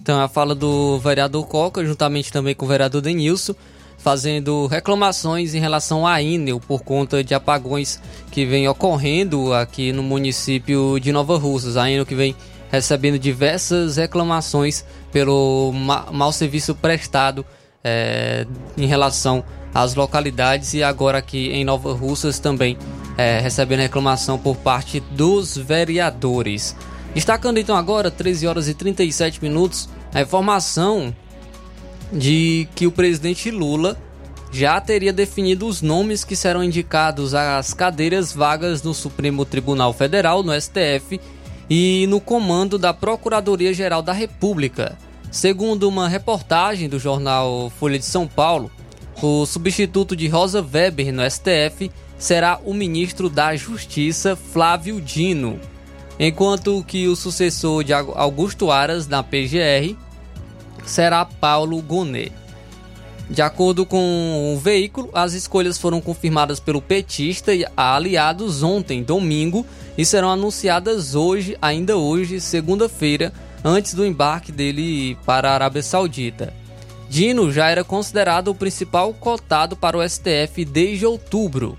Então, 0.00 0.20
a 0.20 0.28
fala 0.28 0.54
do 0.54 1.00
vereador 1.00 1.48
Coca, 1.48 1.84
juntamente 1.84 2.30
também 2.30 2.54
com 2.54 2.64
o 2.64 2.68
vereador 2.68 3.00
Denilson, 3.00 3.56
fazendo 4.04 4.66
reclamações 4.66 5.54
em 5.54 5.58
relação 5.58 6.06
à 6.06 6.20
Inel 6.20 6.60
por 6.60 6.82
conta 6.82 7.24
de 7.24 7.34
apagões 7.34 7.98
que 8.30 8.44
vem 8.44 8.68
ocorrendo 8.68 9.54
aqui 9.54 9.92
no 9.92 10.02
município 10.02 11.00
de 11.00 11.10
Nova 11.10 11.38
Russas. 11.38 11.78
A 11.78 11.90
Inel 11.90 12.04
que 12.04 12.14
vem 12.14 12.36
recebendo 12.70 13.18
diversas 13.18 13.96
reclamações 13.96 14.84
pelo 15.10 15.72
ma 15.72 16.12
mau 16.12 16.30
serviço 16.32 16.74
prestado 16.74 17.46
é, 17.82 18.46
em 18.76 18.84
relação 18.84 19.42
às 19.72 19.94
localidades 19.94 20.74
e 20.74 20.82
agora 20.82 21.16
aqui 21.16 21.48
em 21.52 21.64
Nova 21.64 21.94
Russas 21.94 22.38
também 22.38 22.76
é, 23.16 23.40
recebendo 23.40 23.80
reclamação 23.80 24.38
por 24.38 24.56
parte 24.56 25.00
dos 25.00 25.56
vereadores. 25.56 26.76
Destacando 27.14 27.56
então 27.56 27.74
agora, 27.74 28.10
13 28.10 28.46
horas 28.46 28.68
e 28.68 28.74
37 28.74 29.42
minutos, 29.42 29.88
a 30.12 30.20
informação 30.20 31.14
de 32.12 32.68
que 32.74 32.86
o 32.86 32.92
presidente 32.92 33.50
Lula 33.50 33.96
já 34.52 34.80
teria 34.80 35.12
definido 35.12 35.66
os 35.66 35.82
nomes 35.82 36.22
que 36.22 36.36
serão 36.36 36.62
indicados 36.62 37.34
às 37.34 37.74
cadeiras 37.74 38.32
vagas 38.32 38.82
no 38.82 38.94
Supremo 38.94 39.44
Tribunal 39.44 39.92
Federal, 39.92 40.42
no 40.42 40.52
STF, 40.58 41.20
e 41.68 42.06
no 42.08 42.20
comando 42.20 42.78
da 42.78 42.94
Procuradoria-Geral 42.94 44.02
da 44.02 44.12
República. 44.12 44.96
Segundo 45.30 45.88
uma 45.88 46.08
reportagem 46.08 46.88
do 46.88 46.98
jornal 46.98 47.72
Folha 47.80 47.98
de 47.98 48.04
São 48.04 48.28
Paulo, 48.28 48.70
o 49.20 49.44
substituto 49.44 50.14
de 50.14 50.28
Rosa 50.28 50.62
Weber 50.62 51.12
no 51.12 51.28
STF 51.28 51.90
será 52.16 52.60
o 52.64 52.72
ministro 52.72 53.28
da 53.28 53.56
Justiça 53.56 54.36
Flávio 54.36 55.00
Dino 55.00 55.58
enquanto 56.18 56.84
que 56.84 57.08
o 57.08 57.16
sucessor 57.16 57.84
de 57.84 57.92
Augusto 57.92 58.70
Aras 58.70 59.06
na 59.06 59.22
PGR 59.22 59.96
será 60.84 61.24
Paulo 61.24 61.80
Gonet. 61.80 62.32
De 63.28 63.40
acordo 63.40 63.86
com 63.86 64.52
o 64.54 64.58
veículo, 64.58 65.08
as 65.14 65.32
escolhas 65.32 65.78
foram 65.78 66.00
confirmadas 66.00 66.60
pelo 66.60 66.82
petista 66.82 67.54
e 67.54 67.64
aliados 67.76 68.62
ontem, 68.62 69.02
domingo, 69.02 69.64
e 69.96 70.04
serão 70.04 70.30
anunciadas 70.30 71.14
hoje, 71.14 71.56
ainda 71.60 71.96
hoje, 71.96 72.40
segunda-feira, 72.40 73.32
antes 73.64 73.94
do 73.94 74.04
embarque 74.04 74.52
dele 74.52 75.16
para 75.24 75.50
a 75.50 75.54
Arábia 75.54 75.82
Saudita. 75.82 76.52
Dino 77.08 77.50
já 77.50 77.70
era 77.70 77.82
considerado 77.82 78.48
o 78.48 78.54
principal 78.54 79.14
cotado 79.14 79.74
para 79.76 79.96
o 79.96 80.06
STF 80.06 80.64
desde 80.64 81.06
outubro. 81.06 81.78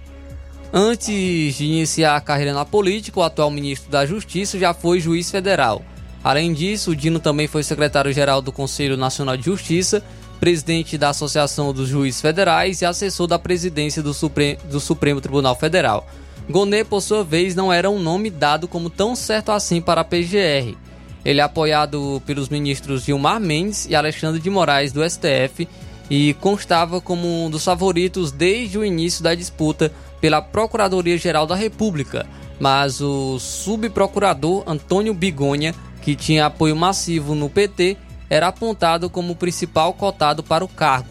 Antes 0.74 1.56
de 1.56 1.66
iniciar 1.66 2.16
a 2.16 2.22
carreira 2.22 2.54
na 2.54 2.66
política, 2.66 3.20
o 3.20 3.24
atual 3.24 3.52
ministro 3.52 3.92
da 3.92 4.06
Justiça 4.06 4.58
já 4.58 4.74
foi 4.74 5.00
juiz 5.00 5.30
federal. 5.30 5.84
Além 6.26 6.54
disso, 6.54 6.90
o 6.90 6.96
Dino 6.96 7.20
também 7.20 7.48
foi 7.48 7.62
secretário-geral 7.62 8.42
do 8.42 8.52
Conselho 8.52 8.98
Nacional 8.98 9.38
de 9.38 9.46
Justiça, 9.46 10.04
presidente 10.40 10.98
da 10.98 11.10
Associação 11.10 11.72
dos 11.72 11.88
Juízes 11.88 12.20
Federais 12.20 12.82
e 12.82 12.86
assessor 12.86 13.28
da 13.28 13.38
presidência 13.38 14.02
do, 14.02 14.12
Supre 14.12 14.58
do 14.68 14.80
Supremo 14.80 15.22
Tribunal 15.22 15.56
Federal. 15.56 16.10
Gonet, 16.50 16.90
por 16.90 17.02
sua 17.02 17.24
vez, 17.24 17.54
não 17.54 17.72
era 17.72 17.92
um 17.92 18.00
nome 18.00 18.32
dado 18.32 18.68
como 18.68 18.90
tão 18.90 19.16
certo 19.16 19.52
assim 19.52 19.80
para 19.80 20.02
a 20.02 20.04
PGR. 20.04 20.76
Ele 21.24 21.42
é 21.42 21.44
apoiado 21.44 22.20
pelos 22.26 22.50
ministros 22.50 23.04
Gilmar 23.04 23.40
Mendes 23.40 23.86
e 23.88 23.94
Alexandre 23.94 24.42
de 24.42 24.50
Moraes 24.50 24.92
do 24.92 25.08
STF 25.08 25.68
e 26.10 26.34
constava 26.42 27.00
como 27.00 27.46
um 27.46 27.52
dos 27.52 27.64
favoritos 27.64 28.32
desde 28.32 28.80
o 28.80 28.84
início 28.84 29.24
da 29.24 29.36
disputa 29.36 29.92
pela 30.20 30.42
Procuradoria-Geral 30.42 31.46
da 31.46 31.56
República, 31.56 32.26
mas 32.60 33.00
o 33.00 33.38
subprocurador 33.38 34.64
Antônio 34.66 35.14
Bigonha, 35.14 35.76
que 36.06 36.16
tinha 36.16 36.46
apoio 36.46 36.76
massivo 36.76 37.34
no 37.34 37.50
PT, 37.50 37.98
era 38.30 38.48
apontado 38.48 39.10
como 39.10 39.34
o 39.34 39.36
principal 39.36 39.92
cotado 39.92 40.44
para 40.44 40.64
o 40.64 40.68
cargo. 40.68 41.10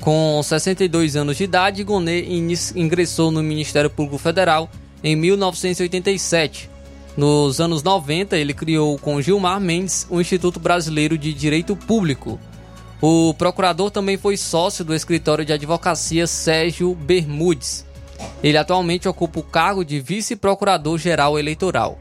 Com 0.00 0.40
62 0.42 1.14
anos 1.14 1.36
de 1.36 1.44
idade, 1.44 1.84
Gonet 1.84 2.26
ingressou 2.74 3.30
no 3.30 3.44
Ministério 3.44 3.88
Público 3.88 4.18
Federal 4.18 4.68
em 5.04 5.14
1987. 5.14 6.68
Nos 7.16 7.60
anos 7.60 7.84
90, 7.84 8.36
ele 8.36 8.52
criou 8.52 8.98
com 8.98 9.22
Gilmar 9.22 9.60
Mendes 9.60 10.04
o 10.10 10.20
Instituto 10.20 10.58
Brasileiro 10.58 11.16
de 11.16 11.32
Direito 11.32 11.76
Público. 11.76 12.40
O 13.00 13.32
procurador 13.34 13.88
também 13.92 14.16
foi 14.16 14.36
sócio 14.36 14.84
do 14.84 14.96
escritório 14.96 15.44
de 15.44 15.52
advocacia 15.52 16.26
Sérgio 16.26 16.92
Bermudes. 16.92 17.86
Ele 18.42 18.58
atualmente 18.58 19.08
ocupa 19.08 19.38
o 19.38 19.44
cargo 19.44 19.84
de 19.84 20.00
vice-procurador-geral 20.00 21.38
eleitoral. 21.38 22.00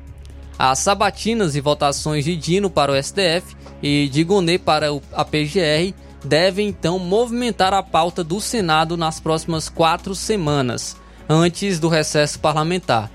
As 0.58 0.80
sabatinas 0.80 1.56
e 1.56 1.62
votações 1.62 2.26
de 2.26 2.36
Dino 2.36 2.70
para 2.70 2.92
o 2.92 3.04
STF 3.04 3.56
e 3.82 4.10
de 4.10 4.24
Gonet 4.24 4.58
para 4.58 4.88
a 5.14 5.24
PGR 5.24 5.94
devem 6.24 6.70
então 6.70 6.98
movimentar 6.98 7.74
a 7.74 7.84
pauta 7.84 8.24
do 8.24 8.42
Senado 8.42 8.98
nas 8.98 9.20
próximas 9.20 9.70
quatro 9.70 10.16
semanas. 10.16 10.96
antes 11.30 11.78
do 11.78 11.90
recesso 11.90 12.40
parlamentar. 12.40 13.12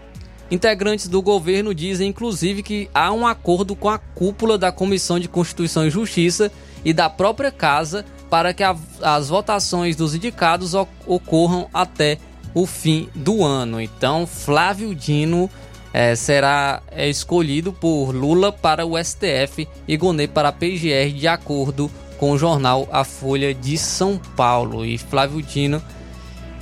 Integrantes 0.51 1.09
do 1.09 1.23
governo 1.23 1.74
dizem, 1.74 2.10
inclusive, 2.10 2.62
que 2.62 2.90
há 2.93 3.10
um 3.10 3.27
acordo 3.27 3.74
com 3.74 3.89
a 3.89 3.97
cúpula 3.97 4.59
da 4.59 4.70
Comissão 4.70 5.19
de 5.19 5.28
Constituição 5.28 5.86
e 5.86 5.90
Justiça 5.90 6.52
e 6.85 6.93
da 6.93 7.09
própria 7.09 7.51
Casa 7.51 8.05
para 8.28 8.52
que 8.52 8.62
a, 8.62 8.77
as 9.01 9.31
votações 9.31 9.97
dos 9.97 10.14
indicados 10.14 10.74
ocorram 11.06 11.70
até 11.73 12.19
o 12.55 12.66
fim 12.66 13.09
do 13.14 13.43
ano. 13.43 13.81
Então, 13.81 14.27
Flávio 14.27 14.94
Dino 14.94 15.48
é, 15.93 16.14
será 16.14 16.82
é, 16.90 17.09
escolhido 17.09 17.73
por 17.73 18.12
Lula 18.12 18.52
para 18.52 18.86
o 18.86 19.02
STF 19.02 19.69
e 19.86 19.97
Gonê 19.97 20.27
para 20.27 20.48
a 20.48 20.52
PGR, 20.52 21.12
de 21.14 21.28
acordo 21.28 21.90
com 22.19 22.32
o 22.32 22.39
jornal 22.39 22.89
A 22.90 23.05
Folha 23.05 23.52
de 23.52 23.77
São 23.77 24.19
Paulo. 24.36 24.85
E 24.85 24.97
Flávio 24.97 25.43
Dino, 25.43 25.82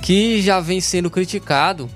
que 0.01 0.41
já 0.41 0.59
vem 0.59 0.81
sendo 0.81 1.09
criticado 1.09 1.89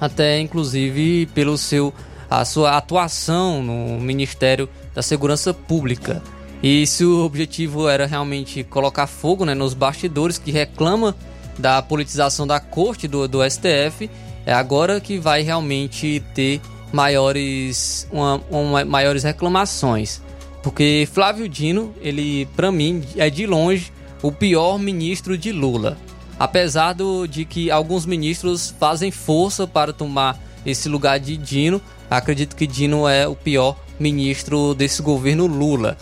até 0.00 0.38
inclusive 0.40 1.26
pelo 1.34 1.58
seu 1.58 1.92
a 2.30 2.44
sua 2.44 2.76
atuação 2.76 3.62
no 3.62 3.98
Ministério 3.98 4.68
da 4.94 5.00
Segurança 5.00 5.54
Pública. 5.54 6.22
E 6.62 6.86
se 6.86 7.04
o 7.04 7.24
objetivo 7.24 7.88
era 7.88 8.04
realmente 8.04 8.62
colocar 8.64 9.06
fogo 9.06 9.46
né, 9.46 9.54
nos 9.54 9.72
bastidores 9.72 10.36
que 10.36 10.50
reclama 10.50 11.16
da 11.58 11.80
politização 11.80 12.46
da 12.46 12.60
corte 12.60 13.08
do, 13.08 13.26
do 13.26 13.38
STF, 13.48 14.10
é 14.48 14.52
agora 14.52 15.00
que 15.00 15.18
vai 15.18 15.42
realmente 15.42 16.22
ter 16.34 16.60
maiores, 16.92 18.08
uma, 18.10 18.40
uma, 18.50 18.84
maiores 18.84 19.22
reclamações. 19.22 20.20
Porque 20.62 21.08
Flávio 21.12 21.48
Dino, 21.48 21.94
ele, 22.00 22.46
para 22.56 22.72
mim, 22.72 23.02
é 23.16 23.30
de 23.30 23.46
longe 23.46 23.92
o 24.22 24.32
pior 24.32 24.78
ministro 24.78 25.38
de 25.38 25.52
Lula 25.52 25.96
apesar 26.38 26.92
do, 26.92 27.26
de 27.26 27.44
que 27.44 27.70
alguns 27.70 28.06
ministros 28.06 28.74
fazem 28.78 29.10
força 29.10 29.66
para 29.66 29.92
tomar 29.92 30.38
esse 30.64 30.88
lugar 30.88 31.18
de 31.18 31.36
Dino, 31.36 31.80
acredito 32.08 32.54
que 32.54 32.66
Dino 32.66 33.08
é 33.08 33.26
o 33.26 33.34
pior 33.34 33.76
ministro 33.98 34.74
desse 34.74 35.02
governo 35.02 35.46
Lula. 35.46 35.96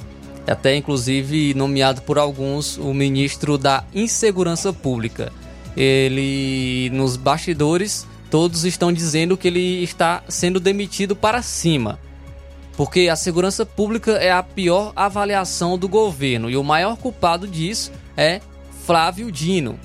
Até 0.47 0.77
inclusive 0.77 1.55
nomeado 1.55 2.03
por 2.03 2.19
alguns 2.19 2.77
o 2.79 2.93
ministro 2.93 3.59
da 3.59 3.85
Insegurança 3.95 4.73
Pública. 4.73 5.33
Ele, 5.77 6.91
nos 6.93 7.17
bastidores, 7.17 8.07
todos 8.31 8.65
estão 8.65 8.93
dizendo 8.93 9.37
que 9.37 9.49
ele 9.49 9.83
está 9.83 10.23
sendo 10.29 10.61
demitido 10.61 11.15
para 11.15 11.43
cima. 11.43 11.99
Porque 12.77 13.09
a 13.09 13.17
segurança 13.17 13.65
pública 13.65 14.13
é 14.13 14.31
a 14.31 14.43
pior 14.43 14.93
avaliação 14.95 15.79
do 15.79 15.89
governo 15.89 16.51
e 16.51 16.57
o 16.57 16.65
maior 16.65 16.97
culpado 16.97 17.49
disso 17.49 17.91
é 18.17 18.41
Flávio 18.85 19.33
Dino. 19.33 19.79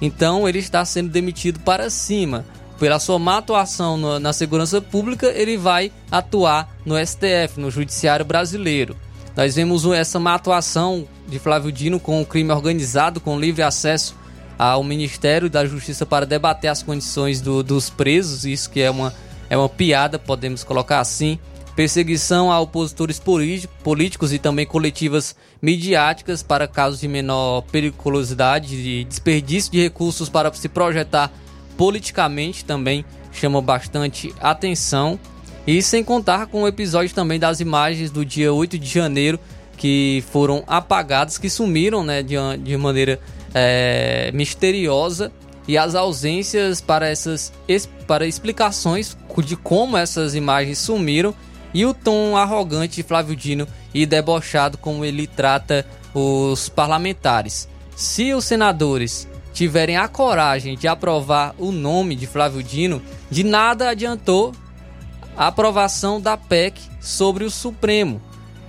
Então 0.00 0.48
ele 0.48 0.58
está 0.58 0.84
sendo 0.84 1.10
demitido 1.10 1.60
para 1.60 1.90
cima. 1.90 2.46
Pela 2.78 2.98
sua 2.98 3.18
má 3.18 3.36
atuação 3.36 4.18
na 4.18 4.32
segurança 4.32 4.80
pública, 4.80 5.26
ele 5.26 5.58
vai 5.58 5.92
atuar 6.10 6.74
no 6.86 6.96
STF, 6.96 7.58
no 7.60 7.70
Judiciário 7.70 8.24
Brasileiro. 8.24 8.96
Nós 9.36 9.54
vemos 9.54 9.84
essa 9.84 10.18
má 10.18 10.34
atuação 10.34 11.06
de 11.28 11.38
Flávio 11.38 11.70
Dino 11.70 12.00
com 12.00 12.22
o 12.22 12.26
crime 12.26 12.50
organizado, 12.50 13.20
com 13.20 13.38
livre 13.38 13.62
acesso 13.62 14.16
ao 14.60 14.84
Ministério 14.84 15.48
da 15.48 15.64
Justiça 15.64 16.04
para 16.04 16.26
debater 16.26 16.68
as 16.70 16.82
condições 16.82 17.40
do, 17.40 17.62
dos 17.62 17.88
presos, 17.88 18.44
isso 18.44 18.68
que 18.68 18.78
é 18.78 18.90
uma, 18.90 19.10
é 19.48 19.56
uma 19.56 19.70
piada, 19.70 20.18
podemos 20.18 20.62
colocar 20.62 21.00
assim 21.00 21.38
perseguição 21.74 22.52
a 22.52 22.60
opositores 22.60 23.18
políticos 23.82 24.34
e 24.34 24.38
também 24.38 24.66
coletivas 24.66 25.34
midiáticas 25.62 26.42
para 26.42 26.68
casos 26.68 27.00
de 27.00 27.08
menor 27.08 27.62
periculosidade 27.72 28.74
e 28.74 29.04
desperdício 29.04 29.72
de 29.72 29.80
recursos 29.80 30.28
para 30.28 30.52
se 30.52 30.68
projetar 30.68 31.32
politicamente 31.78 32.62
também 32.62 33.02
chama 33.32 33.62
bastante 33.62 34.30
atenção. 34.42 35.18
E 35.66 35.80
sem 35.80 36.04
contar 36.04 36.48
com 36.48 36.64
o 36.64 36.68
episódio 36.68 37.14
também 37.14 37.38
das 37.38 37.60
imagens 37.60 38.10
do 38.10 38.26
dia 38.26 38.52
8 38.52 38.78
de 38.78 38.86
janeiro 38.86 39.40
que 39.78 40.22
foram 40.30 40.62
apagadas, 40.66 41.38
que 41.38 41.48
sumiram 41.48 42.04
né, 42.04 42.22
de, 42.22 42.34
de 42.62 42.76
maneira 42.76 43.18
é, 43.54 44.30
misteriosa 44.32 45.32
e 45.66 45.78
as 45.78 45.94
ausências 45.94 46.80
para 46.80 47.08
essas 47.08 47.52
para 48.06 48.26
explicações 48.26 49.16
de 49.44 49.56
como 49.56 49.96
essas 49.96 50.34
imagens 50.34 50.78
sumiram 50.78 51.34
e 51.72 51.86
o 51.86 51.94
tom 51.94 52.36
arrogante 52.36 52.96
de 52.96 53.02
Flávio 53.02 53.36
Dino 53.36 53.66
e 53.94 54.04
debochado 54.04 54.76
como 54.76 55.04
ele 55.04 55.26
trata 55.26 55.86
os 56.12 56.68
parlamentares. 56.68 57.68
Se 57.94 58.34
os 58.34 58.44
senadores 58.44 59.28
tiverem 59.52 59.96
a 59.96 60.08
coragem 60.08 60.76
de 60.76 60.88
aprovar 60.88 61.54
o 61.58 61.70
nome 61.70 62.16
de 62.16 62.26
Flávio 62.26 62.62
Dino, 62.62 63.02
de 63.30 63.44
nada 63.44 63.90
adiantou 63.90 64.52
a 65.36 65.46
aprovação 65.46 66.20
da 66.20 66.36
PEC 66.36 66.80
sobre 67.00 67.44
o 67.44 67.50
Supremo. 67.50 68.20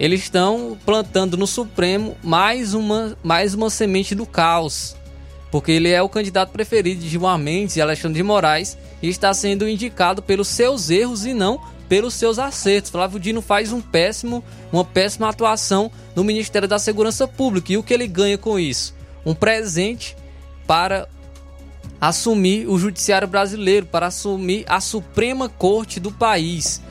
Eles 0.01 0.21
estão 0.21 0.75
plantando 0.83 1.37
no 1.37 1.45
Supremo 1.45 2.17
mais 2.23 2.73
uma, 2.73 3.15
mais 3.21 3.53
uma 3.53 3.69
semente 3.69 4.15
do 4.15 4.25
caos, 4.25 4.95
porque 5.51 5.71
ele 5.71 5.91
é 5.91 6.01
o 6.01 6.09
candidato 6.09 6.49
preferido 6.49 7.01
de 7.01 7.07
Gilmar 7.07 7.37
Mendes 7.37 7.75
e 7.75 7.81
Alexandre 7.81 8.17
de 8.17 8.23
Moraes 8.23 8.75
e 8.99 9.07
está 9.07 9.31
sendo 9.31 9.69
indicado 9.69 10.23
pelos 10.23 10.47
seus 10.47 10.89
erros 10.89 11.23
e 11.23 11.35
não 11.35 11.61
pelos 11.87 12.15
seus 12.15 12.39
acertos. 12.39 12.89
Flávio 12.89 13.19
Dino 13.19 13.43
faz 13.43 13.71
um 13.71 13.79
péssimo, 13.79 14.43
uma 14.73 14.83
péssima 14.83 15.29
atuação 15.29 15.91
no 16.15 16.23
Ministério 16.23 16.67
da 16.67 16.79
Segurança 16.79 17.27
Pública. 17.27 17.71
E 17.71 17.77
o 17.77 17.83
que 17.83 17.93
ele 17.93 18.07
ganha 18.07 18.39
com 18.39 18.57
isso? 18.57 18.95
Um 19.23 19.35
presente 19.35 20.17
para 20.65 21.07
assumir 21.99 22.67
o 22.67 22.75
judiciário 22.79 23.27
brasileiro, 23.27 23.85
para 23.85 24.07
assumir 24.07 24.65
a 24.67 24.81
Suprema 24.81 25.47
Corte 25.47 25.99
do 25.99 26.11
país, 26.11 26.81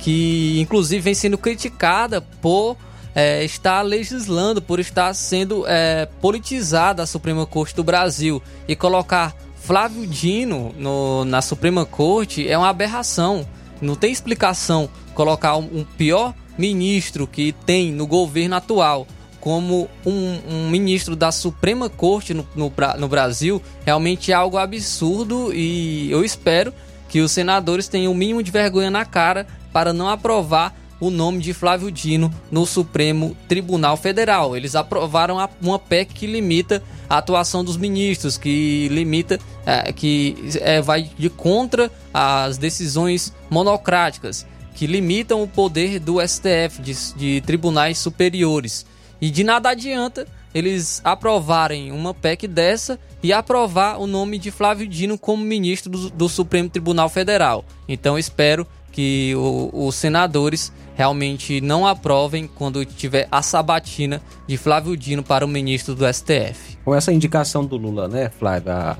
que 0.00 0.58
inclusive 0.58 1.00
vem 1.00 1.14
sendo 1.14 1.36
criticada 1.36 2.20
por 2.20 2.76
é, 3.14 3.44
estar 3.44 3.82
legislando, 3.82 4.62
por 4.62 4.80
estar 4.80 5.14
sendo 5.14 5.64
é, 5.66 6.06
politizada 6.20 7.02
a 7.02 7.06
Suprema 7.06 7.44
Corte 7.44 7.76
do 7.76 7.84
Brasil 7.84 8.42
e 8.66 8.74
colocar 8.74 9.34
Flávio 9.56 10.06
Dino 10.06 10.74
no, 10.78 11.24
na 11.26 11.42
Suprema 11.42 11.84
Corte 11.84 12.48
é 12.48 12.56
uma 12.56 12.68
aberração. 12.68 13.46
Não 13.80 13.94
tem 13.94 14.10
explicação 14.10 14.88
colocar 15.14 15.56
um, 15.56 15.84
pior 15.96 16.34
ministro 16.56 17.26
que 17.26 17.52
tem 17.52 17.92
no 17.92 18.06
governo 18.06 18.56
atual 18.56 19.06
como 19.38 19.88
um, 20.04 20.38
um 20.48 20.70
ministro 20.70 21.14
da 21.16 21.32
Suprema 21.32 21.88
Corte 21.88 22.34
no, 22.34 22.46
no, 22.54 22.72
no, 22.98 23.08
Brasil 23.08 23.60
realmente 23.86 24.32
é 24.32 24.34
algo 24.34 24.58
absurdo 24.58 25.50
e 25.54 26.10
eu 26.10 26.22
espero 26.22 26.74
que 27.08 27.20
os 27.20 27.32
senadores 27.32 27.88
tenham 27.88 28.12
o 28.12 28.14
mínimo 28.14 28.42
de 28.42 28.50
vergonha 28.50 28.90
na 28.90 29.04
cara 29.04 29.46
para 29.72 29.92
não 29.92 30.08
aprovar 30.08 30.74
o 31.00 31.10
nome 31.10 31.38
de 31.38 31.54
Flávio 31.54 31.90
Dino 31.90 32.32
no 32.50 32.66
Supremo 32.66 33.34
Tribunal 33.48 33.96
Federal. 33.96 34.56
Eles 34.56 34.74
aprovaram 34.74 35.38
uma 35.60 35.78
PEC 35.78 36.12
que 36.12 36.26
limita 36.26 36.82
a 37.08 37.18
atuação 37.18 37.64
dos 37.64 37.76
ministros, 37.76 38.36
que 38.36 38.88
limita, 38.88 39.40
é, 39.64 39.92
que 39.92 40.36
é, 40.60 40.80
vai 40.80 41.10
de 41.18 41.30
contra 41.30 41.90
as 42.12 42.58
decisões 42.58 43.32
monocráticas, 43.48 44.46
que 44.74 44.86
limitam 44.86 45.42
o 45.42 45.48
poder 45.48 45.98
do 45.98 46.20
STF, 46.20 46.80
de, 46.82 46.94
de 47.14 47.40
tribunais 47.40 47.98
superiores. 47.98 48.84
E 49.20 49.30
de 49.30 49.42
nada 49.42 49.70
adianta 49.70 50.26
eles 50.54 51.00
aprovarem 51.04 51.92
uma 51.92 52.12
PEC 52.12 52.48
dessa 52.48 52.98
e 53.22 53.32
aprovar 53.32 54.00
o 54.00 54.06
nome 54.06 54.38
de 54.38 54.50
Flávio 54.50 54.86
Dino 54.86 55.18
como 55.18 55.44
ministro 55.44 55.90
do, 55.90 56.10
do 56.10 56.28
Supremo 56.28 56.68
Tribunal 56.68 57.08
Federal. 57.08 57.64
Então 57.88 58.18
espero 58.18 58.66
que 58.92 59.34
o, 59.36 59.70
os 59.72 59.94
senadores 59.94 60.72
realmente 60.94 61.60
não 61.60 61.86
aprovem 61.86 62.46
quando 62.46 62.84
tiver 62.84 63.26
a 63.30 63.40
sabatina 63.42 64.20
de 64.46 64.56
Flávio 64.56 64.96
Dino 64.96 65.22
para 65.22 65.44
o 65.44 65.48
ministro 65.48 65.94
do 65.94 66.04
STF. 66.12 66.76
Com 66.84 66.94
essa 66.94 67.12
indicação 67.12 67.64
do 67.64 67.76
Lula, 67.76 68.08
né, 68.08 68.30
Flávio? 68.38 68.72
A, 68.72 68.96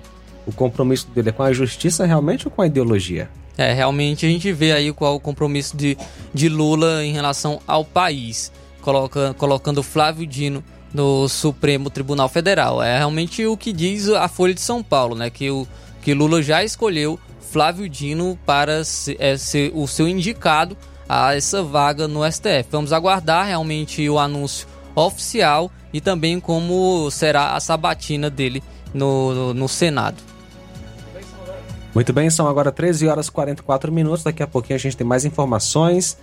o 0.46 0.52
compromisso 0.52 1.08
dele 1.14 1.28
é 1.28 1.32
com 1.32 1.42
a 1.42 1.52
justiça 1.52 2.06
realmente 2.06 2.46
ou 2.46 2.50
com 2.50 2.62
a 2.62 2.66
ideologia? 2.66 3.28
É, 3.58 3.72
realmente 3.72 4.24
a 4.24 4.28
gente 4.28 4.50
vê 4.52 4.72
aí 4.72 4.92
qual 4.92 5.16
o 5.16 5.20
compromisso 5.20 5.76
de, 5.76 5.98
de 6.32 6.48
Lula 6.48 7.04
em 7.04 7.12
relação 7.12 7.60
ao 7.66 7.84
país, 7.84 8.50
coloca, 8.80 9.34
colocando 9.34 9.82
Flávio 9.82 10.26
Dino 10.26 10.64
no 10.94 11.28
Supremo 11.28 11.90
Tribunal 11.90 12.28
Federal. 12.28 12.82
É 12.82 12.96
realmente 12.96 13.44
o 13.46 13.56
que 13.56 13.72
diz 13.72 14.08
a 14.08 14.28
Folha 14.28 14.54
de 14.54 14.60
São 14.60 14.82
Paulo, 14.82 15.14
né? 15.14 15.28
Que 15.28 15.50
o 15.50 15.66
que 16.00 16.14
Lula 16.14 16.42
já 16.42 16.64
escolheu 16.64 17.20
Flávio 17.50 17.88
Dino 17.88 18.38
para 18.46 18.84
ser, 18.84 19.16
é, 19.18 19.36
ser 19.36 19.72
o 19.74 19.86
seu 19.86 20.06
indicado 20.08 20.76
a 21.08 21.34
essa 21.34 21.62
vaga 21.62 22.06
no 22.06 22.20
STF. 22.30 22.68
Vamos 22.70 22.92
aguardar 22.92 23.46
realmente 23.46 24.08
o 24.08 24.18
anúncio 24.18 24.68
oficial 24.94 25.70
e 25.92 26.00
também 26.00 26.38
como 26.38 27.10
será 27.10 27.54
a 27.54 27.60
sabatina 27.60 28.30
dele 28.30 28.62
no, 28.94 29.52
no, 29.52 29.68
Senado. 29.68 30.16
Muito 31.92 32.12
bem, 32.12 32.30
são 32.30 32.46
agora 32.46 32.70
13 32.70 33.08
horas 33.08 33.26
e 33.26 33.32
44 33.32 33.90
minutos. 33.90 34.22
Daqui 34.22 34.42
a 34.42 34.46
pouquinho 34.46 34.76
a 34.76 34.80
gente 34.80 34.96
tem 34.96 35.06
mais 35.06 35.24
informações 35.24 36.16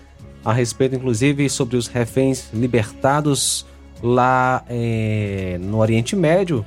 a 0.45 0.53
respeito, 0.53 0.95
inclusive, 0.95 1.49
sobre 1.49 1.75
os 1.75 1.87
reféns 1.87 2.45
libertados 2.53 3.65
lá 4.01 4.63
é, 4.69 5.57
no 5.59 5.79
Oriente 5.79 6.15
Médio. 6.15 6.65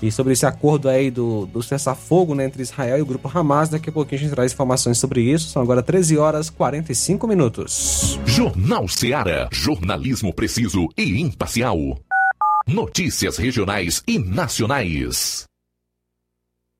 E 0.00 0.12
sobre 0.12 0.32
esse 0.32 0.46
acordo 0.46 0.88
aí 0.88 1.10
do, 1.10 1.46
do 1.46 1.62
cessar-fogo 1.62 2.34
né, 2.34 2.44
entre 2.44 2.62
Israel 2.62 2.98
e 2.98 3.02
o 3.02 3.06
grupo 3.06 3.30
Hamas, 3.32 3.68
daqui 3.68 3.90
a 3.90 3.92
pouquinho 3.92 4.20
a 4.20 4.24
gente 4.24 4.34
traz 4.34 4.52
informações 4.52 4.98
sobre 4.98 5.20
isso. 5.20 5.48
São 5.48 5.60
agora 5.60 5.82
13 5.82 6.16
horas 6.16 6.50
45 6.50 7.26
minutos. 7.26 8.18
Jornal 8.24 8.86
Seara. 8.86 9.48
Jornalismo 9.50 10.32
preciso 10.32 10.88
e 10.96 11.20
imparcial. 11.20 11.98
Notícias 12.66 13.38
regionais 13.38 14.02
e 14.06 14.18
nacionais. 14.18 15.47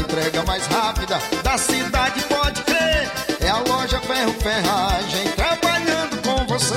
entrega 0.00 0.42
mais 0.44 0.66
rápida 0.66 1.18
da 1.42 1.58
cidade, 1.58 2.22
pode 2.24 2.62
crer. 2.62 3.10
É 3.40 3.48
a 3.48 3.58
loja 3.58 4.00
Ferro 4.00 4.34
Ferragem 4.34 5.28
trabalhando 5.36 6.20
com 6.22 6.46
você. 6.46 6.74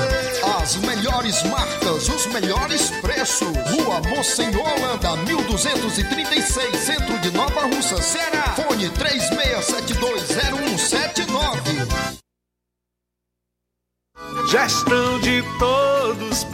As 0.62 0.76
melhores 0.76 1.42
marcas, 1.44 2.08
os 2.08 2.26
melhores 2.26 2.90
preços. 3.00 3.48
Rua 3.70 4.00
Monsenhor 4.08 4.66
Holanda, 4.66 5.16
1236, 5.24 6.76
centro 6.78 7.18
de 7.18 7.30
Nova 7.32 7.66
Russa, 7.66 8.00
Ceará. 8.00 8.54
Fone 8.56 8.88
36720179. 8.90 9.33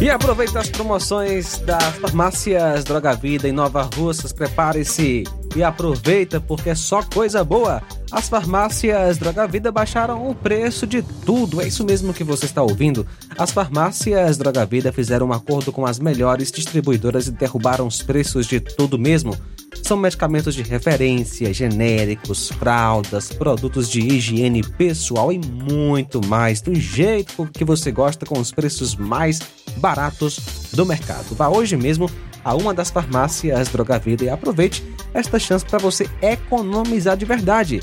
E 0.00 0.08
aproveita 0.08 0.60
as 0.60 0.70
promoções 0.70 1.58
das 1.58 1.96
farmácias 1.96 2.84
Droga 2.84 3.14
Vida 3.16 3.48
em 3.48 3.52
Nova 3.52 3.82
Russas. 3.82 4.32
Prepare-se 4.32 5.24
e 5.56 5.62
aproveita 5.62 6.40
porque 6.40 6.70
é 6.70 6.74
só 6.76 7.02
coisa 7.02 7.42
boa. 7.42 7.82
As 8.12 8.28
farmácias 8.28 9.18
Droga 9.18 9.48
Vida 9.48 9.72
baixaram 9.72 10.30
o 10.30 10.36
preço 10.36 10.86
de 10.86 11.02
tudo. 11.02 11.60
É 11.60 11.66
isso 11.66 11.84
mesmo 11.84 12.14
que 12.14 12.22
você 12.22 12.44
está 12.44 12.62
ouvindo. 12.62 13.04
As 13.36 13.50
farmácias 13.50 14.38
Droga 14.38 14.64
Vida 14.64 14.92
fizeram 14.92 15.26
um 15.26 15.32
acordo 15.32 15.72
com 15.72 15.84
as 15.84 15.98
melhores 15.98 16.52
distribuidoras 16.52 17.26
e 17.26 17.32
derrubaram 17.32 17.84
os 17.84 18.00
preços 18.00 18.46
de 18.46 18.60
tudo 18.60 18.96
mesmo. 18.96 19.36
São 19.82 19.96
medicamentos 19.96 20.54
de 20.54 20.62
referência, 20.62 21.52
genéricos, 21.52 22.50
fraldas, 22.50 23.32
produtos 23.32 23.88
de 23.88 24.00
higiene 24.00 24.62
pessoal 24.62 25.32
e 25.32 25.38
muito 25.38 26.24
mais, 26.26 26.60
do 26.60 26.74
jeito 26.74 27.48
que 27.52 27.64
você 27.64 27.90
gosta, 27.90 28.26
com 28.26 28.38
os 28.38 28.52
preços 28.52 28.94
mais 28.94 29.40
baratos 29.78 30.70
do 30.72 30.84
mercado. 30.84 31.34
Vá 31.34 31.48
hoje 31.48 31.76
mesmo 31.76 32.10
a 32.44 32.54
uma 32.54 32.74
das 32.74 32.90
farmácias 32.90 33.68
Droga 33.68 33.98
Vida 33.98 34.24
e 34.24 34.28
aproveite 34.28 34.84
esta 35.12 35.38
chance 35.38 35.64
para 35.64 35.78
você 35.78 36.08
economizar 36.22 37.16
de 37.16 37.24
verdade. 37.24 37.80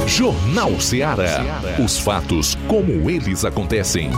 Jornal 0.06 0.78
Seara. 0.80 1.42
Os 1.84 1.98
fatos 1.98 2.56
como 2.66 3.10
eles 3.10 3.44
acontecem. 3.44 4.10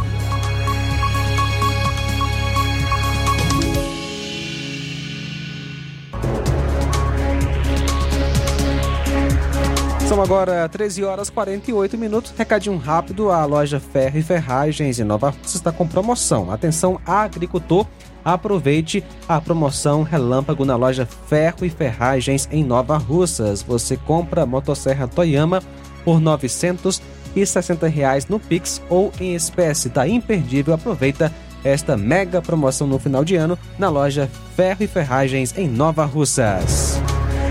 São 10.20 10.24
agora 10.26 10.68
13 10.68 11.02
horas 11.02 11.30
48 11.30 11.96
minutos. 11.96 12.34
Recadinho 12.36 12.76
rápido: 12.76 13.30
a 13.30 13.42
loja 13.46 13.80
Ferro 13.80 14.18
e 14.18 14.22
Ferragens 14.22 15.00
em 15.00 15.04
Nova 15.04 15.30
Russa 15.30 15.56
está 15.56 15.72
com 15.72 15.88
promoção. 15.88 16.52
Atenção, 16.52 17.00
agricultor, 17.06 17.86
aproveite 18.22 19.02
a 19.26 19.40
promoção 19.40 20.02
Relâmpago 20.02 20.66
na 20.66 20.76
loja 20.76 21.06
Ferro 21.06 21.64
e 21.64 21.70
Ferragens 21.70 22.46
em 22.52 22.62
Nova 22.62 22.98
Russas. 22.98 23.62
Você 23.62 23.96
compra 23.96 24.44
motosserra 24.44 25.08
Toyama 25.08 25.62
por 26.04 26.20
960 26.20 27.86
reais 27.86 28.26
no 28.26 28.38
Pix 28.38 28.82
ou 28.90 29.10
em 29.18 29.34
espécie. 29.34 29.88
Tá 29.88 30.06
imperdível. 30.06 30.74
Aproveita 30.74 31.32
esta 31.64 31.96
mega 31.96 32.42
promoção 32.42 32.86
no 32.86 32.98
final 32.98 33.24
de 33.24 33.36
ano 33.36 33.58
na 33.78 33.88
loja 33.88 34.30
Ferro 34.54 34.84
e 34.84 34.86
Ferragens 34.86 35.56
em 35.56 35.66
Nova 35.66 36.04
Russas. 36.04 37.00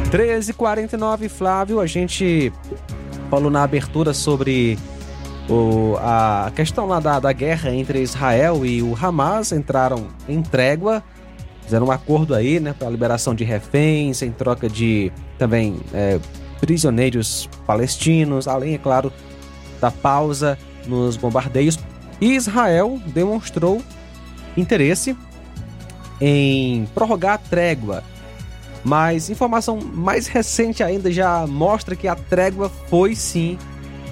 13h49, 0.09 1.29
Flávio, 1.29 1.79
a 1.79 1.85
gente 1.85 2.51
falou 3.29 3.51
na 3.51 3.61
abertura 3.61 4.11
sobre 4.11 4.75
o, 5.47 5.95
a 5.97 6.51
questão 6.55 6.87
lá 6.87 6.99
da, 6.99 7.19
da 7.19 7.31
guerra 7.31 7.71
entre 7.71 8.01
Israel 8.01 8.65
e 8.65 8.81
o 8.81 8.97
Hamas, 8.99 9.51
entraram 9.51 10.07
em 10.27 10.41
trégua, 10.41 11.03
fizeram 11.61 11.87
um 11.87 11.91
acordo 11.91 12.33
aí, 12.33 12.59
né, 12.59 12.73
para 12.77 12.89
liberação 12.89 13.35
de 13.35 13.43
reféns, 13.43 14.23
em 14.23 14.31
troca 14.31 14.67
de 14.67 15.11
também 15.37 15.79
é, 15.93 16.19
prisioneiros 16.59 17.47
palestinos, 17.67 18.47
além, 18.47 18.73
é 18.73 18.77
claro, 18.79 19.13
da 19.79 19.91
pausa 19.91 20.57
nos 20.87 21.17
bombardeios. 21.17 21.77
E 22.19 22.33
Israel 22.33 22.99
demonstrou 23.05 23.79
interesse 24.57 25.15
em 26.19 26.87
prorrogar 26.95 27.35
a 27.35 27.37
trégua 27.37 28.03
Mas 28.83 29.29
informação 29.29 29.79
mais 29.81 30.27
recente 30.27 30.81
ainda 30.81 31.11
já 31.11 31.45
mostra 31.45 31.95
que 31.95 32.07
a 32.07 32.15
trégua 32.15 32.69
foi 32.89 33.15
sim 33.15 33.57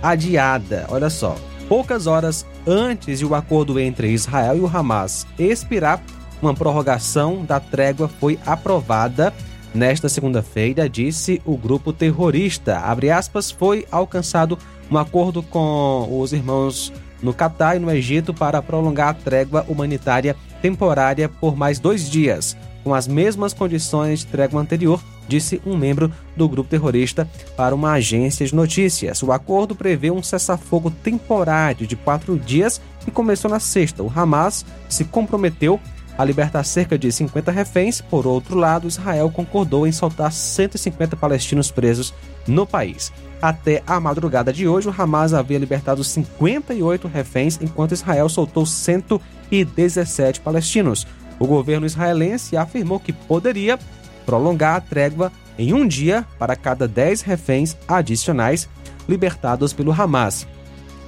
adiada. 0.01 0.85
Olha 0.89 1.09
só, 1.09 1.35
poucas 1.67 2.07
horas 2.07 2.45
antes 2.65 3.19
de 3.19 3.25
o 3.25 3.33
acordo 3.33 3.79
entre 3.79 4.11
Israel 4.11 4.57
e 4.57 4.59
o 4.59 4.67
Hamas 4.67 5.25
expirar, 5.39 6.01
uma 6.41 6.53
prorrogação 6.53 7.43
da 7.45 7.59
trégua 7.59 8.07
foi 8.07 8.37
aprovada 8.45 9.33
nesta 9.73 10.09
segunda-feira, 10.09 10.89
disse 10.89 11.41
o 11.45 11.57
grupo 11.57 11.93
terrorista. 11.93 12.77
Abre 12.79 13.09
aspas, 13.09 13.49
foi 13.49 13.85
alcançado 13.91 14.57
um 14.91 14.97
acordo 14.97 15.41
com 15.41 16.07
os 16.19 16.33
irmãos 16.33 16.91
no 17.21 17.33
Catar 17.33 17.75
e 17.75 17.79
no 17.79 17.91
Egito 17.91 18.33
para 18.33 18.61
prolongar 18.61 19.09
a 19.09 19.13
trégua 19.13 19.65
humanitária 19.67 20.35
temporária 20.61 21.27
por 21.27 21.55
mais 21.55 21.79
dois 21.79 22.09
dias, 22.09 22.55
com 22.87 22.93
as 22.93 23.05
mesmas 23.05 23.51
condições 23.51 24.19
de 24.19 24.27
trégua 24.27 24.61
anterior, 24.61 25.03
disse 25.27 25.61
um 25.65 25.75
membro 25.75 26.09
do 26.37 26.47
grupo 26.47 26.69
terrorista 26.69 27.29
para 27.57 27.75
uma 27.75 27.91
agência 27.91 28.45
de 28.45 28.55
notícias. 28.55 29.21
O 29.21 29.33
acordo 29.33 29.75
prevê 29.75 30.09
um 30.09 30.23
cessar-fogo 30.23 30.89
temporário 30.89 31.85
de 31.85 31.97
quatro 31.97 32.39
dias 32.39 32.79
e 33.05 33.11
começou 33.11 33.51
na 33.51 33.59
sexta. 33.59 34.01
O 34.01 34.09
Hamas 34.15 34.65
se 34.87 35.03
comprometeu 35.03 35.81
a 36.17 36.23
libertar 36.23 36.63
cerca 36.63 36.97
de 36.97 37.11
50 37.11 37.51
reféns. 37.51 37.99
Por 37.99 38.25
outro 38.25 38.57
lado, 38.57 38.87
Israel 38.87 39.29
concordou 39.29 39.85
em 39.85 39.91
soltar 39.91 40.31
150 40.31 41.17
palestinos 41.17 41.69
presos 41.69 42.13
no 42.47 42.65
país. 42.65 43.11
Até 43.41 43.83
a 43.85 43.99
madrugada 43.99 44.53
de 44.53 44.65
hoje, 44.65 44.87
o 44.87 44.95
Hamas 44.97 45.33
havia 45.33 45.59
libertado 45.59 46.05
58 46.05 47.05
reféns, 47.09 47.59
enquanto 47.61 47.91
Israel 47.91 48.29
soltou 48.29 48.65
117 48.65 50.39
palestinos. 50.39 51.05
O 51.39 51.45
governo 51.45 51.85
israelense 51.85 52.57
afirmou 52.57 52.99
que 52.99 53.13
poderia 53.13 53.77
prolongar 54.25 54.75
a 54.75 54.81
trégua 54.81 55.31
em 55.57 55.73
um 55.73 55.87
dia 55.87 56.25
para 56.37 56.55
cada 56.55 56.87
10 56.87 57.21
reféns 57.21 57.77
adicionais 57.87 58.67
libertados 59.07 59.73
pelo 59.73 59.91
Hamas. 59.91 60.47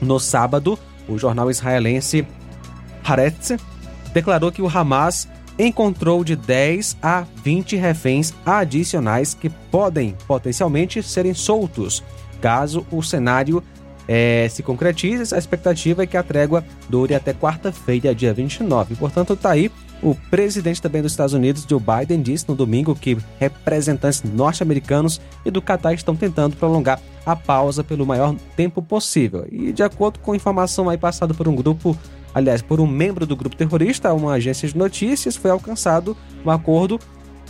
No 0.01 0.19
sábado, 0.19 0.77
o 1.07 1.18
jornal 1.18 1.51
israelense 1.51 2.26
Haaretz 3.03 3.57
declarou 4.14 4.51
que 4.51 4.61
o 4.61 4.68
Hamas 4.68 5.27
encontrou 5.57 6.23
de 6.23 6.35
10 6.35 6.97
a 7.01 7.26
20 7.43 7.76
reféns 7.76 8.34
adicionais 8.45 9.34
que 9.34 9.49
podem 9.49 10.15
potencialmente 10.27 11.03
serem 11.03 11.34
soltos 11.34 12.03
caso 12.39 12.85
o 12.91 13.03
cenário 13.03 13.64
é, 14.07 14.47
se 14.49 14.64
concretize. 14.64 15.34
A 15.34 15.38
expectativa 15.38 16.03
é 16.03 16.07
que 16.07 16.18
a 16.18 16.23
trégua 16.23 16.64
dure 16.89 17.14
até 17.14 17.34
quarta-feira, 17.34 18.15
dia 18.15 18.34
29. 18.34 18.95
Portanto, 18.95 19.34
está 19.34 19.51
aí. 19.51 19.72
O 20.02 20.16
presidente 20.30 20.82
também 20.82 21.02
dos 21.02 21.12
Estados 21.12 21.34
Unidos, 21.34 21.66
Joe 21.70 21.80
Biden, 21.80 22.22
disse 22.22 22.48
no 22.48 22.56
domingo 22.56 22.96
que 22.96 23.18
representantes 23.38 24.24
norte-americanos 24.24 25.20
e 25.46 25.52
do 25.52 25.62
Catar 25.62 25.94
estão 25.94 26.16
tentando 26.16 26.56
prolongar 26.56 27.02
a 27.26 27.36
pausa 27.36 27.84
pelo 27.84 28.06
maior 28.06 28.34
tempo 28.56 28.82
possível. 28.82 29.46
E 29.52 29.74
de 29.74 29.84
acordo 29.84 30.20
com 30.20 30.34
informação 30.34 30.90
aí 30.90 30.98
passada 30.98 31.34
por 31.34 31.48
um 31.48 31.56
grupo 31.56 31.98
aliás, 32.34 32.62
por 32.62 32.80
um 32.80 32.88
membro 32.88 33.26
do 33.26 33.36
grupo 33.36 33.56
terrorista, 33.56 34.14
uma 34.14 34.34
agência 34.34 34.68
de 34.68 34.78
notícias, 34.78 35.36
foi 35.36 35.52
alcançado 35.52 36.16
um 36.46 36.50
acordo 36.50 37.00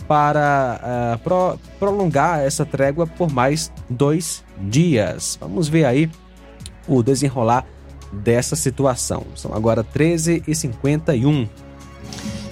para 0.08 0.80
uh, 0.82 1.18
pro, 1.18 1.58
prolongar 1.78 2.40
essa 2.40 2.64
trégua 2.64 3.06
por 3.06 3.30
mais 3.30 3.72
dois 3.88 4.44
dias. 4.58 5.38
Vamos 5.40 5.68
ver 5.68 5.84
aí 5.84 6.10
o 6.88 7.02
desenrolar 7.02 7.64
dessa 8.12 8.56
situação. 8.56 9.24
São 9.36 9.54
agora 9.54 9.84
13h51. 9.84 11.48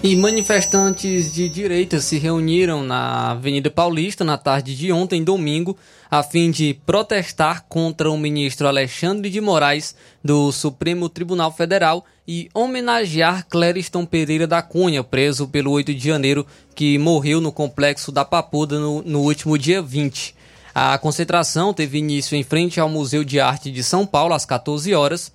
E 0.00 0.14
manifestantes 0.14 1.34
de 1.34 1.48
direita 1.48 2.00
se 2.00 2.18
reuniram 2.18 2.84
na 2.84 3.32
Avenida 3.32 3.68
Paulista 3.68 4.22
na 4.22 4.38
tarde 4.38 4.76
de 4.76 4.92
ontem, 4.92 5.24
domingo, 5.24 5.76
a 6.08 6.22
fim 6.22 6.52
de 6.52 6.72
protestar 6.86 7.64
contra 7.68 8.08
o 8.08 8.16
ministro 8.16 8.68
Alexandre 8.68 9.28
de 9.28 9.40
Moraes 9.40 9.96
do 10.22 10.52
Supremo 10.52 11.08
Tribunal 11.08 11.50
Federal 11.50 12.04
e 12.28 12.48
homenagear 12.54 13.44
Clériston 13.48 14.06
Pereira 14.06 14.46
da 14.46 14.62
Cunha, 14.62 15.02
preso 15.02 15.48
pelo 15.48 15.72
8 15.72 15.92
de 15.92 16.06
janeiro, 16.06 16.46
que 16.76 16.96
morreu 16.96 17.40
no 17.40 17.50
complexo 17.50 18.12
da 18.12 18.24
Papuda 18.24 18.78
no, 18.78 19.02
no 19.02 19.22
último 19.22 19.58
dia 19.58 19.82
20. 19.82 20.32
A 20.72 20.96
concentração 20.96 21.74
teve 21.74 21.98
início 21.98 22.36
em 22.36 22.44
frente 22.44 22.78
ao 22.78 22.88
Museu 22.88 23.24
de 23.24 23.40
Arte 23.40 23.68
de 23.68 23.82
São 23.82 24.06
Paulo 24.06 24.32
às 24.32 24.44
14 24.44 24.94
horas 24.94 25.32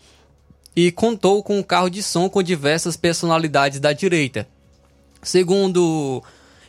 e 0.75 0.91
contou 0.91 1.43
com 1.43 1.59
um 1.59 1.63
carro 1.63 1.89
de 1.89 2.01
som 2.01 2.29
com 2.29 2.41
diversas 2.41 2.97
personalidades 2.97 3.79
da 3.79 3.93
direita. 3.93 4.47
Segundo 5.21 6.23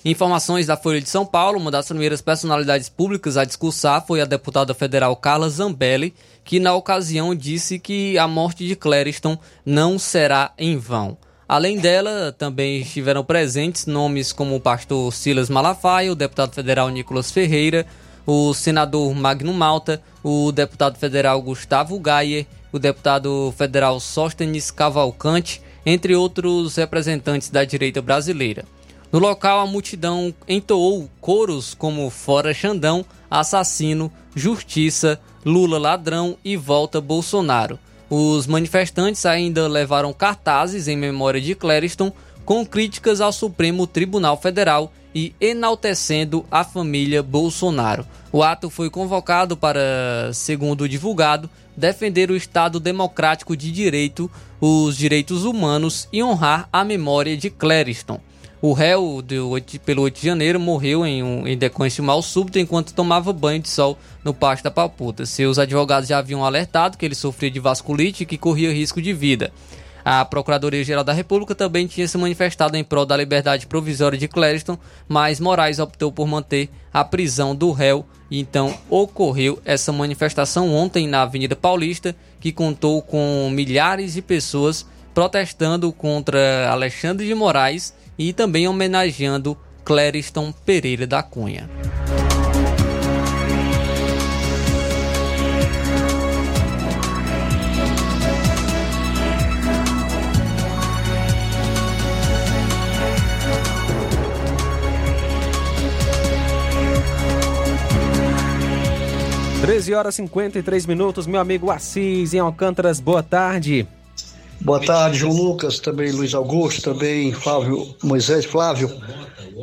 informações 0.05 0.67
da 0.67 0.77
Folha 0.77 1.01
de 1.01 1.09
São 1.09 1.25
Paulo, 1.25 1.59
uma 1.59 1.71
das 1.71 1.89
primeiras 1.89 2.21
personalidades 2.21 2.89
públicas 2.89 3.37
a 3.37 3.45
discursar 3.45 4.07
foi 4.07 4.21
a 4.21 4.27
deputada 4.27 4.75
federal 4.75 5.17
Carla 5.17 5.49
Zambelli, 5.49 6.15
que 6.45 6.61
na 6.61 6.75
ocasião 6.75 7.35
disse 7.35 7.79
que 7.79 8.19
a 8.19 8.29
morte 8.29 8.67
de 8.67 8.77
Clériston 8.77 9.39
não 9.65 9.99
será 9.99 10.53
em 10.59 10.77
vão. 10.77 11.17
Além 11.49 11.79
dela, 11.79 12.35
também 12.37 12.81
estiveram 12.81 13.25
presentes 13.25 13.87
nomes 13.87 14.33
como 14.33 14.57
o 14.57 14.61
pastor 14.61 15.13
Silas 15.13 15.51
Malafaia, 15.51 16.13
o 16.13 16.17
deputado 16.17 16.55
federal 16.55 16.89
Nicolas 16.89 17.31
Ferreira, 17.31 17.87
o 18.27 18.55
senador 18.55 19.15
Magno 19.15 19.53
Malta, 19.53 20.03
o 20.23 20.51
deputado 20.51 20.99
federal 20.99 21.41
Gustavo 21.43 21.99
Gayer, 22.01 22.47
o 22.75 22.79
deputado 22.81 23.55
federal 23.57 24.01
Sóstenes 24.01 24.69
Cavalcante, 24.69 25.63
entre 25.87 26.17
outros 26.17 26.75
representantes 26.75 27.49
da 27.49 27.65
direita 27.65 28.03
brasileira. 28.03 28.65
No 29.13 29.21
local, 29.21 29.61
a 29.61 29.67
multidão 29.67 30.35
entoou 30.49 31.09
coros 31.21 31.73
como 31.73 32.11
Fora 32.11 32.53
Xandão, 32.53 33.05
Assassino, 33.31 34.11
Justiça, 34.35 35.21
Lula 35.47 35.79
Ladrão 35.79 36.37
e 36.45 36.57
Volta 36.57 37.01
Bolsonaro. 37.01 37.79
Os 38.11 38.49
manifestantes 38.49 39.25
ainda 39.25 39.69
levaram 39.69 40.13
cartazes 40.13 40.89
em 40.89 40.97
memória 40.97 41.41
de 41.41 41.55
Clériston 41.55 42.13
com 42.45 42.67
críticas 42.67 43.21
ao 43.21 43.33
Supremo 43.33 43.87
Tribunal 43.87 44.37
Federal 44.37 44.93
e 45.15 45.33
enaltecendo 45.41 46.45
a 46.51 46.65
família 46.65 47.23
Bolsonaro. 47.23 48.05
O 48.33 48.43
ato 48.43 48.69
foi 48.69 48.91
convocado 48.91 49.57
para, 49.57 50.33
segundo 50.33 50.89
divulgado, 50.89 51.49
defender 51.77 52.31
o 52.31 52.37
Estado 52.37 52.79
democrático 52.79 53.57
de 53.57 53.71
direito, 53.71 54.31
os 54.61 54.97
direitos 54.97 55.45
humanos 55.45 56.09
e 56.13 56.23
honrar 56.23 56.69
a 56.73 56.85
memória 56.85 57.37
de 57.37 57.51
Clériston. 57.51 58.21
O 58.63 58.73
réu 58.73 59.21
do, 59.21 59.53
pelo 59.85 60.03
8 60.03 60.21
de 60.21 60.27
janeiro 60.27 60.59
morreu 60.59 61.05
em, 61.05 61.23
um, 61.23 61.47
em 61.47 61.55
decorrência 61.55 62.01
de 62.01 62.07
mal 62.07 62.23
súbito 62.23 62.59
enquanto 62.59 62.95
tomava 62.95 63.31
banho 63.31 63.61
de 63.61 63.69
sol 63.69 63.99
no 64.25 64.33
Pasto 64.33 64.65
da 64.65 64.71
Paputa. 64.71 65.27
Seus 65.27 65.59
advogados 65.59 66.09
já 66.09 66.17
haviam 66.17 66.43
alertado 66.43 66.97
que 66.97 67.05
ele 67.05 67.15
sofria 67.15 67.51
de 67.51 67.61
vasculite 67.61 68.23
e 68.23 68.27
que 68.27 68.39
corria 68.39 68.73
risco 68.73 69.03
de 69.03 69.13
vida. 69.13 69.53
A 70.05 70.25
Procuradoria-Geral 70.25 71.03
da 71.03 71.15
República 71.15 71.55
também 71.55 71.87
tinha 71.87 72.07
se 72.07 72.19
manifestado 72.19 72.77
em 72.77 72.85
prol 72.85 73.07
da 73.07 73.17
liberdade 73.17 73.67
provisória 73.67 74.19
de 74.19 74.29
Clériston, 74.29 74.77
mas 75.09 75.41
Moraes 75.41 75.79
optou 75.79 76.13
por 76.13 76.27
manter 76.27 76.69
a 76.93 77.03
prisão 77.03 77.57
do 77.57 77.73
réu. 77.73 78.05
Então 78.31 78.77
ocorreu 78.91 79.61
essa 79.65 79.93
manifestação 79.93 80.75
ontem 80.75 81.09
na 81.09 81.23
Avenida 81.23 81.57
Paulista, 81.57 82.15
que 82.39 82.53
contou 82.53 83.01
com 83.01 83.49
milhares 83.51 84.13
de 84.13 84.21
pessoas 84.21 84.87
protestando 85.15 85.91
contra 85.93 86.69
Alexandre 86.71 87.27
de 87.27 87.35
Moraes 87.35 87.95
e 88.19 88.33
também 88.33 88.69
homenageando 88.69 89.57
Clériston 89.85 90.53
Pereira 90.53 91.07
da 91.07 91.23
Cunha. 91.23 91.71
13 109.65 109.95
horas 109.95 110.15
e 110.17 110.17
53 110.19 110.85
minutos, 110.85 111.27
meu 111.27 111.41
amigo 111.41 111.71
Assis 111.71 112.35
em 112.35 112.39
Alcântaras, 112.39 113.01
boa 113.01 113.23
tarde. 113.23 113.89
Boa 114.61 114.79
tarde, 114.79 115.21
João 115.21 115.33
Lucas, 115.35 115.81
também 115.81 116.13
Luiz 116.13 116.35
Augusto, 116.35 116.83
também 116.83 117.33
Flávio 117.33 117.97
Moisés 118.03 118.45
Flávio. 118.45 118.95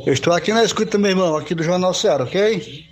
Eu 0.04 0.12
estou 0.12 0.32
aqui 0.32 0.52
na 0.52 0.64
escuta, 0.64 0.98
meu 0.98 1.10
irmão, 1.10 1.36
aqui 1.36 1.54
do 1.54 1.62
Jornal 1.62 1.94
Ceará, 1.94 2.24
ok? 2.24 2.84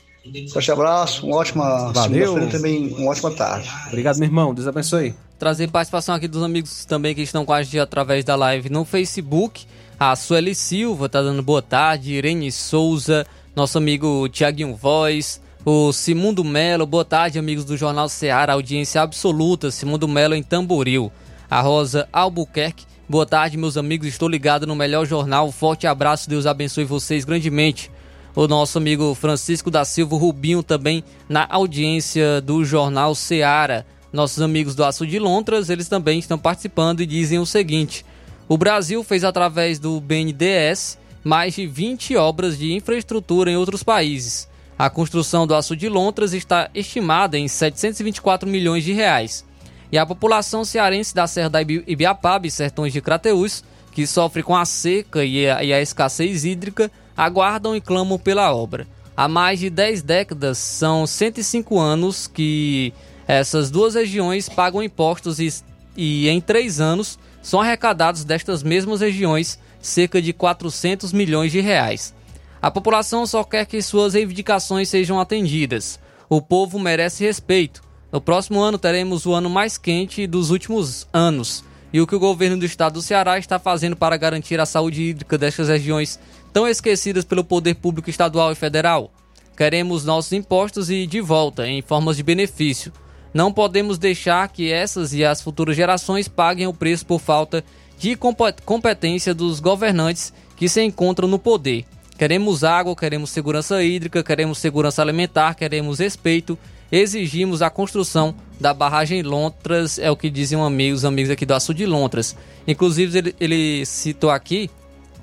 Forte 0.52 0.70
abraço, 0.70 1.26
uma 1.26 1.38
ótima 1.38 1.92
segunda-feira 1.92 2.46
também, 2.46 2.94
uma 2.94 3.10
ótima 3.10 3.32
tarde. 3.32 3.68
Obrigado, 3.88 4.18
meu 4.18 4.28
irmão, 4.28 4.54
Deus 4.54 4.68
abençoe. 4.68 5.12
Trazer 5.36 5.68
participação 5.68 6.14
aqui 6.14 6.28
dos 6.28 6.44
amigos 6.44 6.84
também 6.84 7.12
que 7.12 7.22
estão 7.22 7.44
com 7.44 7.52
a 7.52 7.60
gente 7.60 7.80
através 7.80 8.24
da 8.24 8.36
live 8.36 8.70
no 8.70 8.84
Facebook. 8.84 9.66
A 9.98 10.14
Sueli 10.14 10.54
Silva 10.54 11.08
tá 11.08 11.20
dando 11.20 11.42
boa 11.42 11.60
tarde, 11.60 12.12
Irene 12.12 12.52
Souza, 12.52 13.26
nosso 13.56 13.78
amigo 13.78 14.28
Tiaguinho 14.28 14.76
Voz, 14.76 15.40
o 15.64 15.92
Simundo 15.92 16.42
Melo, 16.42 16.86
boa 16.86 17.04
tarde, 17.04 17.38
amigos 17.38 17.64
do 17.64 17.76
Jornal 17.76 18.08
Ceará, 18.08 18.54
audiência 18.54 19.02
absoluta, 19.02 19.70
Simundo 19.70 20.08
Melo 20.08 20.34
em 20.34 20.42
Tamboril. 20.42 21.12
A 21.50 21.60
Rosa 21.60 22.08
Albuquerque, 22.12 22.86
boa 23.08 23.26
tarde, 23.26 23.58
meus 23.58 23.76
amigos, 23.76 24.08
estou 24.08 24.28
ligado 24.28 24.66
no 24.66 24.74
melhor 24.74 25.04
jornal, 25.04 25.52
forte 25.52 25.86
abraço, 25.86 26.30
Deus 26.30 26.46
abençoe 26.46 26.84
vocês 26.84 27.24
grandemente. 27.24 27.90
o 28.34 28.46
nosso 28.46 28.78
amigo 28.78 29.14
Francisco 29.14 29.70
da 29.70 29.84
Silva 29.84 30.16
Rubinho 30.16 30.62
também 30.62 31.04
na 31.28 31.46
audiência 31.50 32.40
do 32.40 32.64
jornal 32.64 33.14
Seara. 33.14 33.84
Nossos 34.12 34.40
amigos 34.40 34.74
do 34.74 34.84
Aço 34.84 35.06
de 35.06 35.18
Lontras, 35.18 35.68
eles 35.68 35.88
também 35.88 36.18
estão 36.18 36.38
participando 36.38 37.00
e 37.00 37.06
dizem 37.06 37.38
o 37.38 37.46
seguinte: 37.46 38.04
o 38.48 38.56
Brasil 38.56 39.02
fez 39.04 39.24
através 39.24 39.78
do 39.78 40.00
BNDES 40.00 40.98
mais 41.22 41.54
de 41.54 41.66
20 41.66 42.16
obras 42.16 42.56
de 42.56 42.72
infraestrutura 42.72 43.50
em 43.50 43.56
outros 43.56 43.82
países. 43.82 44.49
A 44.80 44.88
construção 44.88 45.46
do 45.46 45.54
Aço 45.54 45.76
de 45.76 45.90
Lontras 45.90 46.32
está 46.32 46.70
estimada 46.74 47.36
em 47.36 47.46
724 47.46 48.48
milhões 48.48 48.82
de 48.82 48.94
reais. 48.94 49.44
E 49.92 49.98
a 49.98 50.06
população 50.06 50.64
cearense 50.64 51.14
da 51.14 51.26
Serra 51.26 51.50
da 51.50 51.60
Ibiapaba 51.60 52.46
e 52.46 52.50
Sertões 52.50 52.90
de 52.90 53.02
Crateús, 53.02 53.62
que 53.92 54.06
sofre 54.06 54.42
com 54.42 54.56
a 54.56 54.64
seca 54.64 55.22
e 55.22 55.46
a, 55.46 55.62
e 55.62 55.70
a 55.70 55.82
escassez 55.82 56.46
hídrica, 56.46 56.90
aguardam 57.14 57.76
e 57.76 57.80
clamam 57.82 58.18
pela 58.18 58.54
obra. 58.54 58.88
Há 59.14 59.28
mais 59.28 59.60
de 59.60 59.68
10 59.68 60.00
décadas, 60.00 60.56
são 60.56 61.06
105 61.06 61.78
anos 61.78 62.26
que 62.26 62.94
essas 63.28 63.70
duas 63.70 63.96
regiões 63.96 64.48
pagam 64.48 64.82
impostos 64.82 65.38
e, 65.38 65.62
e 65.94 66.26
em 66.26 66.40
três 66.40 66.80
anos 66.80 67.18
são 67.42 67.60
arrecadados 67.60 68.24
destas 68.24 68.62
mesmas 68.62 69.02
regiões 69.02 69.58
cerca 69.78 70.22
de 70.22 70.32
400 70.32 71.12
milhões 71.12 71.52
de 71.52 71.60
reais. 71.60 72.14
A 72.62 72.70
população 72.70 73.24
só 73.24 73.42
quer 73.42 73.64
que 73.64 73.80
suas 73.80 74.12
reivindicações 74.12 74.88
sejam 74.88 75.18
atendidas. 75.18 75.98
O 76.28 76.42
povo 76.42 76.78
merece 76.78 77.24
respeito. 77.24 77.82
No 78.12 78.20
próximo 78.20 78.60
ano 78.60 78.76
teremos 78.76 79.24
o 79.24 79.32
ano 79.32 79.48
mais 79.48 79.78
quente 79.78 80.26
dos 80.26 80.50
últimos 80.50 81.08
anos. 81.12 81.64
E 81.92 82.00
o 82.00 82.06
que 82.06 82.14
o 82.14 82.20
governo 82.20 82.58
do 82.58 82.66
estado 82.66 82.94
do 82.94 83.02
Ceará 83.02 83.38
está 83.38 83.58
fazendo 83.58 83.96
para 83.96 84.16
garantir 84.16 84.60
a 84.60 84.66
saúde 84.66 85.02
hídrica 85.02 85.38
destas 85.38 85.68
regiões 85.68 86.20
tão 86.52 86.68
esquecidas 86.68 87.24
pelo 87.24 87.42
poder 87.42 87.76
público 87.76 88.10
estadual 88.10 88.52
e 88.52 88.54
federal? 88.54 89.10
Queremos 89.56 90.04
nossos 90.04 90.32
impostos 90.32 90.90
e 90.90 91.06
de 91.06 91.20
volta, 91.20 91.66
em 91.66 91.80
formas 91.80 92.16
de 92.16 92.22
benefício. 92.22 92.92
Não 93.32 93.52
podemos 93.52 93.98
deixar 93.98 94.48
que 94.48 94.70
essas 94.70 95.14
e 95.14 95.24
as 95.24 95.40
futuras 95.40 95.76
gerações 95.76 96.28
paguem 96.28 96.66
o 96.66 96.74
preço 96.74 97.06
por 97.06 97.20
falta 97.20 97.64
de 97.98 98.16
competência 98.64 99.34
dos 99.34 99.60
governantes 99.60 100.32
que 100.56 100.68
se 100.68 100.82
encontram 100.82 101.26
no 101.28 101.38
poder. 101.38 101.84
Queremos 102.20 102.64
água, 102.64 102.94
queremos 102.94 103.30
segurança 103.30 103.82
hídrica, 103.82 104.22
queremos 104.22 104.58
segurança 104.58 105.00
alimentar, 105.00 105.54
queremos 105.54 106.00
respeito, 106.00 106.58
exigimos 106.92 107.62
a 107.62 107.70
construção 107.70 108.34
da 108.60 108.74
barragem 108.74 109.22
Lontras, 109.22 109.98
é 109.98 110.10
o 110.10 110.16
que 110.18 110.28
dizem 110.28 110.60
amigos, 110.60 111.06
amigos 111.06 111.30
aqui 111.30 111.46
do 111.46 111.54
Açu 111.54 111.72
de 111.72 111.86
Lontras. 111.86 112.36
Inclusive, 112.68 113.16
ele, 113.16 113.36
ele 113.40 113.86
citou 113.86 114.28
aqui 114.28 114.70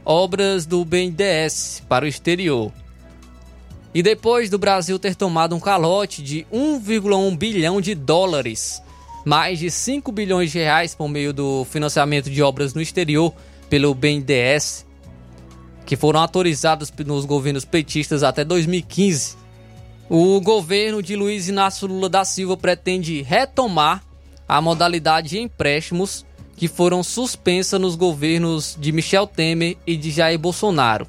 obras 0.04 0.66
do 0.66 0.84
BNDES 0.84 1.84
para 1.88 2.04
o 2.04 2.08
exterior. 2.08 2.72
E 3.94 4.02
depois 4.02 4.50
do 4.50 4.58
Brasil 4.58 4.98
ter 4.98 5.14
tomado 5.14 5.56
um 5.56 5.60
calote 5.60 6.24
de 6.24 6.48
1,1 6.52 7.38
bilhão 7.38 7.80
de 7.80 7.94
dólares, 7.94 8.82
mais 9.24 9.60
de 9.60 9.70
5 9.70 10.12
bilhões 10.12 10.52
de 10.52 10.58
reais 10.58 10.96
por 10.96 11.08
meio 11.08 11.32
do 11.32 11.64
financiamento 11.66 12.28
de 12.28 12.42
obras 12.42 12.74
no 12.74 12.82
exterior 12.82 13.32
pelo 13.70 13.94
BNDES, 13.94 14.87
que 15.88 15.96
foram 15.96 16.20
autorizados 16.20 16.92
nos 17.06 17.24
governos 17.24 17.64
petistas 17.64 18.22
até 18.22 18.44
2015. 18.44 19.38
O 20.10 20.40
governo 20.42 21.02
de 21.02 21.16
Luiz 21.16 21.48
Inácio 21.48 21.88
Lula 21.88 22.10
da 22.10 22.26
Silva 22.26 22.58
pretende 22.58 23.22
retomar 23.22 24.04
a 24.46 24.60
modalidade 24.60 25.30
de 25.30 25.40
empréstimos 25.40 26.26
que 26.58 26.68
foram 26.68 27.02
suspensas 27.02 27.80
nos 27.80 27.96
governos 27.96 28.76
de 28.78 28.92
Michel 28.92 29.26
Temer 29.26 29.78
e 29.88 29.96
de 29.96 30.12
Jair 30.12 30.38
Bolsonaro. 30.38 31.08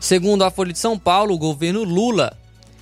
Segundo 0.00 0.42
a 0.42 0.50
Folha 0.50 0.72
de 0.72 0.78
São 0.78 0.98
Paulo, 0.98 1.34
o 1.34 1.38
governo 1.38 1.84
Lula 1.84 2.36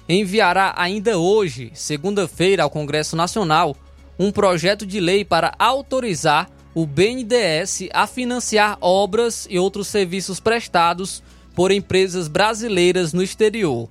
enviará 0.08 0.72
ainda 0.78 1.18
hoje, 1.18 1.70
segunda-feira, 1.74 2.62
ao 2.62 2.70
Congresso 2.70 3.14
Nacional 3.14 3.76
um 4.18 4.32
projeto 4.32 4.86
de 4.86 4.98
lei 4.98 5.26
para 5.26 5.52
autorizar 5.58 6.48
o 6.78 6.86
BNDES 6.86 7.88
a 7.92 8.06
financiar 8.06 8.78
obras 8.80 9.48
e 9.50 9.58
outros 9.58 9.88
serviços 9.88 10.38
prestados 10.38 11.24
por 11.52 11.72
empresas 11.72 12.28
brasileiras 12.28 13.12
no 13.12 13.20
exterior. 13.20 13.88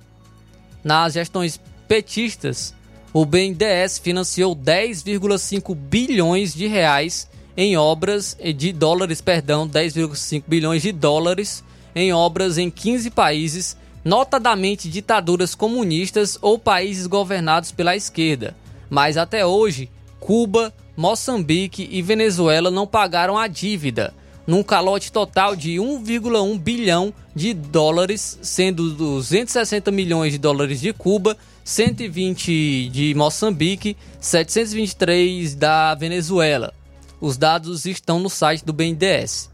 Nas 0.82 1.12
gestões 1.12 1.60
petistas, 1.86 2.72
o 3.12 3.26
BNDES 3.26 3.98
financiou 3.98 4.56
10,5 4.56 5.74
bilhões 5.74 6.54
de 6.54 6.66
reais 6.66 7.28
em 7.54 7.76
obras 7.76 8.34
de 8.56 8.72
dólares, 8.72 9.20
perdão, 9.20 9.68
10,5 9.68 10.44
bilhões 10.46 10.80
de 10.80 10.90
dólares 10.90 11.62
em 11.94 12.10
obras 12.10 12.56
em 12.56 12.70
15 12.70 13.10
países, 13.10 13.76
notadamente 14.02 14.88
ditaduras 14.88 15.54
comunistas 15.54 16.38
ou 16.40 16.58
países 16.58 17.06
governados 17.06 17.70
pela 17.70 17.94
esquerda. 17.94 18.56
Mas 18.88 19.18
até 19.18 19.44
hoje, 19.44 19.90
Cuba, 20.20 20.72
Moçambique 20.96 21.88
e 21.90 22.02
Venezuela 22.02 22.70
não 22.70 22.86
pagaram 22.86 23.38
a 23.38 23.46
dívida, 23.46 24.12
num 24.46 24.62
calote 24.62 25.12
total 25.12 25.54
de 25.54 25.74
1,1 25.74 26.58
bilhão 26.58 27.12
de 27.34 27.52
dólares, 27.52 28.38
sendo 28.42 28.92
260 28.94 29.90
milhões 29.90 30.32
de 30.32 30.38
dólares 30.38 30.80
de 30.80 30.92
Cuba, 30.92 31.36
120 31.64 32.88
de 32.88 33.14
Moçambique, 33.14 33.96
723 34.20 35.54
da 35.54 35.94
Venezuela. 35.94 36.72
Os 37.20 37.36
dados 37.36 37.84
estão 37.84 38.18
no 38.18 38.30
site 38.30 38.64
do 38.64 38.72
BNDES. 38.72 39.50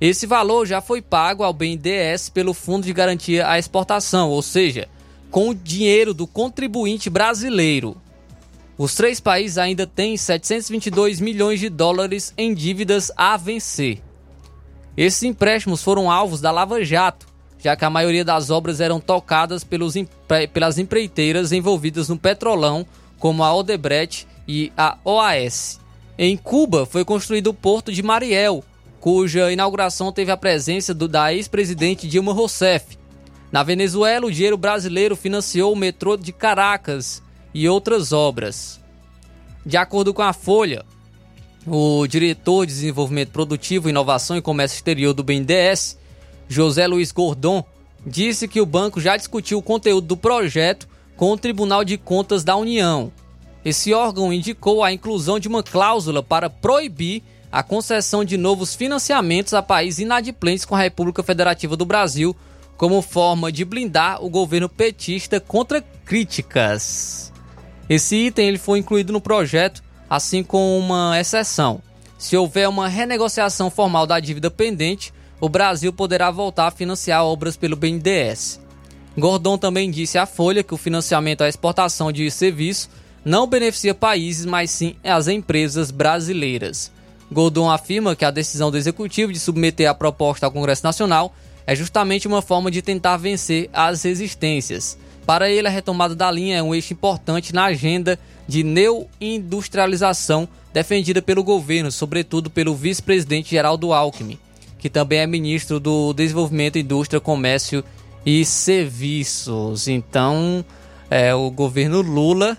Esse 0.00 0.26
valor 0.26 0.66
já 0.66 0.80
foi 0.80 1.02
pago 1.02 1.42
ao 1.42 1.52
BNDES 1.52 2.30
pelo 2.30 2.54
Fundo 2.54 2.86
de 2.86 2.92
Garantia 2.92 3.48
à 3.48 3.58
Exportação, 3.58 4.30
ou 4.30 4.40
seja, 4.40 4.88
com 5.30 5.50
o 5.50 5.54
dinheiro 5.54 6.14
do 6.14 6.26
contribuinte 6.26 7.10
brasileiro. 7.10 7.96
Os 8.78 8.94
três 8.94 9.18
países 9.18 9.58
ainda 9.58 9.88
têm 9.88 10.16
722 10.16 11.20
milhões 11.20 11.58
de 11.58 11.68
dólares 11.68 12.32
em 12.38 12.54
dívidas 12.54 13.10
a 13.16 13.36
vencer. 13.36 14.00
Esses 14.96 15.24
empréstimos 15.24 15.82
foram 15.82 16.08
alvos 16.08 16.40
da 16.40 16.52
Lava 16.52 16.84
Jato, 16.84 17.26
já 17.58 17.74
que 17.74 17.84
a 17.84 17.90
maioria 17.90 18.24
das 18.24 18.50
obras 18.50 18.80
eram 18.80 19.00
tocadas 19.00 19.64
pelos, 19.64 19.94
pelas 20.52 20.78
empreiteiras 20.78 21.50
envolvidas 21.50 22.08
no 22.08 22.16
petrolão, 22.16 22.86
como 23.18 23.42
a 23.42 23.52
Odebrecht 23.52 24.28
e 24.46 24.72
a 24.76 24.96
OAS. 25.04 25.80
Em 26.16 26.36
Cuba 26.36 26.86
foi 26.86 27.04
construído 27.04 27.48
o 27.48 27.54
porto 27.54 27.92
de 27.92 28.00
Mariel, 28.00 28.62
cuja 29.00 29.50
inauguração 29.50 30.12
teve 30.12 30.30
a 30.30 30.36
presença 30.36 30.94
do, 30.94 31.08
da 31.08 31.34
ex-presidente 31.34 32.06
Dilma 32.06 32.32
Rousseff. 32.32 32.96
Na 33.50 33.64
Venezuela, 33.64 34.26
o 34.26 34.30
dinheiro 34.30 34.56
brasileiro 34.56 35.16
financiou 35.16 35.72
o 35.72 35.76
metrô 35.76 36.16
de 36.16 36.32
Caracas 36.32 37.26
e 37.52 37.68
outras 37.68 38.12
obras. 38.12 38.80
De 39.64 39.76
acordo 39.76 40.14
com 40.14 40.22
a 40.22 40.32
Folha, 40.32 40.84
o 41.66 42.06
diretor 42.06 42.66
de 42.66 42.72
Desenvolvimento 42.72 43.30
Produtivo, 43.30 43.88
Inovação 43.88 44.36
e 44.36 44.42
Comércio 44.42 44.76
Exterior 44.76 45.12
do 45.12 45.22
BNDES, 45.22 45.98
José 46.48 46.86
Luiz 46.86 47.12
Gordon, 47.12 47.64
disse 48.06 48.48
que 48.48 48.60
o 48.60 48.66
banco 48.66 49.00
já 49.00 49.16
discutiu 49.16 49.58
o 49.58 49.62
conteúdo 49.62 50.06
do 50.06 50.16
projeto 50.16 50.88
com 51.16 51.32
o 51.32 51.38
Tribunal 51.38 51.84
de 51.84 51.98
Contas 51.98 52.44
da 52.44 52.56
União. 52.56 53.12
Esse 53.64 53.92
órgão 53.92 54.32
indicou 54.32 54.82
a 54.82 54.92
inclusão 54.92 55.38
de 55.38 55.48
uma 55.48 55.62
cláusula 55.62 56.22
para 56.22 56.48
proibir 56.48 57.22
a 57.50 57.62
concessão 57.62 58.24
de 58.24 58.36
novos 58.36 58.74
financiamentos 58.74 59.52
a 59.52 59.62
países 59.62 60.00
inadimplentes 60.00 60.64
com 60.64 60.74
a 60.74 60.80
República 60.80 61.22
Federativa 61.22 61.76
do 61.76 61.84
Brasil, 61.84 62.36
como 62.76 63.02
forma 63.02 63.50
de 63.50 63.64
blindar 63.64 64.24
o 64.24 64.30
governo 64.30 64.68
petista 64.68 65.40
contra 65.40 65.82
críticas. 66.04 67.32
Esse 67.88 68.16
item 68.16 68.48
ele 68.48 68.58
foi 68.58 68.78
incluído 68.78 69.12
no 69.12 69.20
projeto, 69.20 69.82
assim 70.08 70.42
como 70.42 70.78
uma 70.78 71.18
exceção. 71.18 71.80
Se 72.18 72.36
houver 72.36 72.68
uma 72.68 72.88
renegociação 72.88 73.70
formal 73.70 74.06
da 74.06 74.20
dívida 74.20 74.50
pendente, 74.50 75.12
o 75.40 75.48
Brasil 75.48 75.92
poderá 75.92 76.30
voltar 76.30 76.66
a 76.66 76.70
financiar 76.70 77.24
obras 77.24 77.56
pelo 77.56 77.76
BNDES. 77.76 78.60
Gordon 79.16 79.56
também 79.56 79.90
disse 79.90 80.18
à 80.18 80.26
Folha 80.26 80.62
que 80.62 80.74
o 80.74 80.78
financiamento 80.78 81.42
à 81.42 81.48
exportação 81.48 82.12
de 82.12 82.30
serviços 82.30 82.90
não 83.24 83.46
beneficia 83.46 83.94
países, 83.94 84.44
mas 84.44 84.70
sim 84.70 84.96
as 85.02 85.28
empresas 85.28 85.90
brasileiras. 85.90 86.90
Goldon 87.30 87.70
afirma 87.70 88.16
que 88.16 88.24
a 88.24 88.30
decisão 88.30 88.70
do 88.70 88.76
executivo 88.76 89.32
de 89.32 89.38
submeter 89.38 89.88
a 89.88 89.94
proposta 89.94 90.46
ao 90.46 90.52
Congresso 90.52 90.84
Nacional 90.84 91.34
é 91.66 91.74
justamente 91.76 92.26
uma 92.26 92.40
forma 92.40 92.70
de 92.70 92.80
tentar 92.80 93.16
vencer 93.16 93.68
as 93.72 94.02
resistências. 94.02 94.96
Para 95.28 95.50
ele, 95.50 95.68
a 95.68 95.70
retomada 95.70 96.14
da 96.16 96.30
linha 96.30 96.56
é 96.56 96.62
um 96.62 96.74
eixo 96.74 96.94
importante 96.94 97.54
na 97.54 97.66
agenda 97.66 98.18
de 98.48 98.64
neoindustrialização 98.64 100.48
defendida 100.72 101.20
pelo 101.20 101.44
governo, 101.44 101.92
sobretudo 101.92 102.48
pelo 102.48 102.74
vice-presidente 102.74 103.50
Geraldo 103.50 103.92
Alckmin, 103.92 104.38
que 104.78 104.88
também 104.88 105.18
é 105.18 105.26
ministro 105.26 105.78
do 105.78 106.14
Desenvolvimento, 106.14 106.78
Indústria, 106.78 107.20
Comércio 107.20 107.84
e 108.24 108.42
Serviços. 108.42 109.86
Então, 109.86 110.64
é, 111.10 111.34
o 111.34 111.50
governo 111.50 112.00
Lula 112.00 112.56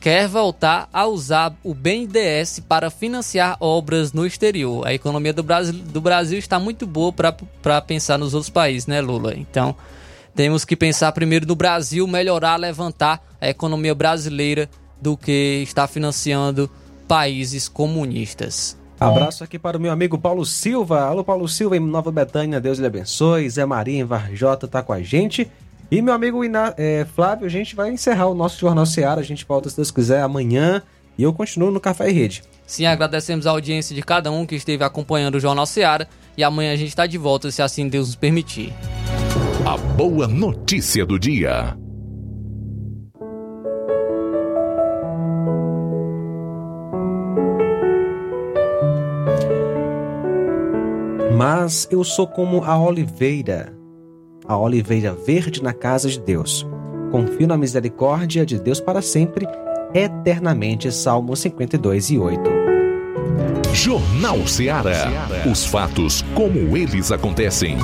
quer 0.00 0.26
voltar 0.26 0.88
a 0.90 1.06
usar 1.06 1.54
o 1.62 1.74
BNDES 1.74 2.62
para 2.66 2.88
financiar 2.88 3.58
obras 3.60 4.10
no 4.10 4.24
exterior. 4.24 4.86
A 4.86 4.94
economia 4.94 5.34
do 5.34 5.42
Brasil, 5.42 5.74
do 5.74 6.00
Brasil 6.00 6.38
está 6.38 6.58
muito 6.58 6.86
boa 6.86 7.12
para 7.12 7.82
pensar 7.82 8.16
nos 8.16 8.32
outros 8.32 8.48
países, 8.48 8.86
né, 8.86 9.02
Lula? 9.02 9.34
Então, 9.36 9.76
temos 10.34 10.64
que 10.64 10.76
pensar 10.76 11.12
primeiro 11.12 11.46
no 11.46 11.54
Brasil, 11.54 12.06
melhorar, 12.06 12.56
levantar 12.56 13.22
a 13.40 13.48
economia 13.48 13.94
brasileira 13.94 14.68
do 15.00 15.16
que 15.16 15.62
estar 15.62 15.86
financiando 15.86 16.70
países 17.06 17.68
comunistas. 17.68 18.76
Abraço 18.98 19.44
aqui 19.44 19.58
para 19.58 19.76
o 19.76 19.80
meu 19.80 19.92
amigo 19.92 20.16
Paulo 20.16 20.44
Silva. 20.46 21.02
Alô, 21.02 21.22
Paulo 21.22 21.48
Silva, 21.48 21.76
em 21.76 21.80
Nova 21.80 22.10
Betânia, 22.10 22.60
Deus 22.60 22.78
lhe 22.78 22.86
abençoe. 22.86 23.48
Zé 23.50 23.64
Maria, 23.64 24.00
em 24.00 24.04
Varjota, 24.04 24.66
tá 24.66 24.82
com 24.82 24.92
a 24.92 25.02
gente. 25.02 25.50
E 25.90 26.00
meu 26.00 26.14
amigo 26.14 26.44
Iná, 26.44 26.72
é, 26.76 27.06
Flávio, 27.14 27.46
a 27.46 27.50
gente 27.50 27.76
vai 27.76 27.90
encerrar 27.90 28.26
o 28.26 28.34
nosso 28.34 28.58
Jornal 28.58 28.86
Seara. 28.86 29.20
A 29.20 29.24
gente 29.24 29.44
volta, 29.44 29.68
se 29.68 29.76
Deus 29.76 29.90
quiser, 29.90 30.22
amanhã. 30.22 30.82
E 31.16 31.22
eu 31.22 31.32
continuo 31.32 31.70
no 31.70 31.78
Café 31.78 32.08
e 32.08 32.12
Rede. 32.12 32.42
Sim, 32.66 32.86
agradecemos 32.86 33.46
a 33.46 33.50
audiência 33.50 33.94
de 33.94 34.02
cada 34.02 34.32
um 34.32 34.46
que 34.46 34.54
esteve 34.54 34.82
acompanhando 34.82 35.36
o 35.36 35.40
Jornal 35.40 35.66
Seara. 35.66 36.08
E 36.36 36.42
amanhã 36.42 36.72
a 36.72 36.76
gente 36.76 36.88
está 36.88 37.06
de 37.06 37.18
volta, 37.18 37.50
se 37.50 37.62
assim 37.62 37.88
Deus 37.88 38.08
nos 38.08 38.16
permitir. 38.16 38.72
A 39.66 39.78
boa 39.78 40.28
notícia 40.28 41.06
do 41.06 41.18
dia. 41.18 41.74
Mas 51.34 51.88
eu 51.90 52.04
sou 52.04 52.26
como 52.26 52.62
a 52.62 52.78
oliveira, 52.78 53.74
a 54.46 54.54
oliveira 54.58 55.14
verde 55.14 55.62
na 55.62 55.72
casa 55.72 56.10
de 56.10 56.20
Deus. 56.20 56.66
Confio 57.10 57.46
na 57.46 57.56
misericórdia 57.56 58.44
de 58.44 58.60
Deus 58.60 58.80
para 58.80 59.00
sempre, 59.00 59.46
eternamente. 59.94 60.92
Salmo 60.92 61.34
52 61.34 62.10
e 62.10 62.18
8. 62.18 62.38
Jornal 63.72 64.46
Ceará. 64.46 65.10
Os 65.50 65.64
fatos 65.64 66.22
como 66.34 66.76
eles 66.76 67.10
acontecem. 67.10 67.78